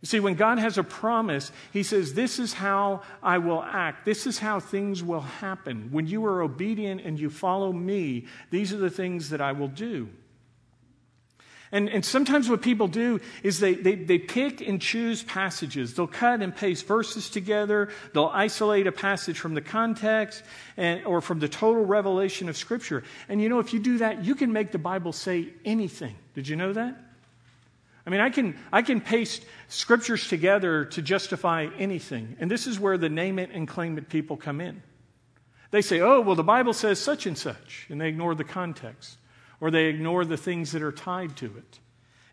You 0.00 0.06
see, 0.06 0.20
when 0.20 0.34
God 0.34 0.58
has 0.58 0.78
a 0.78 0.84
promise, 0.84 1.50
He 1.72 1.82
says, 1.82 2.14
This 2.14 2.38
is 2.38 2.52
how 2.52 3.02
I 3.22 3.38
will 3.38 3.62
act. 3.62 4.04
This 4.04 4.26
is 4.26 4.38
how 4.38 4.60
things 4.60 5.02
will 5.02 5.20
happen. 5.20 5.88
When 5.90 6.06
you 6.06 6.24
are 6.26 6.42
obedient 6.42 7.00
and 7.00 7.18
you 7.18 7.30
follow 7.30 7.72
me, 7.72 8.26
these 8.50 8.72
are 8.72 8.78
the 8.78 8.90
things 8.90 9.30
that 9.30 9.40
I 9.40 9.52
will 9.52 9.68
do. 9.68 10.08
And, 11.70 11.88
and 11.90 12.04
sometimes 12.04 12.48
what 12.48 12.62
people 12.62 12.88
do 12.88 13.20
is 13.42 13.60
they, 13.60 13.74
they, 13.74 13.94
they 13.94 14.18
pick 14.18 14.62
and 14.62 14.80
choose 14.80 15.22
passages. 15.22 15.94
They'll 15.94 16.06
cut 16.06 16.40
and 16.40 16.54
paste 16.54 16.86
verses 16.86 17.28
together. 17.28 17.90
They'll 18.14 18.30
isolate 18.32 18.86
a 18.86 18.92
passage 18.92 19.38
from 19.38 19.52
the 19.54 19.60
context 19.60 20.42
and, 20.78 21.04
or 21.04 21.20
from 21.20 21.40
the 21.40 21.48
total 21.48 21.84
revelation 21.84 22.48
of 22.48 22.56
Scripture. 22.56 23.04
And 23.28 23.42
you 23.42 23.50
know, 23.50 23.58
if 23.58 23.74
you 23.74 23.80
do 23.80 23.98
that, 23.98 24.24
you 24.24 24.34
can 24.34 24.52
make 24.52 24.72
the 24.72 24.78
Bible 24.78 25.12
say 25.12 25.48
anything. 25.64 26.14
Did 26.34 26.48
you 26.48 26.56
know 26.56 26.72
that? 26.72 26.96
I 28.08 28.10
mean, 28.10 28.20
I 28.22 28.30
can, 28.30 28.56
I 28.72 28.80
can 28.80 29.02
paste 29.02 29.44
scriptures 29.68 30.28
together 30.28 30.86
to 30.86 31.02
justify 31.02 31.68
anything. 31.76 32.38
And 32.40 32.50
this 32.50 32.66
is 32.66 32.80
where 32.80 32.96
the 32.96 33.10
name 33.10 33.38
it 33.38 33.50
and 33.52 33.68
claim 33.68 33.98
it 33.98 34.08
people 34.08 34.38
come 34.38 34.62
in. 34.62 34.82
They 35.72 35.82
say, 35.82 36.00
oh, 36.00 36.22
well, 36.22 36.34
the 36.34 36.42
Bible 36.42 36.72
says 36.72 36.98
such 36.98 37.26
and 37.26 37.36
such, 37.36 37.84
and 37.90 38.00
they 38.00 38.08
ignore 38.08 38.34
the 38.34 38.44
context, 38.44 39.18
or 39.60 39.70
they 39.70 39.88
ignore 39.88 40.24
the 40.24 40.38
things 40.38 40.72
that 40.72 40.82
are 40.82 40.90
tied 40.90 41.36
to 41.36 41.54
it. 41.58 41.80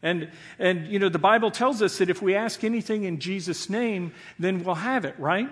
And, 0.02 0.32
and, 0.60 0.88
you 0.88 0.98
know, 0.98 1.10
the 1.10 1.20
Bible 1.20 1.52
tells 1.52 1.82
us 1.82 1.98
that 1.98 2.10
if 2.10 2.22
we 2.22 2.36
ask 2.36 2.64
anything 2.64 3.04
in 3.04 3.20
Jesus' 3.20 3.70
name, 3.70 4.14
then 4.40 4.64
we'll 4.64 4.76
have 4.76 5.04
it, 5.04 5.20
right? 5.20 5.50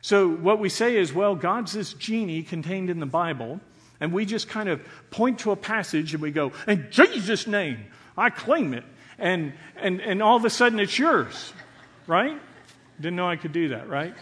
So 0.00 0.26
what 0.26 0.58
we 0.58 0.70
say 0.70 0.96
is, 0.96 1.12
well, 1.12 1.34
God's 1.34 1.74
this 1.74 1.92
genie 1.92 2.44
contained 2.44 2.88
in 2.88 2.98
the 2.98 3.04
Bible, 3.04 3.60
and 4.00 4.10
we 4.10 4.24
just 4.24 4.48
kind 4.48 4.70
of 4.70 4.80
point 5.10 5.40
to 5.40 5.50
a 5.50 5.56
passage 5.56 6.14
and 6.14 6.22
we 6.22 6.30
go, 6.30 6.52
in 6.66 6.86
Jesus' 6.90 7.46
name, 7.46 7.84
I 8.16 8.30
claim 8.30 8.72
it 8.72 8.84
and, 9.20 9.52
and, 9.76 10.00
and 10.00 10.22
all 10.22 10.36
of 10.36 10.44
a 10.44 10.50
sudden 10.50 10.80
it's 10.80 10.98
yours, 10.98 11.52
right? 12.06 12.40
Didn't 13.00 13.16
know 13.16 13.28
I 13.28 13.36
could 13.36 13.52
do 13.52 13.68
that, 13.68 13.88
right? 13.88 14.14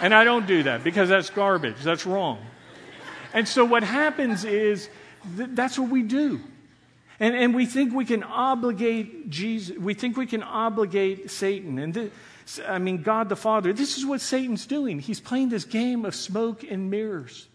And 0.00 0.14
I 0.14 0.24
don't 0.24 0.46
do 0.46 0.62
that 0.64 0.82
because 0.82 1.08
that's 1.08 1.30
garbage. 1.30 1.76
That's 1.82 2.06
wrong. 2.06 2.44
And 3.32 3.46
so 3.46 3.64
what 3.64 3.82
happens 3.82 4.44
is 4.44 4.88
th- 5.36 5.50
that's 5.52 5.78
what 5.78 5.90
we 5.90 6.02
do. 6.02 6.40
And, 7.20 7.36
and 7.36 7.54
we 7.54 7.66
think 7.66 7.92
we 7.92 8.06
can 8.06 8.22
obligate 8.22 9.28
Jesus, 9.28 9.76
we 9.76 9.92
think 9.92 10.16
we 10.16 10.26
can 10.26 10.42
obligate 10.42 11.30
Satan. 11.30 11.78
And 11.78 12.10
I 12.66 12.78
mean, 12.78 13.02
God 13.02 13.28
the 13.28 13.36
Father. 13.36 13.74
This 13.74 13.98
is 13.98 14.06
what 14.06 14.22
Satan's 14.22 14.64
doing. 14.64 14.98
He's 14.98 15.20
playing 15.20 15.50
this 15.50 15.64
game 15.64 16.06
of 16.06 16.14
smoke 16.14 16.64
and 16.64 16.90
mirrors. 16.90 17.46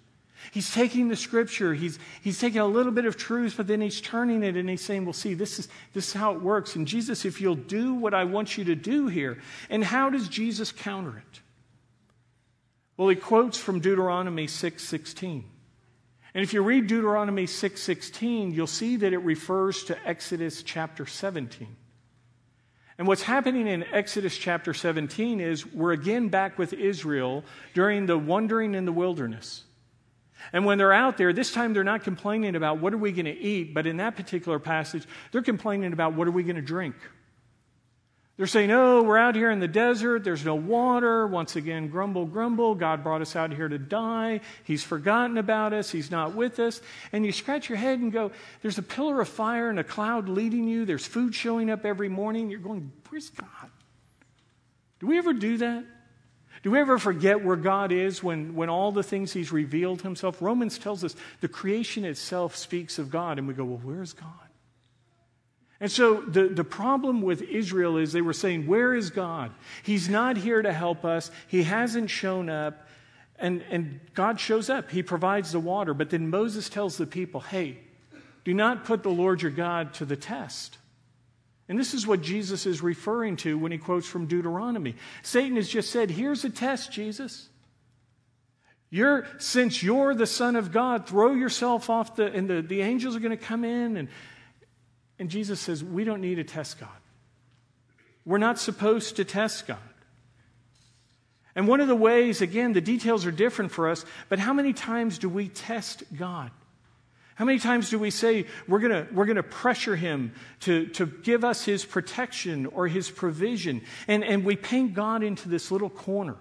He's 0.51 0.73
taking 0.73 1.07
the 1.07 1.15
scripture, 1.15 1.73
he's, 1.73 1.99
he's 2.21 2.39
taking 2.39 2.59
a 2.59 2.67
little 2.67 2.91
bit 2.91 3.05
of 3.05 3.17
truth, 3.17 3.55
but 3.57 3.67
then 3.67 3.81
he's 3.81 4.01
turning 4.01 4.43
it 4.43 4.55
and 4.55 4.69
he's 4.69 4.81
saying, 4.81 5.05
Well, 5.05 5.13
see, 5.13 5.33
this 5.33 5.59
is, 5.59 5.67
this 5.93 6.07
is 6.07 6.13
how 6.13 6.33
it 6.33 6.41
works. 6.41 6.75
And 6.75 6.87
Jesus, 6.87 7.25
if 7.25 7.41
you'll 7.41 7.55
do 7.55 7.93
what 7.93 8.13
I 8.13 8.23
want 8.23 8.57
you 8.57 8.63
to 8.65 8.75
do 8.75 9.07
here. 9.07 9.37
And 9.69 9.83
how 9.83 10.09
does 10.09 10.27
Jesus 10.27 10.71
counter 10.71 11.17
it? 11.17 11.41
Well, 12.97 13.09
he 13.09 13.15
quotes 13.15 13.57
from 13.57 13.79
Deuteronomy 13.79 14.47
6 14.47 14.83
16. 14.83 15.43
And 16.35 16.43
if 16.43 16.51
you 16.53 16.61
read 16.61 16.87
Deuteronomy 16.87 17.45
6:16, 17.45 18.53
you'll 18.53 18.67
see 18.67 18.97
that 18.97 19.13
it 19.13 19.19
refers 19.19 19.85
to 19.85 19.97
Exodus 20.05 20.63
chapter 20.63 21.05
17. 21.05 21.77
And 22.97 23.07
what's 23.07 23.21
happening 23.21 23.67
in 23.67 23.85
Exodus 23.93 24.37
chapter 24.37 24.73
17 24.73 25.39
is 25.39 25.65
we're 25.65 25.93
again 25.93 26.27
back 26.27 26.57
with 26.57 26.73
Israel 26.73 27.45
during 27.73 28.05
the 28.05 28.17
wandering 28.17 28.75
in 28.75 28.83
the 28.83 28.91
wilderness. 28.91 29.63
And 30.53 30.65
when 30.65 30.77
they're 30.77 30.93
out 30.93 31.17
there, 31.17 31.33
this 31.33 31.51
time 31.51 31.73
they're 31.73 31.83
not 31.83 32.03
complaining 32.03 32.55
about 32.55 32.79
what 32.79 32.93
are 32.93 32.97
we 32.97 33.11
going 33.11 33.25
to 33.25 33.37
eat, 33.37 33.73
but 33.73 33.87
in 33.87 33.97
that 33.97 34.15
particular 34.15 34.59
passage, 34.59 35.05
they're 35.31 35.41
complaining 35.41 35.93
about 35.93 36.13
what 36.13 36.27
are 36.27 36.31
we 36.31 36.43
going 36.43 36.55
to 36.55 36.61
drink. 36.61 36.95
They're 38.37 38.47
saying, 38.47 38.69
Oh, 38.71 39.01
we're 39.01 39.17
out 39.17 39.35
here 39.35 39.49
in 39.49 39.59
the 39.59 39.67
desert. 39.67 40.25
There's 40.25 40.43
no 40.43 40.55
water. 40.55 41.25
Once 41.25 41.55
again, 41.55 41.87
grumble, 41.87 42.25
grumble. 42.25 42.75
God 42.75 43.01
brought 43.01 43.21
us 43.21 43.35
out 43.35 43.53
here 43.53 43.69
to 43.69 43.77
die. 43.77 44.41
He's 44.65 44.83
forgotten 44.83 45.37
about 45.37 45.71
us. 45.71 45.89
He's 45.89 46.11
not 46.11 46.35
with 46.35 46.59
us. 46.59 46.81
And 47.13 47.25
you 47.25 47.31
scratch 47.31 47.69
your 47.69 47.77
head 47.77 47.99
and 47.99 48.11
go, 48.11 48.31
There's 48.61 48.77
a 48.77 48.83
pillar 48.83 49.21
of 49.21 49.29
fire 49.29 49.69
and 49.69 49.79
a 49.79 49.85
cloud 49.85 50.27
leading 50.27 50.67
you. 50.67 50.83
There's 50.83 51.05
food 51.05 51.33
showing 51.33 51.69
up 51.69 51.85
every 51.85 52.09
morning. 52.09 52.49
You're 52.49 52.59
going, 52.59 52.91
Where's 53.09 53.29
God? 53.29 53.69
Do 54.99 55.07
we 55.07 55.17
ever 55.17 55.33
do 55.33 55.57
that? 55.57 55.85
Do 56.65 56.71
we 56.71 56.79
ever 56.79 56.97
forget 56.97 57.45
where 57.45 57.57
God 57.57 57.91
is 57.91 58.23
when, 58.23 58.55
when 58.55 58.69
all 58.69 58.91
the 58.91 59.03
things 59.03 59.31
He's 59.31 59.51
revealed 59.51 60.01
Himself? 60.01 60.41
Romans 60.41 60.79
tells 60.79 61.03
us 61.03 61.15
the 61.39 61.47
creation 61.47 62.03
itself 62.03 62.55
speaks 62.55 62.97
of 62.97 63.11
God, 63.11 63.37
and 63.37 63.47
we 63.47 63.53
go, 63.53 63.63
well, 63.63 63.81
where's 63.83 64.13
God? 64.13 64.31
And 65.79 65.91
so 65.91 66.21
the, 66.21 66.47
the 66.47 66.63
problem 66.63 67.21
with 67.21 67.43
Israel 67.43 67.97
is 67.97 68.13
they 68.13 68.21
were 68.23 68.33
saying, 68.33 68.65
Where 68.65 68.95
is 68.95 69.11
God? 69.11 69.51
He's 69.83 70.09
not 70.09 70.37
here 70.37 70.63
to 70.63 70.73
help 70.73 71.05
us. 71.05 71.29
He 71.47 71.61
hasn't 71.61 72.09
shown 72.09 72.49
up. 72.49 72.87
And, 73.37 73.63
and 73.69 73.99
God 74.15 74.39
shows 74.39 74.67
up. 74.67 74.89
He 74.89 75.03
provides 75.03 75.51
the 75.51 75.59
water. 75.59 75.93
But 75.93 76.09
then 76.09 76.31
Moses 76.31 76.67
tells 76.67 76.97
the 76.97 77.05
people, 77.05 77.41
Hey, 77.41 77.77
do 78.43 78.55
not 78.55 78.85
put 78.85 79.03
the 79.03 79.09
Lord 79.09 79.43
your 79.43 79.51
God 79.51 79.93
to 79.95 80.05
the 80.05 80.15
test. 80.15 80.79
And 81.67 81.79
this 81.79 81.93
is 81.93 82.05
what 82.05 82.21
Jesus 82.21 82.65
is 82.65 82.81
referring 82.81 83.37
to 83.37 83.57
when 83.57 83.71
he 83.71 83.77
quotes 83.77 84.07
from 84.07 84.27
Deuteronomy. 84.27 84.95
Satan 85.23 85.55
has 85.55 85.67
just 85.67 85.89
said, 85.89 86.11
Here's 86.11 86.45
a 86.45 86.49
test, 86.49 86.91
Jesus. 86.91 87.49
You're, 88.91 89.25
since 89.39 89.81
you're 89.81 90.13
the 90.13 90.27
Son 90.27 90.55
of 90.55 90.71
God, 90.71 91.07
throw 91.07 91.33
yourself 91.33 91.89
off 91.89 92.15
the, 92.15 92.31
and 92.31 92.47
the, 92.47 92.61
the 92.61 92.81
angels 92.81 93.15
are 93.15 93.19
going 93.19 93.37
to 93.37 93.43
come 93.43 93.63
in. 93.63 93.97
And, 93.97 94.09
and 95.17 95.29
Jesus 95.29 95.59
says, 95.59 95.83
We 95.83 96.03
don't 96.03 96.21
need 96.21 96.35
to 96.35 96.43
test 96.43 96.79
God. 96.79 96.89
We're 98.25 98.37
not 98.37 98.59
supposed 98.59 99.15
to 99.15 99.25
test 99.25 99.67
God. 99.67 99.77
And 101.55 101.67
one 101.67 101.79
of 101.79 101.87
the 101.87 101.95
ways, 101.95 102.41
again, 102.41 102.73
the 102.73 102.81
details 102.81 103.25
are 103.25 103.31
different 103.31 103.71
for 103.71 103.89
us, 103.89 104.05
but 104.29 104.39
how 104.39 104.53
many 104.53 104.73
times 104.73 105.17
do 105.17 105.29
we 105.29 105.47
test 105.47 106.03
God? 106.15 106.51
How 107.35 107.43
many 107.43 107.59
times 107.59 107.89
do 107.89 107.99
we 107.99 108.11
say 108.11 108.45
we're 108.67 108.79
going 108.79 109.07
we're 109.13 109.25
gonna 109.25 109.43
pressure 109.43 109.95
him 109.95 110.33
to, 110.61 110.87
to 110.87 111.05
give 111.05 111.43
us 111.43 111.65
his 111.65 111.83
protection 111.83 112.65
or 112.65 112.87
his 112.87 113.11
provision? 113.11 113.81
And, 114.07 114.23
and 114.23 114.45
we 114.45 114.55
paint 114.55 114.93
God 114.93 115.21
into 115.21 115.49
this 115.49 115.69
little 115.69 115.89
corner. 115.89 116.37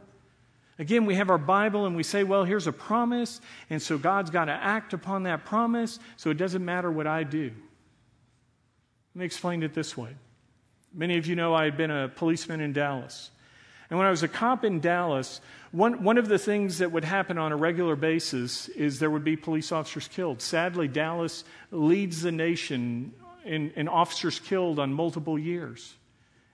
Again, 0.79 1.05
we 1.05 1.17
have 1.17 1.31
our 1.31 1.39
Bible 1.39 1.87
and 1.87 1.95
we 1.97 2.03
say, 2.03 2.25
well, 2.25 2.45
here's 2.45 2.67
a 2.67 2.73
promise, 2.73 3.41
and 3.71 3.81
so 3.81 3.99
God's 3.99 4.31
got 4.31 4.47
to 4.47 4.53
act 4.53 4.93
upon 4.93 5.25
that 5.25 5.45
promise, 5.45 5.99
so 6.17 6.31
it 6.31 6.37
doesn't 6.37 6.65
matter 6.65 6.91
what 6.91 7.07
I 7.07 7.23
do. 7.23 7.53
Let 9.15 9.21
me 9.21 9.25
explain 9.25 9.63
it 9.63 9.75
this 9.75 9.97
way. 9.97 10.11
Many 10.93 11.19
of 11.19 11.27
you 11.27 11.37
know 11.37 11.55
I 11.55 11.65
had 11.65 11.77
been 11.77 11.91
a 11.91 12.09
policeman 12.09 12.61
in 12.61 12.73
Dallas. 12.73 13.31
And 13.91 13.99
when 13.99 14.07
I 14.07 14.11
was 14.11 14.23
a 14.23 14.29
cop 14.29 14.65
in 14.65 14.81
Dallas, 14.81 15.41
one, 15.73 16.05
one 16.05 16.19
of 16.19 16.29
the 16.29 16.39
things 16.39 16.79
that 16.79 16.93
would 16.93 17.05
happen 17.05 17.37
on 17.37 17.53
a 17.53 17.57
regular 17.57 17.97
basis 17.97 18.69
is 18.69 18.99
there 18.99 19.11
would 19.11 19.25
be 19.25 19.37
police 19.37 19.73
officers 19.73 20.09
killed. 20.09 20.41
Sadly, 20.41 20.89
Dallas 20.89 21.45
leads 21.71 22.23
the 22.23 22.33
nation 22.33 23.13
in, 23.45 23.73
in 23.73 23.89
officers 23.89 24.39
killed 24.39 24.79
on 24.79 24.93
multiple 24.93 25.39
years. 25.39 25.95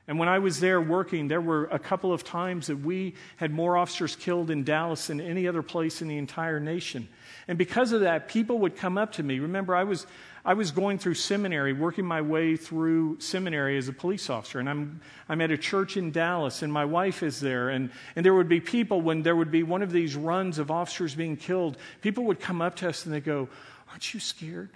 And 0.09 0.19
when 0.19 0.29
I 0.29 0.41
was 0.41 0.59
there 0.59 0.81
working, 0.81 1.29
there 1.29 1.41
were 1.41 1.67
a 1.67 1.79
couple 1.79 2.13
of 2.13 2.25
times 2.25 2.67
that 2.67 2.79
we 2.79 3.15
had 3.37 3.53
more 3.53 3.77
officers 3.77 4.17
killed 4.17 4.51
in 4.51 4.65
Dallas 4.65 5.07
than 5.07 5.21
any 5.21 5.47
other 5.47 5.63
place 5.63 6.03
in 6.03 6.09
the 6.09 6.19
entire 6.19 6.59
nation. 6.59 7.09
And 7.47 7.57
because 7.57 7.93
of 7.93 8.01
that, 8.01 8.27
people 8.27 8.59
would 8.59 8.75
come 8.75 8.99
up 8.99 9.13
to 9.13 9.23
me. 9.23 9.39
Remember, 9.39 9.77
I 9.77 9.85
was, 9.85 10.09
I 10.45 10.55
was 10.55 10.71
going 10.71 10.99
through 10.99 11.15
seminary, 11.15 11.73
working 11.73 12.07
my 12.07 12.23
way 12.23 12.57
through 12.57 13.21
seminary 13.21 13.77
as 13.77 13.89
a 13.89 13.93
police 13.93 14.31
officer, 14.31 14.59
and 14.59 14.71
I'm, 14.71 15.01
I'm 15.29 15.41
at 15.43 15.51
a 15.51 15.59
church 15.59 15.97
in 15.97 16.13
Dallas, 16.13 16.63
and 16.63 16.73
my 16.73 16.85
wife 16.85 17.23
is 17.23 17.41
there, 17.41 17.69
and, 17.69 17.91
and 18.17 18.25
there 18.25 18.33
would 18.33 18.49
be 18.49 18.61
people, 18.61 19.03
when 19.03 19.23
there 19.23 19.37
would 19.37 19.51
be 19.51 19.63
one 19.63 19.83
of 19.83 19.93
these 19.93 20.17
runs 20.17 20.59
of 20.59 20.71
officers 20.71 21.15
being 21.15 21.37
killed, 21.37 21.77
people 22.01 22.25
would 22.25 22.41
come 22.41 22.63
up 22.63 22.77
to 22.77 22.89
us 22.89 23.05
and 23.05 23.15
they'd 23.15 23.25
go, 23.25 23.49
Aren't 23.91 24.15
you 24.15 24.21
scared? 24.21 24.71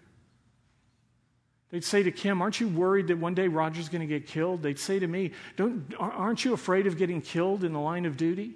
They'd 1.71 1.85
say 1.85 2.03
to 2.03 2.13
Kim, 2.13 2.43
Aren't 2.43 2.61
you 2.61 2.69
worried 2.69 3.09
that 3.09 3.19
one 3.19 3.35
day 3.35 3.49
Roger's 3.49 3.89
going 3.89 4.01
to 4.01 4.07
get 4.07 4.27
killed? 4.27 4.63
They'd 4.63 4.79
say 4.79 4.99
to 4.99 5.07
me, 5.07 5.33
Don't, 5.57 5.95
Aren't 5.99 6.45
you 6.45 6.53
afraid 6.53 6.87
of 6.87 6.99
getting 6.99 7.21
killed 7.21 7.65
in 7.65 7.73
the 7.73 7.81
line 7.81 8.05
of 8.05 8.17
duty? 8.17 8.55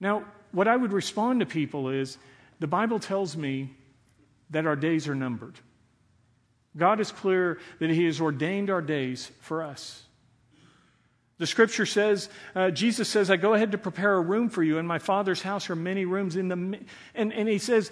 Now, 0.00 0.24
what 0.52 0.68
I 0.68 0.76
would 0.76 0.92
respond 0.92 1.40
to 1.40 1.46
people 1.46 1.88
is 1.88 2.18
the 2.60 2.66
Bible 2.66 2.98
tells 2.98 3.36
me 3.36 3.74
that 4.54 4.66
our 4.66 4.76
days 4.76 5.06
are 5.08 5.14
numbered. 5.14 5.58
God 6.76 7.00
is 7.00 7.12
clear 7.12 7.58
that 7.78 7.90
He 7.90 8.04
has 8.06 8.20
ordained 8.20 8.70
our 8.70 8.82
days 8.82 9.30
for 9.40 9.62
us. 9.62 10.02
The 11.38 11.46
scripture 11.46 11.86
says, 11.86 12.28
uh, 12.54 12.70
Jesus 12.70 13.08
says, 13.08 13.30
I 13.30 13.36
go 13.36 13.54
ahead 13.54 13.72
to 13.72 13.78
prepare 13.78 14.14
a 14.14 14.20
room 14.20 14.48
for 14.48 14.62
you. 14.62 14.78
In 14.78 14.86
my 14.86 14.98
Father's 15.00 15.42
house 15.42 15.68
are 15.70 15.76
many 15.76 16.04
rooms. 16.04 16.36
In 16.36 16.48
the, 16.48 16.78
and, 17.14 17.32
and 17.32 17.48
He 17.48 17.58
says, 17.58 17.90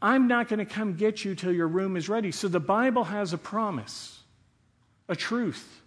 I'm 0.00 0.28
not 0.28 0.48
going 0.48 0.60
to 0.60 0.64
come 0.64 0.94
get 0.94 1.24
you 1.24 1.34
till 1.34 1.52
your 1.52 1.68
room 1.68 1.96
is 1.96 2.08
ready. 2.08 2.30
So 2.32 2.48
the 2.48 2.60
Bible 2.60 3.04
has 3.04 3.32
a 3.32 3.38
promise, 3.38 4.20
a 5.08 5.16
truth, 5.16 5.82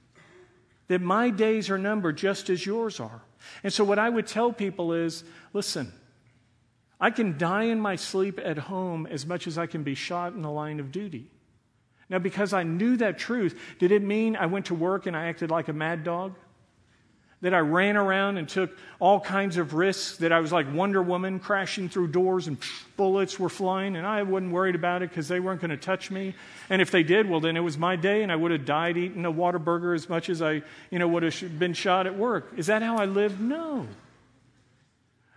that 0.89 1.01
my 1.01 1.29
days 1.29 1.69
are 1.69 1.77
numbered 1.77 2.17
just 2.17 2.49
as 2.49 2.65
yours 2.65 2.99
are. 2.99 3.21
And 3.63 3.71
so 3.71 3.83
what 3.83 3.99
I 3.99 4.09
would 4.09 4.27
tell 4.27 4.51
people 4.51 4.93
is 4.93 5.23
listen, 5.53 5.91
I 7.03 7.11
can 7.11 7.37
die 7.37 7.63
in 7.63 7.81
my 7.81 7.97
sleep 7.97 8.39
at 8.41 8.57
home 8.57 9.07
as 9.07 9.25
much 9.25 9.45
as 9.45 9.57
I 9.57 9.65
can 9.65 9.83
be 9.83 9.93
shot 9.93 10.31
in 10.35 10.41
the 10.41 10.49
line 10.49 10.79
of 10.79 10.89
duty. 10.89 11.27
Now, 12.07 12.19
because 12.19 12.53
I 12.53 12.63
knew 12.63 12.95
that 12.95 13.19
truth, 13.19 13.59
did 13.77 13.91
it 13.91 14.01
mean 14.01 14.37
I 14.37 14.45
went 14.45 14.67
to 14.67 14.73
work 14.73 15.05
and 15.05 15.13
I 15.13 15.25
acted 15.25 15.51
like 15.51 15.67
a 15.67 15.73
mad 15.73 16.05
dog? 16.05 16.33
That 17.41 17.53
I 17.53 17.59
ran 17.59 17.97
around 17.97 18.37
and 18.37 18.47
took 18.47 18.77
all 19.01 19.19
kinds 19.19 19.57
of 19.57 19.73
risks, 19.73 20.15
that 20.19 20.31
I 20.31 20.39
was 20.39 20.53
like 20.53 20.73
Wonder 20.73 21.01
Woman 21.01 21.41
crashing 21.41 21.89
through 21.89 22.07
doors 22.07 22.47
and 22.47 22.57
bullets 22.95 23.37
were 23.37 23.49
flying, 23.49 23.97
and 23.97 24.07
I 24.07 24.23
wasn't 24.23 24.53
worried 24.53 24.75
about 24.75 25.01
it 25.01 25.09
because 25.09 25.27
they 25.27 25.41
weren't 25.41 25.59
going 25.59 25.71
to 25.71 25.77
touch 25.77 26.09
me. 26.09 26.35
And 26.69 26.81
if 26.81 26.89
they 26.89 27.03
did, 27.03 27.29
well, 27.29 27.41
then 27.41 27.57
it 27.57 27.63
was 27.65 27.77
my 27.77 27.97
day, 27.97 28.23
and 28.23 28.31
I 28.31 28.37
would 28.37 28.51
have 28.51 28.63
died 28.63 28.95
eating 28.95 29.25
a 29.25 29.33
Whataburger 29.33 29.93
as 29.93 30.07
much 30.07 30.29
as 30.29 30.41
I, 30.41 30.61
you 30.89 30.99
know, 30.99 31.09
would 31.09 31.23
have 31.23 31.59
been 31.59 31.73
shot 31.73 32.07
at 32.07 32.17
work. 32.17 32.53
Is 32.55 32.67
that 32.67 32.81
how 32.81 32.95
I 32.95 33.03
lived? 33.03 33.41
No. 33.41 33.89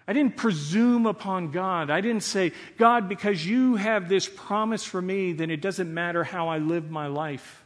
I 0.08 0.12
didn't 0.12 0.36
presume 0.36 1.06
upon 1.06 1.50
God. 1.50 1.90
I 1.90 2.00
didn't 2.00 2.22
say, 2.22 2.52
God, 2.78 3.08
because 3.08 3.44
you 3.44 3.74
have 3.74 4.08
this 4.08 4.28
promise 4.28 4.84
for 4.84 5.02
me, 5.02 5.32
then 5.32 5.50
it 5.50 5.60
doesn't 5.60 5.92
matter 5.92 6.22
how 6.22 6.48
I 6.48 6.58
live 6.58 6.90
my 6.90 7.08
life. 7.08 7.64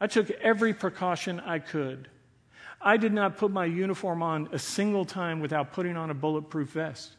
I 0.00 0.08
took 0.08 0.30
every 0.30 0.74
precaution 0.74 1.38
I 1.38 1.60
could. 1.60 2.08
I 2.80 2.96
did 2.96 3.12
not 3.12 3.38
put 3.38 3.50
my 3.50 3.64
uniform 3.64 4.22
on 4.22 4.48
a 4.52 4.58
single 4.58 5.04
time 5.04 5.40
without 5.40 5.72
putting 5.72 5.96
on 5.96 6.10
a 6.10 6.14
bulletproof 6.14 6.70
vest. 6.70 7.12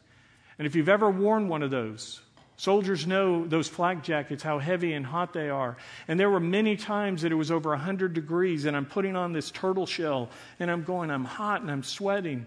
And 0.58 0.66
if 0.66 0.76
you've 0.76 0.88
ever 0.88 1.10
worn 1.10 1.48
one 1.48 1.62
of 1.62 1.70
those, 1.70 2.20
soldiers 2.56 3.06
know 3.06 3.46
those 3.46 3.66
flak 3.66 4.04
jackets, 4.04 4.42
how 4.42 4.58
heavy 4.58 4.92
and 4.92 5.04
hot 5.04 5.32
they 5.32 5.48
are. 5.48 5.78
And 6.06 6.20
there 6.20 6.30
were 6.30 6.38
many 6.38 6.76
times 6.76 7.22
that 7.22 7.32
it 7.32 7.34
was 7.34 7.50
over 7.50 7.70
100 7.70 8.12
degrees, 8.12 8.66
and 8.66 8.76
I'm 8.76 8.86
putting 8.86 9.16
on 9.16 9.32
this 9.32 9.50
turtle 9.50 9.86
shell, 9.86 10.28
and 10.60 10.70
I'm 10.70 10.84
going, 10.84 11.10
I'm 11.10 11.24
hot 11.24 11.62
and 11.62 11.70
I'm 11.70 11.82
sweating. 11.82 12.46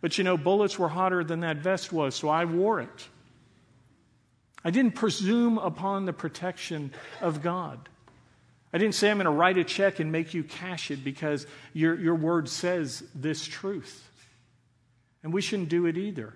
But 0.00 0.16
you 0.18 0.24
know, 0.24 0.36
bullets 0.36 0.78
were 0.78 0.88
hotter 0.88 1.22
than 1.22 1.40
that 1.40 1.58
vest 1.58 1.92
was, 1.92 2.14
so 2.14 2.28
I 2.28 2.44
wore 2.44 2.80
it. 2.80 3.08
I 4.64 4.70
didn't 4.70 4.94
presume 4.94 5.58
upon 5.58 6.04
the 6.04 6.12
protection 6.12 6.92
of 7.20 7.42
God. 7.42 7.88
I 8.72 8.78
didn't 8.78 8.94
say 8.94 9.10
I'm 9.10 9.16
going 9.16 9.24
to 9.24 9.30
write 9.30 9.58
a 9.58 9.64
check 9.64 10.00
and 10.00 10.12
make 10.12 10.32
you 10.32 10.44
cash 10.44 10.90
it 10.90 11.02
because 11.02 11.46
your, 11.72 11.98
your 11.98 12.14
word 12.14 12.48
says 12.48 13.02
this 13.14 13.44
truth. 13.44 14.08
And 15.22 15.32
we 15.32 15.42
shouldn't 15.42 15.68
do 15.68 15.86
it 15.86 15.98
either. 15.98 16.34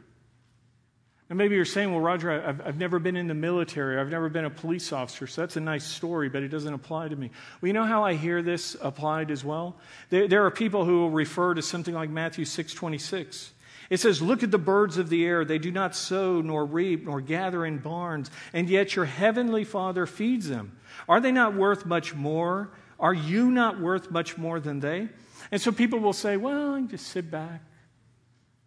And 1.31 1.39
maybe 1.39 1.55
you're 1.55 1.64
saying, 1.64 1.91
well, 1.91 2.01
Roger, 2.01 2.31
I've, 2.31 2.61
I've 2.66 2.77
never 2.77 2.99
been 2.99 3.16
in 3.16 3.29
the 3.29 3.35
military. 3.35 3.99
I've 3.99 4.11
never 4.11 4.29
been 4.29 4.45
a 4.45 4.51
police 4.51 4.93
officer. 4.93 5.27
So 5.27 5.41
that's 5.41 5.57
a 5.57 5.61
nice 5.61 5.85
story, 5.85 6.29
but 6.29 6.43
it 6.43 6.49
doesn't 6.49 6.72
apply 6.72 7.09
to 7.09 7.16
me. 7.16 7.31
Well, 7.61 7.66
you 7.66 7.72
know 7.72 7.85
how 7.85 8.05
I 8.05 8.14
hear 8.14 8.43
this 8.43 8.77
applied 8.81 9.31
as 9.31 9.43
well? 9.43 9.77
There, 10.11 10.29
there 10.29 10.45
are 10.45 10.51
people 10.51 10.85
who 10.85 11.01
will 11.01 11.11
refer 11.11 11.55
to 11.55 11.62
something 11.62 11.95
like 11.95 12.11
Matthew 12.11 12.45
6 12.45 12.75
26. 12.75 13.53
It 13.91 14.01
says, 14.01 14.20
Look 14.20 14.43
at 14.43 14.51
the 14.51 14.59
birds 14.59 14.99
of 14.99 15.09
the 15.09 15.25
air. 15.25 15.45
They 15.45 15.59
do 15.59 15.70
not 15.70 15.97
sow, 15.97 16.43
nor 16.43 16.66
reap, 16.66 17.05
nor 17.05 17.20
gather 17.20 17.64
in 17.64 17.79
barns, 17.79 18.31
and 18.53 18.68
yet 18.68 18.95
your 18.95 19.05
heavenly 19.07 19.64
Father 19.64 20.07
feeds 20.07 20.49
them. 20.49 20.79
Are 21.09 21.20
they 21.20 21.33
not 21.33 21.55
worth 21.55 21.87
much 21.87 22.14
more? 22.14 22.70
Are 23.01 23.14
you 23.14 23.51
not 23.51 23.81
worth 23.81 24.11
much 24.11 24.39
more 24.39 24.61
than 24.61 24.81
they? 24.81 25.09
And 25.51 25.61
so 25.61 25.72
people 25.72 25.99
will 25.99 26.12
say, 26.12 26.37
Well, 26.37 26.75
I 26.75 26.79
can 26.79 26.89
just 26.89 27.09
sit 27.09 27.31
back. 27.31 27.62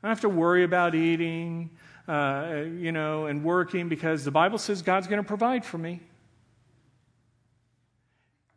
I 0.02 0.08
don't 0.08 0.10
have 0.10 0.22
to 0.22 0.30
worry 0.30 0.64
about 0.64 0.94
eating, 0.94 1.72
uh, 2.08 2.64
you 2.78 2.92
know, 2.92 3.26
and 3.26 3.44
working 3.44 3.90
because 3.90 4.24
the 4.24 4.32
Bible 4.32 4.58
says 4.58 4.82
God's 4.82 5.08
going 5.08 5.22
to 5.22 5.28
provide 5.28 5.66
for 5.66 5.78
me. 5.78 6.02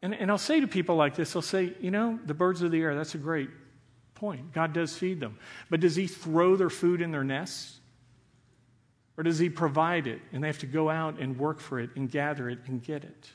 And, 0.02 0.14
and 0.14 0.30
I'll 0.30 0.38
say 0.38 0.60
to 0.60 0.68
people 0.68 0.96
like 0.96 1.14
this, 1.16 1.36
I'll 1.36 1.42
say, 1.42 1.74
you 1.80 1.90
know, 1.90 2.18
the 2.24 2.34
birds 2.34 2.62
of 2.62 2.70
the 2.70 2.80
air, 2.80 2.94
that's 2.94 3.14
a 3.14 3.18
great 3.18 3.50
point. 4.14 4.52
God 4.52 4.72
does 4.72 4.96
feed 4.96 5.20
them. 5.20 5.38
But 5.68 5.80
does 5.80 5.96
He 5.96 6.06
throw 6.06 6.56
their 6.56 6.70
food 6.70 7.00
in 7.00 7.10
their 7.10 7.24
nests? 7.24 7.78
Or 9.16 9.24
does 9.24 9.38
He 9.38 9.50
provide 9.50 10.06
it 10.06 10.20
and 10.32 10.42
they 10.42 10.46
have 10.46 10.60
to 10.60 10.66
go 10.66 10.88
out 10.88 11.18
and 11.18 11.38
work 11.38 11.60
for 11.60 11.80
it 11.80 11.90
and 11.96 12.10
gather 12.10 12.48
it 12.48 12.60
and 12.66 12.82
get 12.82 13.04
it? 13.04 13.30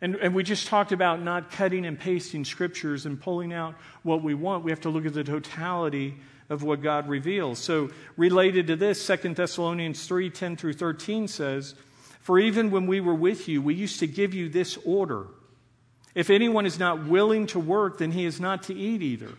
And, 0.00 0.16
and 0.16 0.34
we 0.34 0.42
just 0.42 0.66
talked 0.66 0.92
about 0.92 1.22
not 1.22 1.50
cutting 1.50 1.86
and 1.86 1.98
pasting 1.98 2.44
scriptures 2.44 3.06
and 3.06 3.20
pulling 3.20 3.52
out 3.52 3.74
what 4.02 4.22
we 4.22 4.34
want. 4.34 4.64
We 4.64 4.70
have 4.70 4.80
to 4.82 4.90
look 4.90 5.06
at 5.06 5.14
the 5.14 5.24
totality 5.24 6.16
of 6.48 6.62
what 6.62 6.82
God 6.82 7.08
reveals. 7.08 7.58
So, 7.58 7.90
related 8.16 8.66
to 8.68 8.76
this, 8.76 9.06
2 9.06 9.34
Thessalonians 9.34 10.06
3 10.06 10.30
10 10.30 10.56
through 10.56 10.74
13 10.74 11.28
says, 11.28 11.74
For 12.20 12.38
even 12.38 12.70
when 12.70 12.86
we 12.86 13.00
were 13.00 13.14
with 13.14 13.48
you, 13.48 13.62
we 13.62 13.74
used 13.74 14.00
to 14.00 14.06
give 14.06 14.34
you 14.34 14.48
this 14.48 14.78
order. 14.84 15.26
If 16.14 16.30
anyone 16.30 16.66
is 16.66 16.78
not 16.78 17.06
willing 17.06 17.46
to 17.48 17.58
work, 17.58 17.98
then 17.98 18.12
he 18.12 18.24
is 18.24 18.40
not 18.40 18.64
to 18.64 18.74
eat 18.74 19.02
either. 19.02 19.32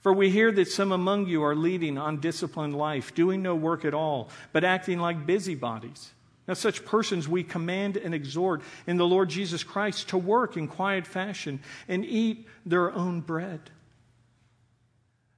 For 0.00 0.12
we 0.12 0.30
hear 0.30 0.52
that 0.52 0.68
some 0.68 0.92
among 0.92 1.26
you 1.26 1.42
are 1.42 1.56
leading 1.56 1.98
undisciplined 1.98 2.76
life, 2.76 3.14
doing 3.14 3.42
no 3.42 3.56
work 3.56 3.84
at 3.84 3.94
all, 3.94 4.28
but 4.52 4.62
acting 4.62 5.00
like 5.00 5.26
busybodies. 5.26 6.12
Now, 6.46 6.54
such 6.54 6.84
persons 6.84 7.28
we 7.28 7.42
command 7.42 7.96
and 7.96 8.14
exhort 8.14 8.62
in 8.86 8.98
the 8.98 9.06
Lord 9.06 9.30
Jesus 9.30 9.64
Christ 9.64 10.10
to 10.10 10.18
work 10.18 10.56
in 10.56 10.68
quiet 10.68 11.06
fashion 11.06 11.58
and 11.88 12.04
eat 12.04 12.46
their 12.64 12.92
own 12.92 13.20
bread. 13.20 13.60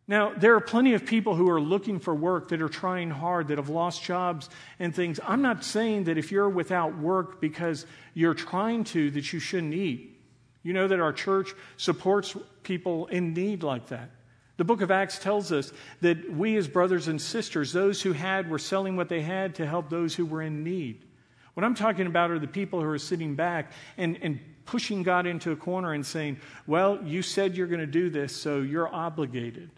Now, 0.09 0.33
there 0.35 0.55
are 0.55 0.61
plenty 0.61 0.95
of 0.95 1.05
people 1.05 1.35
who 1.35 1.51
are 1.51 1.61
looking 1.61 1.99
for 1.99 2.15
work 2.15 2.49
that 2.49 2.63
are 2.63 2.69
trying 2.71 3.11
hard, 3.11 3.49
that 3.49 3.59
have 3.59 3.69
lost 3.69 4.03
jobs 4.03 4.49
and 4.79 4.95
things. 4.95 5.21
I'm 5.23 5.43
not 5.43 5.63
saying 5.63 6.05
that 6.05 6.17
if 6.17 6.33
you're 6.33 6.49
without 6.49 6.97
work 6.97 7.43
because 7.43 7.85
you're 8.15 8.33
trying 8.33 8.85
to, 8.85 9.11
that 9.11 9.31
you 9.35 9.39
shouldn't 9.39 9.75
eat. 9.75 10.19
You 10.63 10.73
know 10.73 10.89
that 10.89 10.99
our 10.99 11.13
church 11.13 11.53
supports 11.77 12.35
people 12.63 13.07
in 13.09 13.35
need 13.35 13.63
like 13.63 13.89
that. 13.89 14.11
The 14.57 14.65
book 14.65 14.81
of 14.81 14.91
Acts 14.91 15.19
tells 15.19 15.53
us 15.53 15.73
that 16.01 16.33
we, 16.33 16.57
as 16.57 16.67
brothers 16.67 17.07
and 17.07 17.21
sisters, 17.21 17.73
those 17.73 18.01
who 18.01 18.13
had, 18.13 18.51
were 18.51 18.59
selling 18.59 18.97
what 18.97 19.11
they 19.11 19.21
had 19.21 19.57
to 19.57 19.67
help 19.67 19.91
those 19.91 20.15
who 20.15 20.25
were 20.25 20.43
in 20.43 20.65
need. 20.65 21.05
What 21.53 21.65
I'm 21.65 21.75
talking 21.75 22.07
about 22.07 22.31
are 22.31 22.39
the 22.39 22.49
people 22.49 22.81
who 22.81 22.89
are 22.89 22.99
sitting 22.99 23.35
back 23.35 23.73
and, 23.99 24.19
and 24.23 24.41
pushing 24.65 25.03
God 25.03 25.27
into 25.27 25.53
a 25.53 25.57
corner 25.57 25.93
and 25.93 26.05
saying, 26.05 26.41
Well, 26.67 26.99
you 27.05 27.21
said 27.21 27.57
you're 27.57 27.67
going 27.67 27.81
to 27.81 27.87
do 27.87 28.11
this, 28.11 28.35
so 28.35 28.61
you're 28.61 28.93
obligated. 28.93 29.71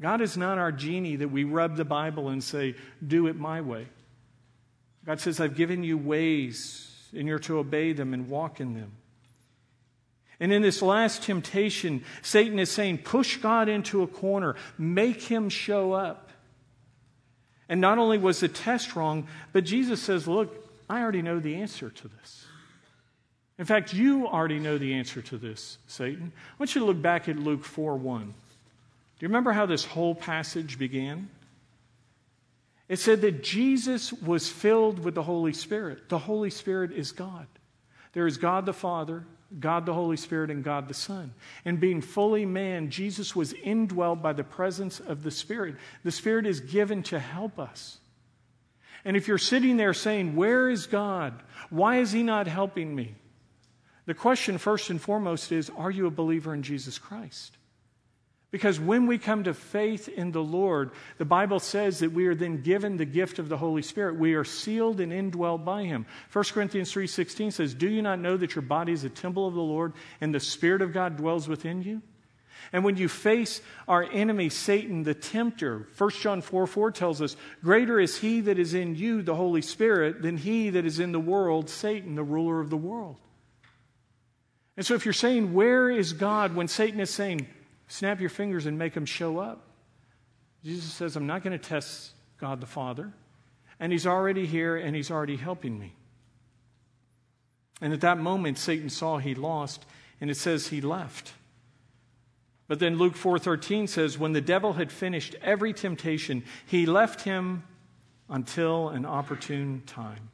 God 0.00 0.20
is 0.20 0.36
not 0.36 0.58
our 0.58 0.72
genie 0.72 1.16
that 1.16 1.28
we 1.28 1.44
rub 1.44 1.76
the 1.76 1.84
Bible 1.84 2.28
and 2.28 2.44
say, 2.44 2.74
Do 3.06 3.26
it 3.28 3.36
my 3.36 3.60
way. 3.60 3.86
God 5.06 5.20
says, 5.20 5.40
I've 5.40 5.56
given 5.56 5.84
you 5.84 5.96
ways, 5.96 7.08
and 7.16 7.28
you're 7.28 7.38
to 7.40 7.58
obey 7.58 7.92
them 7.92 8.12
and 8.12 8.28
walk 8.28 8.60
in 8.60 8.74
them. 8.74 8.92
And 10.40 10.52
in 10.52 10.62
this 10.62 10.82
last 10.82 11.22
temptation, 11.22 12.04
Satan 12.22 12.58
is 12.58 12.70
saying, 12.70 12.98
push 12.98 13.38
God 13.38 13.68
into 13.68 14.02
a 14.02 14.06
corner, 14.06 14.56
make 14.76 15.22
him 15.22 15.48
show 15.48 15.92
up. 15.92 16.30
And 17.68 17.80
not 17.80 17.98
only 17.98 18.18
was 18.18 18.40
the 18.40 18.48
test 18.48 18.96
wrong, 18.96 19.28
but 19.52 19.64
Jesus 19.64 20.02
says, 20.02 20.28
look, 20.28 20.54
I 20.90 21.00
already 21.00 21.22
know 21.22 21.40
the 21.40 21.56
answer 21.56 21.88
to 21.88 22.08
this. 22.08 22.44
In 23.58 23.64
fact, 23.64 23.94
you 23.94 24.26
already 24.26 24.58
know 24.58 24.76
the 24.76 24.94
answer 24.94 25.22
to 25.22 25.38
this, 25.38 25.78
Satan. 25.86 26.32
I 26.36 26.54
want 26.58 26.74
you 26.74 26.82
to 26.82 26.86
look 26.86 27.00
back 27.00 27.28
at 27.28 27.38
Luke 27.38 27.64
4 27.64 27.96
1. 27.96 28.34
Do 29.18 29.24
you 29.24 29.28
remember 29.28 29.52
how 29.52 29.66
this 29.66 29.84
whole 29.84 30.14
passage 30.14 30.78
began? 30.78 31.30
It 32.88 32.98
said 32.98 33.22
that 33.22 33.42
Jesus 33.42 34.12
was 34.12 34.48
filled 34.48 34.98
with 34.98 35.14
the 35.14 35.22
Holy 35.22 35.52
Spirit. 35.52 36.08
The 36.08 36.18
Holy 36.18 36.50
Spirit 36.50 36.92
is 36.92 37.12
God. 37.12 37.46
There 38.12 38.26
is 38.26 38.36
God 38.36 38.66
the 38.66 38.72
Father, 38.72 39.24
God 39.58 39.86
the 39.86 39.94
Holy 39.94 40.16
Spirit 40.16 40.50
and 40.50 40.62
God 40.62 40.88
the 40.88 40.94
Son. 40.94 41.32
And 41.64 41.80
being 41.80 42.00
fully 42.00 42.46
man, 42.46 42.90
Jesus 42.90 43.34
was 43.34 43.52
indwelled 43.54 44.22
by 44.22 44.32
the 44.32 44.44
presence 44.44 45.00
of 45.00 45.22
the 45.22 45.30
Spirit. 45.30 45.76
The 46.04 46.12
Spirit 46.12 46.46
is 46.46 46.60
given 46.60 47.02
to 47.04 47.18
help 47.18 47.58
us. 47.58 47.98
And 49.04 49.16
if 49.16 49.28
you're 49.28 49.38
sitting 49.38 49.76
there 49.76 49.94
saying, 49.94 50.36
Where 50.36 50.68
is 50.68 50.86
God? 50.86 51.42
Why 51.70 51.98
is 51.98 52.12
He 52.12 52.22
not 52.22 52.46
helping 52.46 52.94
me? 52.94 53.14
The 54.04 54.14
question, 54.14 54.58
first 54.58 54.90
and 54.90 55.00
foremost, 55.00 55.50
is 55.52 55.70
Are 55.76 55.90
you 55.90 56.06
a 56.06 56.10
believer 56.10 56.54
in 56.54 56.62
Jesus 56.62 56.98
Christ? 56.98 57.55
Because 58.52 58.78
when 58.78 59.06
we 59.06 59.18
come 59.18 59.44
to 59.44 59.54
faith 59.54 60.08
in 60.08 60.30
the 60.30 60.42
Lord, 60.42 60.92
the 61.18 61.24
Bible 61.24 61.58
says 61.58 61.98
that 61.98 62.12
we 62.12 62.26
are 62.26 62.34
then 62.34 62.62
given 62.62 62.96
the 62.96 63.04
gift 63.04 63.38
of 63.38 63.48
the 63.48 63.56
Holy 63.56 63.82
Spirit. 63.82 64.16
We 64.16 64.34
are 64.34 64.44
sealed 64.44 65.00
and 65.00 65.12
indwelled 65.12 65.64
by 65.64 65.84
him. 65.84 66.06
1 66.32 66.52
Corinthians 66.52 66.92
3:16 66.92 67.50
says, 67.50 67.74
"Do 67.74 67.88
you 67.88 68.02
not 68.02 68.20
know 68.20 68.36
that 68.36 68.54
your 68.54 68.62
body 68.62 68.92
is 68.92 69.04
a 69.04 69.10
temple 69.10 69.48
of 69.48 69.54
the 69.54 69.60
Lord 69.60 69.94
and 70.20 70.32
the 70.32 70.40
spirit 70.40 70.80
of 70.80 70.92
God 70.92 71.16
dwells 71.16 71.48
within 71.48 71.82
you?" 71.82 72.02
And 72.72 72.84
when 72.84 72.96
you 72.96 73.08
face 73.08 73.60
our 73.86 74.04
enemy, 74.04 74.48
Satan, 74.48 75.02
the 75.02 75.14
tempter, 75.14 75.86
1 75.96 76.10
John 76.20 76.40
4 76.40 76.66
4 76.66 76.90
tells 76.90 77.22
us, 77.22 77.36
Greater 77.62 78.00
is 78.00 78.18
he 78.18 78.40
that 78.42 78.58
is 78.58 78.74
in 78.74 78.96
you, 78.96 79.22
the 79.22 79.34
Holy 79.34 79.62
Spirit, 79.62 80.22
than 80.22 80.36
he 80.36 80.70
that 80.70 80.84
is 80.84 80.98
in 80.98 81.12
the 81.12 81.20
world, 81.20 81.68
Satan, 81.68 82.14
the 82.14 82.24
ruler 82.24 82.60
of 82.60 82.70
the 82.70 82.76
world. 82.76 83.16
And 84.76 84.84
so 84.84 84.94
if 84.94 85.04
you're 85.04 85.14
saying, 85.14 85.54
Where 85.54 85.90
is 85.90 86.12
God 86.12 86.54
when 86.54 86.68
Satan 86.68 87.00
is 87.00 87.10
saying, 87.10 87.46
Snap 87.88 88.20
your 88.20 88.30
fingers 88.30 88.66
and 88.66 88.78
make 88.78 88.94
them 88.94 89.06
show 89.06 89.38
up? 89.38 89.62
Jesus 90.64 90.92
says, 90.92 91.16
I'm 91.16 91.26
not 91.26 91.42
going 91.42 91.56
to 91.56 91.64
test 91.64 92.12
God 92.38 92.60
the 92.60 92.66
Father. 92.66 93.12
And 93.78 93.92
he's 93.92 94.06
already 94.06 94.46
here 94.46 94.76
and 94.76 94.96
he's 94.96 95.10
already 95.10 95.36
helping 95.36 95.78
me. 95.78 95.92
And 97.80 97.92
at 97.92 98.00
that 98.00 98.18
moment, 98.18 98.58
Satan 98.58 98.88
saw 98.88 99.18
he 99.18 99.34
lost, 99.34 99.84
and 100.20 100.30
it 100.30 100.36
says 100.36 100.68
he 100.68 100.80
left. 100.80 101.34
But 102.68 102.78
then 102.78 102.98
Luke 102.98 103.14
4:13 103.14 103.88
says 103.88 104.18
when 104.18 104.32
the 104.32 104.40
devil 104.40 104.72
had 104.72 104.90
finished 104.90 105.36
every 105.42 105.72
temptation, 105.72 106.42
he 106.64 106.86
left 106.86 107.22
him 107.22 107.62
until 108.28 108.88
an 108.88 109.04
opportune 109.04 109.82
time. 109.86 110.30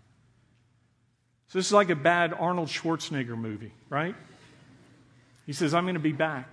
So 1.48 1.58
this 1.58 1.66
is 1.66 1.72
like 1.72 1.90
a 1.90 1.96
bad 1.96 2.32
Arnold 2.32 2.68
Schwarzenegger 2.68 3.36
movie, 3.36 3.74
right? 3.90 4.14
He 5.44 5.52
says, 5.52 5.74
I'm 5.74 5.84
going 5.84 5.94
to 5.94 6.00
be 6.00 6.12
back. 6.12 6.48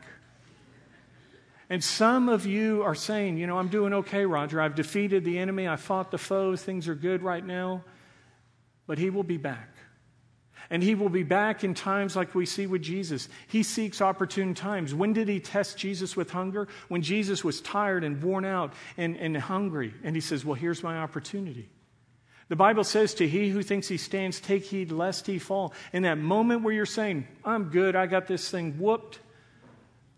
And 1.70 1.84
some 1.84 2.30
of 2.30 2.46
you 2.46 2.82
are 2.84 2.96
saying, 2.96 3.38
you 3.38 3.46
know, 3.46 3.60
I'm 3.60 3.68
doing 3.68 3.94
okay, 3.94 4.26
Roger. 4.26 4.60
I've 4.60 4.76
defeated 4.76 5.24
the 5.24 5.38
enemy. 5.38 5.68
I 5.68 5.76
fought 5.76 6.10
the 6.10 6.18
foes. 6.18 6.64
Things 6.64 6.88
are 6.88 6.96
good 6.96 7.22
right 7.22 7.46
now. 7.46 7.84
But 8.88 8.98
he 8.98 9.12
will 9.12 9.24
be 9.24 9.38
back. 9.38 9.70
And 10.72 10.84
he 10.84 10.96
will 10.96 11.10
be 11.10 11.24
back 11.24 11.64
in 11.64 11.74
times 11.74 12.16
like 12.16 12.36
we 12.36 12.46
see 12.46 12.68
with 12.68 12.82
Jesus. 12.82 13.30
He 13.48 13.64
seeks 13.64 14.02
opportune 14.02 14.54
times. 14.54 14.94
When 14.94 15.14
did 15.14 15.28
he 15.28 15.40
test 15.40 15.78
Jesus 15.78 16.16
with 16.16 16.32
hunger? 16.32 16.68
When 16.90 17.02
Jesus 17.02 17.44
was 17.44 17.62
tired 17.62 18.04
and 18.04 18.22
worn 18.22 18.46
out 18.46 18.74
and, 18.98 19.16
and 19.18 19.38
hungry. 19.38 19.94
And 20.04 20.16
he 20.16 20.22
says, 20.22 20.46
Well, 20.46 20.56
here's 20.56 20.84
my 20.84 20.98
opportunity. 20.98 21.70
The 22.50 22.56
Bible 22.56 22.84
says 22.84 23.14
to 23.16 23.28
he 23.28 23.50
who 23.50 23.62
thinks 23.62 23.88
he 23.88 23.98
stands, 23.98 24.42
take 24.42 24.66
heed 24.66 24.92
lest 24.92 25.28
he 25.28 25.38
fall. 25.38 25.74
In 25.94 26.02
that 26.04 26.18
moment 26.18 26.64
where 26.64 26.74
you're 26.74 26.88
saying, 26.88 27.28
I'm 27.46 27.66
good, 27.66 27.96
I 27.96 28.08
got 28.08 28.26
this 28.26 28.50
thing 28.50 28.80
whooped, 28.80 29.20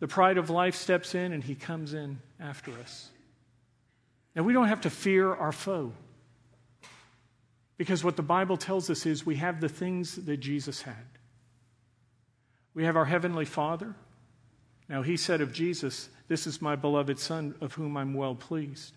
the 0.01 0.07
pride 0.07 0.39
of 0.39 0.49
life 0.49 0.75
steps 0.75 1.13
in 1.13 1.31
and 1.31 1.43
he 1.43 1.53
comes 1.53 1.93
in 1.93 2.19
after 2.39 2.71
us. 2.79 3.09
Now, 4.35 4.41
we 4.41 4.51
don't 4.51 4.67
have 4.67 4.81
to 4.81 4.89
fear 4.89 5.31
our 5.33 5.51
foe. 5.51 5.93
Because 7.77 8.03
what 8.03 8.15
the 8.15 8.23
Bible 8.23 8.57
tells 8.57 8.89
us 8.89 9.05
is 9.05 9.25
we 9.25 9.35
have 9.35 9.61
the 9.61 9.69
things 9.69 10.15
that 10.15 10.37
Jesus 10.37 10.81
had. 10.81 10.95
We 12.73 12.85
have 12.85 12.97
our 12.97 13.05
Heavenly 13.05 13.45
Father. 13.45 13.93
Now, 14.89 15.03
He 15.03 15.17
said 15.17 15.39
of 15.39 15.53
Jesus, 15.53 16.09
This 16.27 16.47
is 16.47 16.61
my 16.61 16.75
beloved 16.75 17.19
Son, 17.19 17.53
of 17.61 17.73
whom 17.73 17.95
I'm 17.95 18.15
well 18.15 18.35
pleased. 18.35 18.95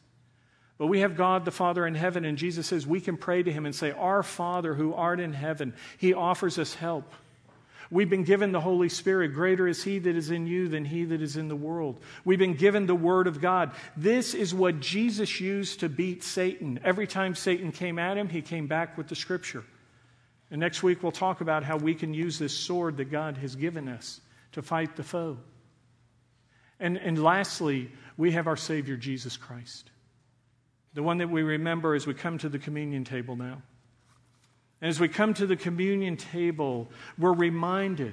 But 0.79 0.87
we 0.87 1.01
have 1.01 1.17
God 1.17 1.45
the 1.45 1.51
Father 1.51 1.87
in 1.87 1.95
heaven, 1.95 2.25
and 2.25 2.39
Jesus 2.39 2.69
says 2.69 2.87
we 2.87 3.01
can 3.01 3.19
pray 3.19 3.43
to 3.43 3.53
Him 3.53 3.67
and 3.67 3.75
say, 3.75 3.91
Our 3.91 4.23
Father 4.23 4.75
who 4.75 4.95
art 4.95 5.21
in 5.21 5.35
heaven, 5.35 5.75
He 5.99 6.15
offers 6.15 6.59
us 6.59 6.75
help. 6.75 7.13
We've 7.91 8.09
been 8.09 8.25
given 8.25 8.53
the 8.53 8.61
Holy 8.61 8.89
Spirit. 8.89 9.35
Greater 9.35 9.69
is 9.69 9.85
He 9.85 9.99
that 9.99 10.17
is 10.17 10.31
in 10.31 10.47
you 10.47 10.69
than 10.69 10.85
He 10.85 11.05
that 11.05 11.23
is 11.23 11.37
in 11.37 11.49
the 11.49 11.57
world. 11.57 12.01
We've 12.25 12.39
been 12.39 12.55
given 12.55 12.87
the 12.87 12.95
Word 12.95 13.27
of 13.27 13.41
God. 13.41 13.73
This 13.97 14.35
is 14.35 14.55
what 14.55 14.81
Jesus 14.81 15.41
used 15.41 15.81
to 15.81 15.89
beat 15.89 16.23
Satan. 16.23 16.81
Every 16.85 17.07
time 17.07 17.35
Satan 17.35 17.73
came 17.73 17.99
at 17.99 18.17
him, 18.17 18.29
he 18.29 18.43
came 18.43 18.67
back 18.67 18.97
with 18.97 19.09
the 19.09 19.17
Scripture. 19.17 19.65
And 20.51 20.61
next 20.61 20.83
week, 20.83 21.03
we'll 21.03 21.13
talk 21.13 21.41
about 21.41 21.65
how 21.65 21.77
we 21.77 21.95
can 21.95 22.15
use 22.15 22.39
this 22.39 22.57
sword 22.57 22.99
that 22.99 23.11
God 23.11 23.37
has 23.39 23.57
given 23.57 23.89
us 23.89 24.21
to 24.53 24.63
fight 24.63 24.97
the 24.97 25.03
foe. 25.03 25.39
And, 26.79 26.97
and 26.97 27.23
lastly, 27.23 27.91
we 28.17 28.33
have 28.33 28.47
our 28.47 28.57
Savior, 28.57 28.97
Jesus 28.97 29.37
Christ, 29.37 29.91
the 30.93 31.03
one 31.03 31.19
that 31.19 31.31
we 31.31 31.43
remember 31.43 31.95
as 31.95 32.07
we 32.07 32.15
come 32.15 32.39
to 32.39 32.49
the 32.49 32.59
communion 32.59 33.05
table 33.05 33.37
now. 33.37 33.63
And 34.85 34.91
as 34.91 35.01
we 35.01 35.09
come 35.09 35.33
to 35.33 35.47
the 35.47 35.57
communion 35.57 36.19
table, 36.19 36.91
we're 37.17 37.33
reminded 37.33 38.13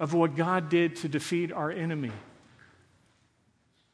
of 0.00 0.12
what 0.12 0.34
God 0.34 0.68
did 0.68 0.96
to 0.96 1.08
defeat 1.08 1.52
our 1.52 1.70
enemy. 1.70 2.10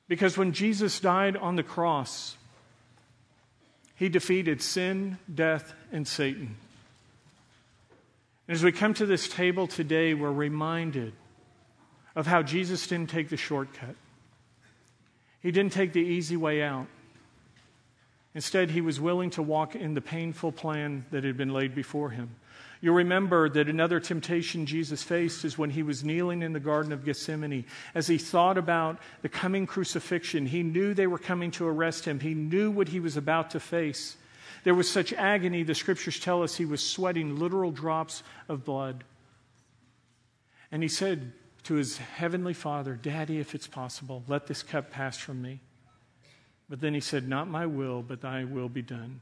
Because 0.08 0.38
when 0.38 0.54
Jesus 0.54 0.98
died 0.98 1.36
on 1.36 1.56
the 1.56 1.62
cross, 1.62 2.38
he 3.96 4.08
defeated 4.08 4.62
sin, 4.62 5.18
death, 5.32 5.74
and 5.92 6.08
Satan. 6.08 6.56
And 8.48 8.54
as 8.54 8.64
we 8.64 8.72
come 8.72 8.94
to 8.94 9.04
this 9.04 9.28
table 9.28 9.66
today, 9.66 10.14
we're 10.14 10.32
reminded 10.32 11.12
of 12.16 12.26
how 12.26 12.42
Jesus 12.42 12.86
didn't 12.86 13.10
take 13.10 13.28
the 13.28 13.36
shortcut. 13.36 13.96
He 15.42 15.50
didn't 15.50 15.74
take 15.74 15.92
the 15.92 16.00
easy 16.00 16.38
way 16.38 16.62
out. 16.62 16.86
Instead, 18.34 18.70
he 18.70 18.80
was 18.80 19.00
willing 19.00 19.30
to 19.30 19.42
walk 19.42 19.76
in 19.76 19.94
the 19.94 20.00
painful 20.00 20.52
plan 20.52 21.04
that 21.10 21.24
had 21.24 21.36
been 21.36 21.52
laid 21.52 21.74
before 21.74 22.10
him. 22.10 22.30
You'll 22.80 22.96
remember 22.96 23.48
that 23.48 23.68
another 23.68 24.00
temptation 24.00 24.66
Jesus 24.66 25.04
faced 25.04 25.44
is 25.44 25.56
when 25.56 25.70
he 25.70 25.84
was 25.84 26.02
kneeling 26.02 26.42
in 26.42 26.52
the 26.52 26.58
Garden 26.58 26.90
of 26.92 27.04
Gethsemane. 27.04 27.64
As 27.94 28.08
he 28.08 28.18
thought 28.18 28.58
about 28.58 28.98
the 29.20 29.28
coming 29.28 29.66
crucifixion, 29.66 30.46
he 30.46 30.64
knew 30.64 30.92
they 30.92 31.06
were 31.06 31.18
coming 31.18 31.52
to 31.52 31.66
arrest 31.66 32.06
him. 32.06 32.18
He 32.18 32.34
knew 32.34 32.72
what 32.72 32.88
he 32.88 32.98
was 32.98 33.16
about 33.16 33.50
to 33.50 33.60
face. 33.60 34.16
There 34.64 34.74
was 34.74 34.90
such 34.90 35.12
agony, 35.12 35.62
the 35.62 35.76
scriptures 35.76 36.18
tell 36.18 36.42
us 36.42 36.56
he 36.56 36.64
was 36.64 36.84
sweating 36.84 37.38
literal 37.38 37.70
drops 37.70 38.24
of 38.48 38.64
blood. 38.64 39.04
And 40.72 40.82
he 40.82 40.88
said 40.88 41.32
to 41.64 41.74
his 41.74 41.98
heavenly 41.98 42.54
Father, 42.54 42.98
Daddy, 43.00 43.38
if 43.38 43.54
it's 43.54 43.68
possible, 43.68 44.24
let 44.26 44.48
this 44.48 44.64
cup 44.64 44.90
pass 44.90 45.16
from 45.16 45.40
me. 45.40 45.60
But 46.68 46.80
then 46.80 46.94
he 46.94 47.00
said, 47.00 47.28
Not 47.28 47.48
my 47.48 47.66
will, 47.66 48.02
but 48.02 48.20
thy 48.20 48.44
will 48.44 48.68
be 48.68 48.82
done. 48.82 49.20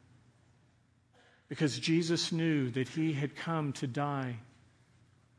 Because 1.48 1.78
Jesus 1.78 2.30
knew 2.30 2.70
that 2.70 2.88
he 2.88 3.12
had 3.12 3.34
come 3.34 3.72
to 3.74 3.86
die, 3.86 4.36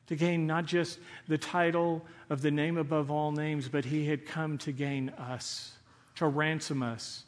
to 0.07 0.15
gain 0.15 0.45
not 0.45 0.65
just 0.65 0.99
the 1.29 1.37
title 1.37 2.05
of 2.29 2.41
the 2.41 2.51
name 2.51 2.77
above 2.77 3.09
all 3.09 3.31
names, 3.31 3.69
but 3.69 3.85
he 3.85 4.05
had 4.05 4.25
come 4.25 4.57
to 4.59 4.73
gain 4.73 5.09
us, 5.11 5.71
to 6.15 6.27
ransom 6.27 6.83
us, 6.83 7.23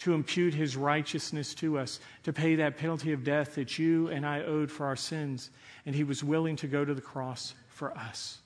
to 0.00 0.14
impute 0.14 0.52
his 0.52 0.76
righteousness 0.76 1.54
to 1.54 1.78
us, 1.78 2.00
to 2.24 2.32
pay 2.32 2.56
that 2.56 2.76
penalty 2.76 3.12
of 3.12 3.22
death 3.22 3.54
that 3.54 3.78
you 3.78 4.08
and 4.08 4.26
I 4.26 4.42
owed 4.42 4.70
for 4.70 4.86
our 4.86 4.96
sins. 4.96 5.50
And 5.86 5.94
he 5.94 6.04
was 6.04 6.24
willing 6.24 6.56
to 6.56 6.66
go 6.66 6.84
to 6.84 6.94
the 6.94 7.00
cross 7.00 7.54
for 7.68 7.96
us. 7.96 8.38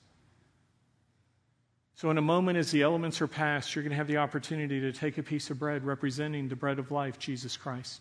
So, 2.03 2.11
in 2.11 2.19
a 2.19 2.21
moment, 2.21 2.59
as 2.59 2.73
the 2.73 2.83
elements 2.83 3.21
are 3.21 3.29
passed, 3.29 3.77
you're 3.77 3.85
going 3.85 3.93
to 3.93 3.97
have 3.97 4.09
the 4.09 4.17
opportunity 4.17 4.81
to 4.81 4.91
take 4.91 5.19
a 5.19 5.23
piece 5.23 5.51
of 5.51 5.61
bread 5.61 5.85
representing 5.85 6.49
the 6.49 6.57
bread 6.57 6.81
of 6.81 6.91
life, 6.91 7.17
Jesus 7.17 7.57
Christ, 7.57 8.01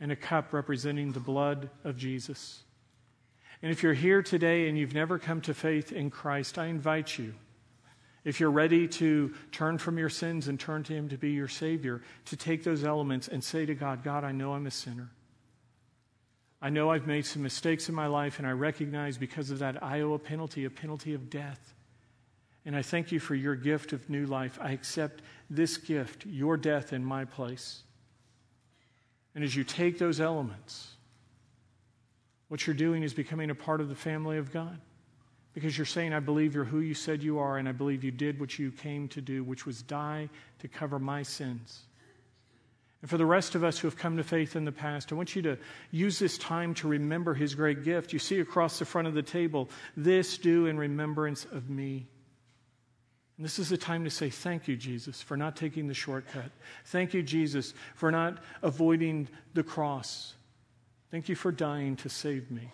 and 0.00 0.12
a 0.12 0.16
cup 0.16 0.52
representing 0.52 1.12
the 1.12 1.20
blood 1.20 1.70
of 1.82 1.96
Jesus. 1.96 2.62
And 3.62 3.72
if 3.72 3.82
you're 3.82 3.94
here 3.94 4.20
today 4.20 4.68
and 4.68 4.76
you've 4.76 4.92
never 4.92 5.18
come 5.18 5.40
to 5.40 5.54
faith 5.54 5.92
in 5.92 6.10
Christ, 6.10 6.58
I 6.58 6.66
invite 6.66 7.16
you, 7.16 7.32
if 8.22 8.38
you're 8.38 8.50
ready 8.50 8.86
to 8.86 9.32
turn 9.50 9.78
from 9.78 9.96
your 9.96 10.10
sins 10.10 10.46
and 10.46 10.60
turn 10.60 10.82
to 10.82 10.92
Him 10.92 11.08
to 11.08 11.16
be 11.16 11.30
your 11.30 11.48
Savior, 11.48 12.02
to 12.26 12.36
take 12.36 12.64
those 12.64 12.84
elements 12.84 13.28
and 13.28 13.42
say 13.42 13.64
to 13.64 13.74
God, 13.74 14.04
God, 14.04 14.24
I 14.24 14.32
know 14.32 14.52
I'm 14.52 14.66
a 14.66 14.70
sinner. 14.70 15.10
I 16.60 16.68
know 16.68 16.90
I've 16.90 17.06
made 17.06 17.24
some 17.24 17.42
mistakes 17.42 17.88
in 17.88 17.94
my 17.94 18.08
life, 18.08 18.38
and 18.38 18.46
I 18.46 18.50
recognize 18.50 19.16
because 19.16 19.50
of 19.50 19.60
that 19.60 19.82
I 19.82 20.02
owe 20.02 20.12
a 20.12 20.18
penalty, 20.18 20.66
a 20.66 20.70
penalty 20.70 21.14
of 21.14 21.30
death. 21.30 21.72
And 22.66 22.74
I 22.76 22.82
thank 22.82 23.12
you 23.12 23.20
for 23.20 23.36
your 23.36 23.54
gift 23.54 23.92
of 23.92 24.10
new 24.10 24.26
life. 24.26 24.58
I 24.60 24.72
accept 24.72 25.22
this 25.48 25.76
gift, 25.76 26.26
your 26.26 26.56
death 26.56 26.92
in 26.92 27.04
my 27.04 27.24
place. 27.24 27.84
And 29.36 29.44
as 29.44 29.54
you 29.54 29.62
take 29.62 29.98
those 29.98 30.20
elements, 30.20 30.88
what 32.48 32.66
you're 32.66 32.74
doing 32.74 33.04
is 33.04 33.14
becoming 33.14 33.50
a 33.50 33.54
part 33.54 33.80
of 33.80 33.88
the 33.88 33.94
family 33.94 34.36
of 34.38 34.52
God. 34.52 34.78
Because 35.54 35.78
you're 35.78 35.86
saying, 35.86 36.12
I 36.12 36.20
believe 36.20 36.54
you're 36.54 36.64
who 36.64 36.80
you 36.80 36.92
said 36.92 37.22
you 37.22 37.38
are, 37.38 37.56
and 37.56 37.68
I 37.68 37.72
believe 37.72 38.04
you 38.04 38.10
did 38.10 38.38
what 38.38 38.58
you 38.58 38.70
came 38.70 39.08
to 39.08 39.20
do, 39.22 39.42
which 39.44 39.64
was 39.64 39.80
die 39.80 40.28
to 40.58 40.68
cover 40.68 40.98
my 40.98 41.22
sins. 41.22 41.84
And 43.00 43.08
for 43.08 43.16
the 43.16 43.24
rest 43.24 43.54
of 43.54 43.62
us 43.62 43.78
who 43.78 43.86
have 43.86 43.96
come 43.96 44.16
to 44.16 44.24
faith 44.24 44.56
in 44.56 44.64
the 44.64 44.72
past, 44.72 45.12
I 45.12 45.14
want 45.14 45.36
you 45.36 45.42
to 45.42 45.56
use 45.92 46.18
this 46.18 46.36
time 46.36 46.74
to 46.74 46.88
remember 46.88 47.32
his 47.32 47.54
great 47.54 47.84
gift. 47.84 48.12
You 48.12 48.18
see 48.18 48.40
across 48.40 48.78
the 48.78 48.84
front 48.84 49.06
of 49.06 49.14
the 49.14 49.22
table, 49.22 49.70
this 49.96 50.36
do 50.36 50.66
in 50.66 50.76
remembrance 50.76 51.44
of 51.46 51.70
me. 51.70 52.06
And 53.36 53.44
this 53.44 53.58
is 53.58 53.70
a 53.70 53.76
time 53.76 54.04
to 54.04 54.10
say, 54.10 54.30
Thank 54.30 54.66
you, 54.66 54.76
Jesus, 54.76 55.20
for 55.20 55.36
not 55.36 55.56
taking 55.56 55.88
the 55.88 55.94
shortcut. 55.94 56.50
Thank 56.86 57.12
you, 57.12 57.22
Jesus, 57.22 57.74
for 57.94 58.10
not 58.10 58.38
avoiding 58.62 59.28
the 59.54 59.62
cross. 59.62 60.34
Thank 61.10 61.28
you 61.28 61.34
for 61.34 61.52
dying 61.52 61.96
to 61.96 62.08
save 62.08 62.50
me. 62.50 62.70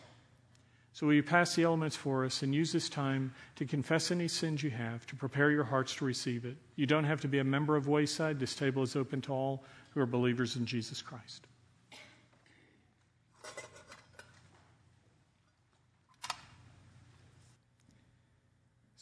So, 0.95 1.07
will 1.07 1.15
you 1.15 1.23
pass 1.23 1.55
the 1.55 1.63
elements 1.63 1.97
for 1.97 2.25
us 2.25 2.43
and 2.43 2.55
use 2.55 2.71
this 2.71 2.89
time 2.89 3.33
to 3.57 3.65
confess 3.65 4.11
any 4.11 4.29
sins 4.29 4.63
you 4.63 4.71
have, 4.71 5.07
to 5.07 5.17
prepare 5.17 5.51
your 5.51 5.65
hearts 5.65 5.95
to 5.97 6.05
receive 6.05 6.45
it? 6.45 6.57
You 6.77 6.87
don't 6.87 7.05
have 7.05 7.21
to 7.23 7.29
be 7.29 7.39
a 7.39 7.45
member 7.45 7.77
of 7.77 7.89
Wayside. 7.89 8.39
This 8.39 8.55
table 8.55 8.83
is 8.83 8.95
open 8.95 9.23
to 9.23 9.33
all 9.33 9.65
who 9.91 10.01
are 10.01 10.07
believers 10.07 10.57
in 10.57 10.67
Jesus 10.67 11.01
Christ. 11.01 11.47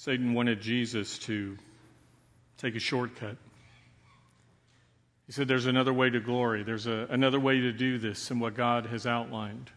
Satan 0.00 0.32
wanted 0.32 0.62
Jesus 0.62 1.18
to 1.18 1.58
take 2.56 2.74
a 2.74 2.78
shortcut. 2.78 3.36
He 5.26 5.32
said, 5.32 5.46
There's 5.46 5.66
another 5.66 5.92
way 5.92 6.08
to 6.08 6.20
glory, 6.20 6.62
there's 6.62 6.86
a, 6.86 7.06
another 7.10 7.38
way 7.38 7.60
to 7.60 7.70
do 7.70 7.98
this 7.98 8.30
and 8.30 8.40
what 8.40 8.54
God 8.54 8.86
has 8.86 9.06
outlined. 9.06 9.70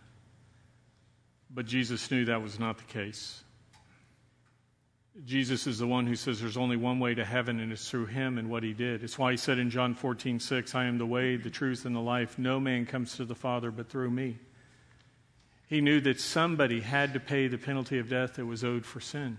But 1.53 1.65
Jesus 1.65 2.09
knew 2.09 2.23
that 2.23 2.41
was 2.41 2.57
not 2.57 2.77
the 2.77 2.85
case. 2.85 3.43
Jesus 5.25 5.67
is 5.67 5.79
the 5.79 5.87
one 5.87 6.07
who 6.07 6.15
says 6.15 6.39
there's 6.39 6.55
only 6.55 6.77
one 6.77 7.01
way 7.01 7.13
to 7.15 7.25
heaven, 7.25 7.59
and 7.59 7.73
it's 7.73 7.89
through 7.89 8.05
him 8.05 8.37
and 8.37 8.49
what 8.49 8.63
he 8.63 8.71
did. 8.71 9.03
It's 9.03 9.19
why 9.19 9.31
he 9.31 9.37
said 9.37 9.59
in 9.59 9.69
John 9.69 9.93
14, 9.93 10.39
6, 10.39 10.73
I 10.73 10.85
am 10.85 10.99
the 10.99 11.05
way, 11.05 11.35
the 11.35 11.49
truth, 11.49 11.83
and 11.83 11.93
the 11.93 11.99
life. 11.99 12.39
No 12.39 12.61
man 12.61 12.85
comes 12.85 13.17
to 13.17 13.25
the 13.25 13.35
Father 13.35 13.71
but 13.71 13.89
through 13.89 14.11
me. 14.11 14.37
He 15.67 15.81
knew 15.81 15.99
that 15.99 16.21
somebody 16.21 16.79
had 16.79 17.11
to 17.11 17.19
pay 17.19 17.49
the 17.49 17.57
penalty 17.57 17.99
of 17.99 18.09
death 18.09 18.35
that 18.35 18.45
was 18.45 18.63
owed 18.63 18.85
for 18.85 19.01
sin. 19.01 19.37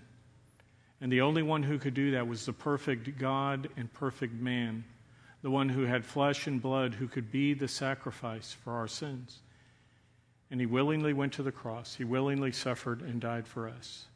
And 1.01 1.13
the 1.13 1.21
only 1.21 1.43
one 1.43 1.63
who 1.63 1.79
could 1.79 1.95
do 1.95 2.13
that 2.13 2.29
was 2.29 2.47
the 2.47 2.53
perfect 2.53 3.19
God 3.19 3.69
and 3.77 3.93
perfect 3.93 4.35
man, 4.35 4.85
the 5.43 5.51
one 5.51 5.69
who 5.69 5.83
had 5.83 6.05
flesh 6.05 6.47
and 6.47 6.63
blood, 6.63 6.95
who 6.95 7.09
could 7.09 7.31
be 7.31 7.55
the 7.55 7.69
sacrifice 7.69 8.57
for 8.65 8.73
our 8.73 8.89
sins. 8.89 9.41
And 10.51 10.61
he 10.61 10.67
willingly 10.67 11.13
went 11.13 11.35
to 11.35 11.43
the 11.43 11.53
cross. 11.53 11.95
He 11.95 12.05
willingly 12.05 12.53
suffered 12.53 13.03
and 13.03 13.21
died 13.21 13.47
for 13.47 13.69
us. 13.69 14.07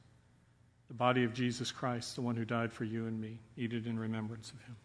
The 0.88 0.94
body 0.94 1.24
of 1.24 1.34
Jesus 1.34 1.70
Christ, 1.70 2.14
the 2.14 2.22
one 2.22 2.36
who 2.36 2.44
died 2.44 2.72
for 2.72 2.84
you 2.84 3.06
and 3.06 3.20
me. 3.20 3.40
Eat 3.56 3.74
it 3.74 3.86
in 3.86 3.98
remembrance 3.98 4.50
of 4.50 4.60
him. 4.62 4.76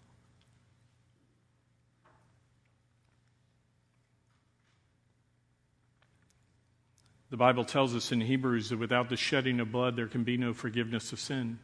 The 7.29 7.37
Bible 7.37 7.65
tells 7.65 7.95
us 7.95 8.11
in 8.11 8.21
Hebrews 8.21 8.69
that 8.69 8.77
without 8.77 9.09
the 9.09 9.15
shedding 9.15 9.59
of 9.59 9.71
blood, 9.71 9.95
there 9.95 10.07
can 10.07 10.23
be 10.23 10.37
no 10.37 10.53
forgiveness 10.53 11.11
of 11.13 11.19
sin. 11.19 11.57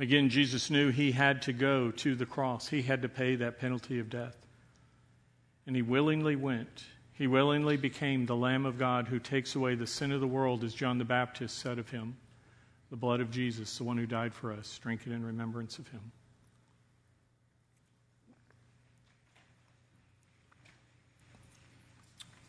Again, 0.00 0.30
Jesus 0.30 0.70
knew 0.70 0.88
he 0.88 1.12
had 1.12 1.42
to 1.42 1.52
go 1.52 1.90
to 1.90 2.14
the 2.14 2.24
cross, 2.24 2.68
he 2.68 2.80
had 2.80 3.02
to 3.02 3.08
pay 3.08 3.36
that 3.36 3.60
penalty 3.60 3.98
of 3.98 4.08
death. 4.08 4.34
And 5.66 5.76
he 5.76 5.82
willingly 5.82 6.36
went. 6.36 6.84
He 7.12 7.26
willingly 7.26 7.76
became 7.76 8.24
the 8.24 8.34
Lamb 8.34 8.64
of 8.64 8.78
God 8.78 9.06
who 9.06 9.18
takes 9.18 9.54
away 9.54 9.74
the 9.74 9.86
sin 9.86 10.10
of 10.10 10.22
the 10.22 10.26
world, 10.26 10.64
as 10.64 10.72
John 10.72 10.96
the 10.96 11.04
Baptist 11.04 11.58
said 11.58 11.78
of 11.78 11.90
him. 11.90 12.16
The 12.88 12.96
blood 12.96 13.20
of 13.20 13.30
Jesus, 13.30 13.76
the 13.76 13.84
one 13.84 13.98
who 13.98 14.06
died 14.06 14.32
for 14.32 14.52
us. 14.52 14.78
Drink 14.82 15.02
it 15.06 15.12
in 15.12 15.22
remembrance 15.22 15.78
of 15.78 15.86
him. 15.88 16.00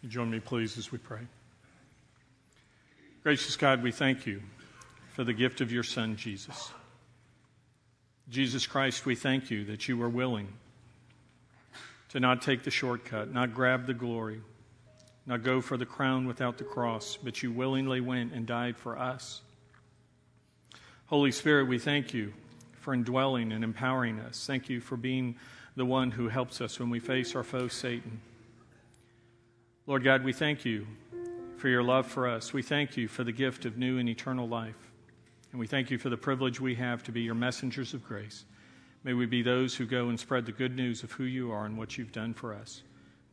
You 0.01 0.07
join 0.07 0.31
me, 0.31 0.39
please, 0.39 0.77
as 0.77 0.89
we 0.89 0.99
pray. 0.99 1.27
Gracious 3.23 3.57
God, 3.57 3.83
we 3.83 3.91
thank 3.91 4.25
you 4.25 4.41
for 5.13 5.25
the 5.25 5.33
gift 5.33 5.59
of 5.59 5.69
your 5.69 5.83
Son, 5.83 6.15
Jesus. 6.15 6.71
Jesus 8.31 8.65
Christ, 8.65 9.05
we 9.05 9.13
thank 9.13 9.51
you 9.51 9.65
that 9.65 9.89
you 9.89 9.97
were 9.97 10.07
willing 10.07 10.47
to 12.09 12.19
not 12.21 12.41
take 12.41 12.63
the 12.63 12.71
shortcut, 12.71 13.33
not 13.33 13.53
grab 13.53 13.85
the 13.85 13.93
glory, 13.93 14.39
not 15.25 15.43
go 15.43 15.59
for 15.59 15.75
the 15.75 15.85
crown 15.85 16.25
without 16.25 16.57
the 16.57 16.63
cross, 16.63 17.17
but 17.21 17.43
you 17.43 17.51
willingly 17.51 17.99
went 17.99 18.31
and 18.31 18.45
died 18.45 18.77
for 18.77 18.97
us. 18.97 19.41
Holy 21.07 21.33
Spirit, 21.33 21.67
we 21.67 21.77
thank 21.77 22.13
you 22.13 22.31
for 22.71 22.93
indwelling 22.93 23.51
and 23.51 23.65
empowering 23.65 24.17
us. 24.21 24.45
Thank 24.47 24.69
you 24.69 24.79
for 24.79 24.95
being 24.95 25.35
the 25.75 25.85
one 25.85 26.09
who 26.09 26.29
helps 26.29 26.61
us 26.61 26.79
when 26.79 26.89
we 26.89 27.01
face 27.01 27.35
our 27.35 27.43
foe, 27.43 27.67
Satan. 27.67 28.21
Lord 29.87 30.05
God, 30.05 30.23
we 30.23 30.31
thank 30.31 30.63
you 30.63 30.87
for 31.57 31.67
your 31.67 31.83
love 31.83 32.07
for 32.07 32.29
us. 32.29 32.53
We 32.53 32.61
thank 32.61 32.95
you 32.95 33.09
for 33.09 33.25
the 33.25 33.33
gift 33.33 33.65
of 33.65 33.77
new 33.77 33.97
and 33.97 34.07
eternal 34.07 34.47
life. 34.47 34.90
And 35.51 35.59
we 35.59 35.67
thank 35.67 35.91
you 35.91 35.97
for 35.97 36.09
the 36.09 36.17
privilege 36.17 36.61
we 36.61 36.75
have 36.75 37.03
to 37.03 37.11
be 37.11 37.21
your 37.21 37.35
messengers 37.35 37.93
of 37.93 38.05
grace. 38.05 38.45
May 39.03 39.13
we 39.13 39.25
be 39.25 39.41
those 39.41 39.75
who 39.75 39.85
go 39.85 40.09
and 40.09 40.19
spread 40.19 40.45
the 40.45 40.51
good 40.51 40.75
news 40.75 41.03
of 41.03 41.11
who 41.11 41.23
you 41.23 41.51
are 41.51 41.65
and 41.65 41.77
what 41.77 41.97
you've 41.97 42.11
done 42.11 42.33
for 42.33 42.53
us. 42.53 42.83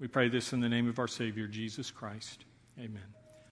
We 0.01 0.09
pray 0.09 0.29
this 0.29 0.53
in 0.53 0.61
the 0.61 0.69
name 0.69 0.89
of 0.89 0.99
our 0.99 1.09
Savior, 1.09 1.47
Jesus 1.47 1.91
Christ. 1.91 2.45
Amen. 2.79 3.18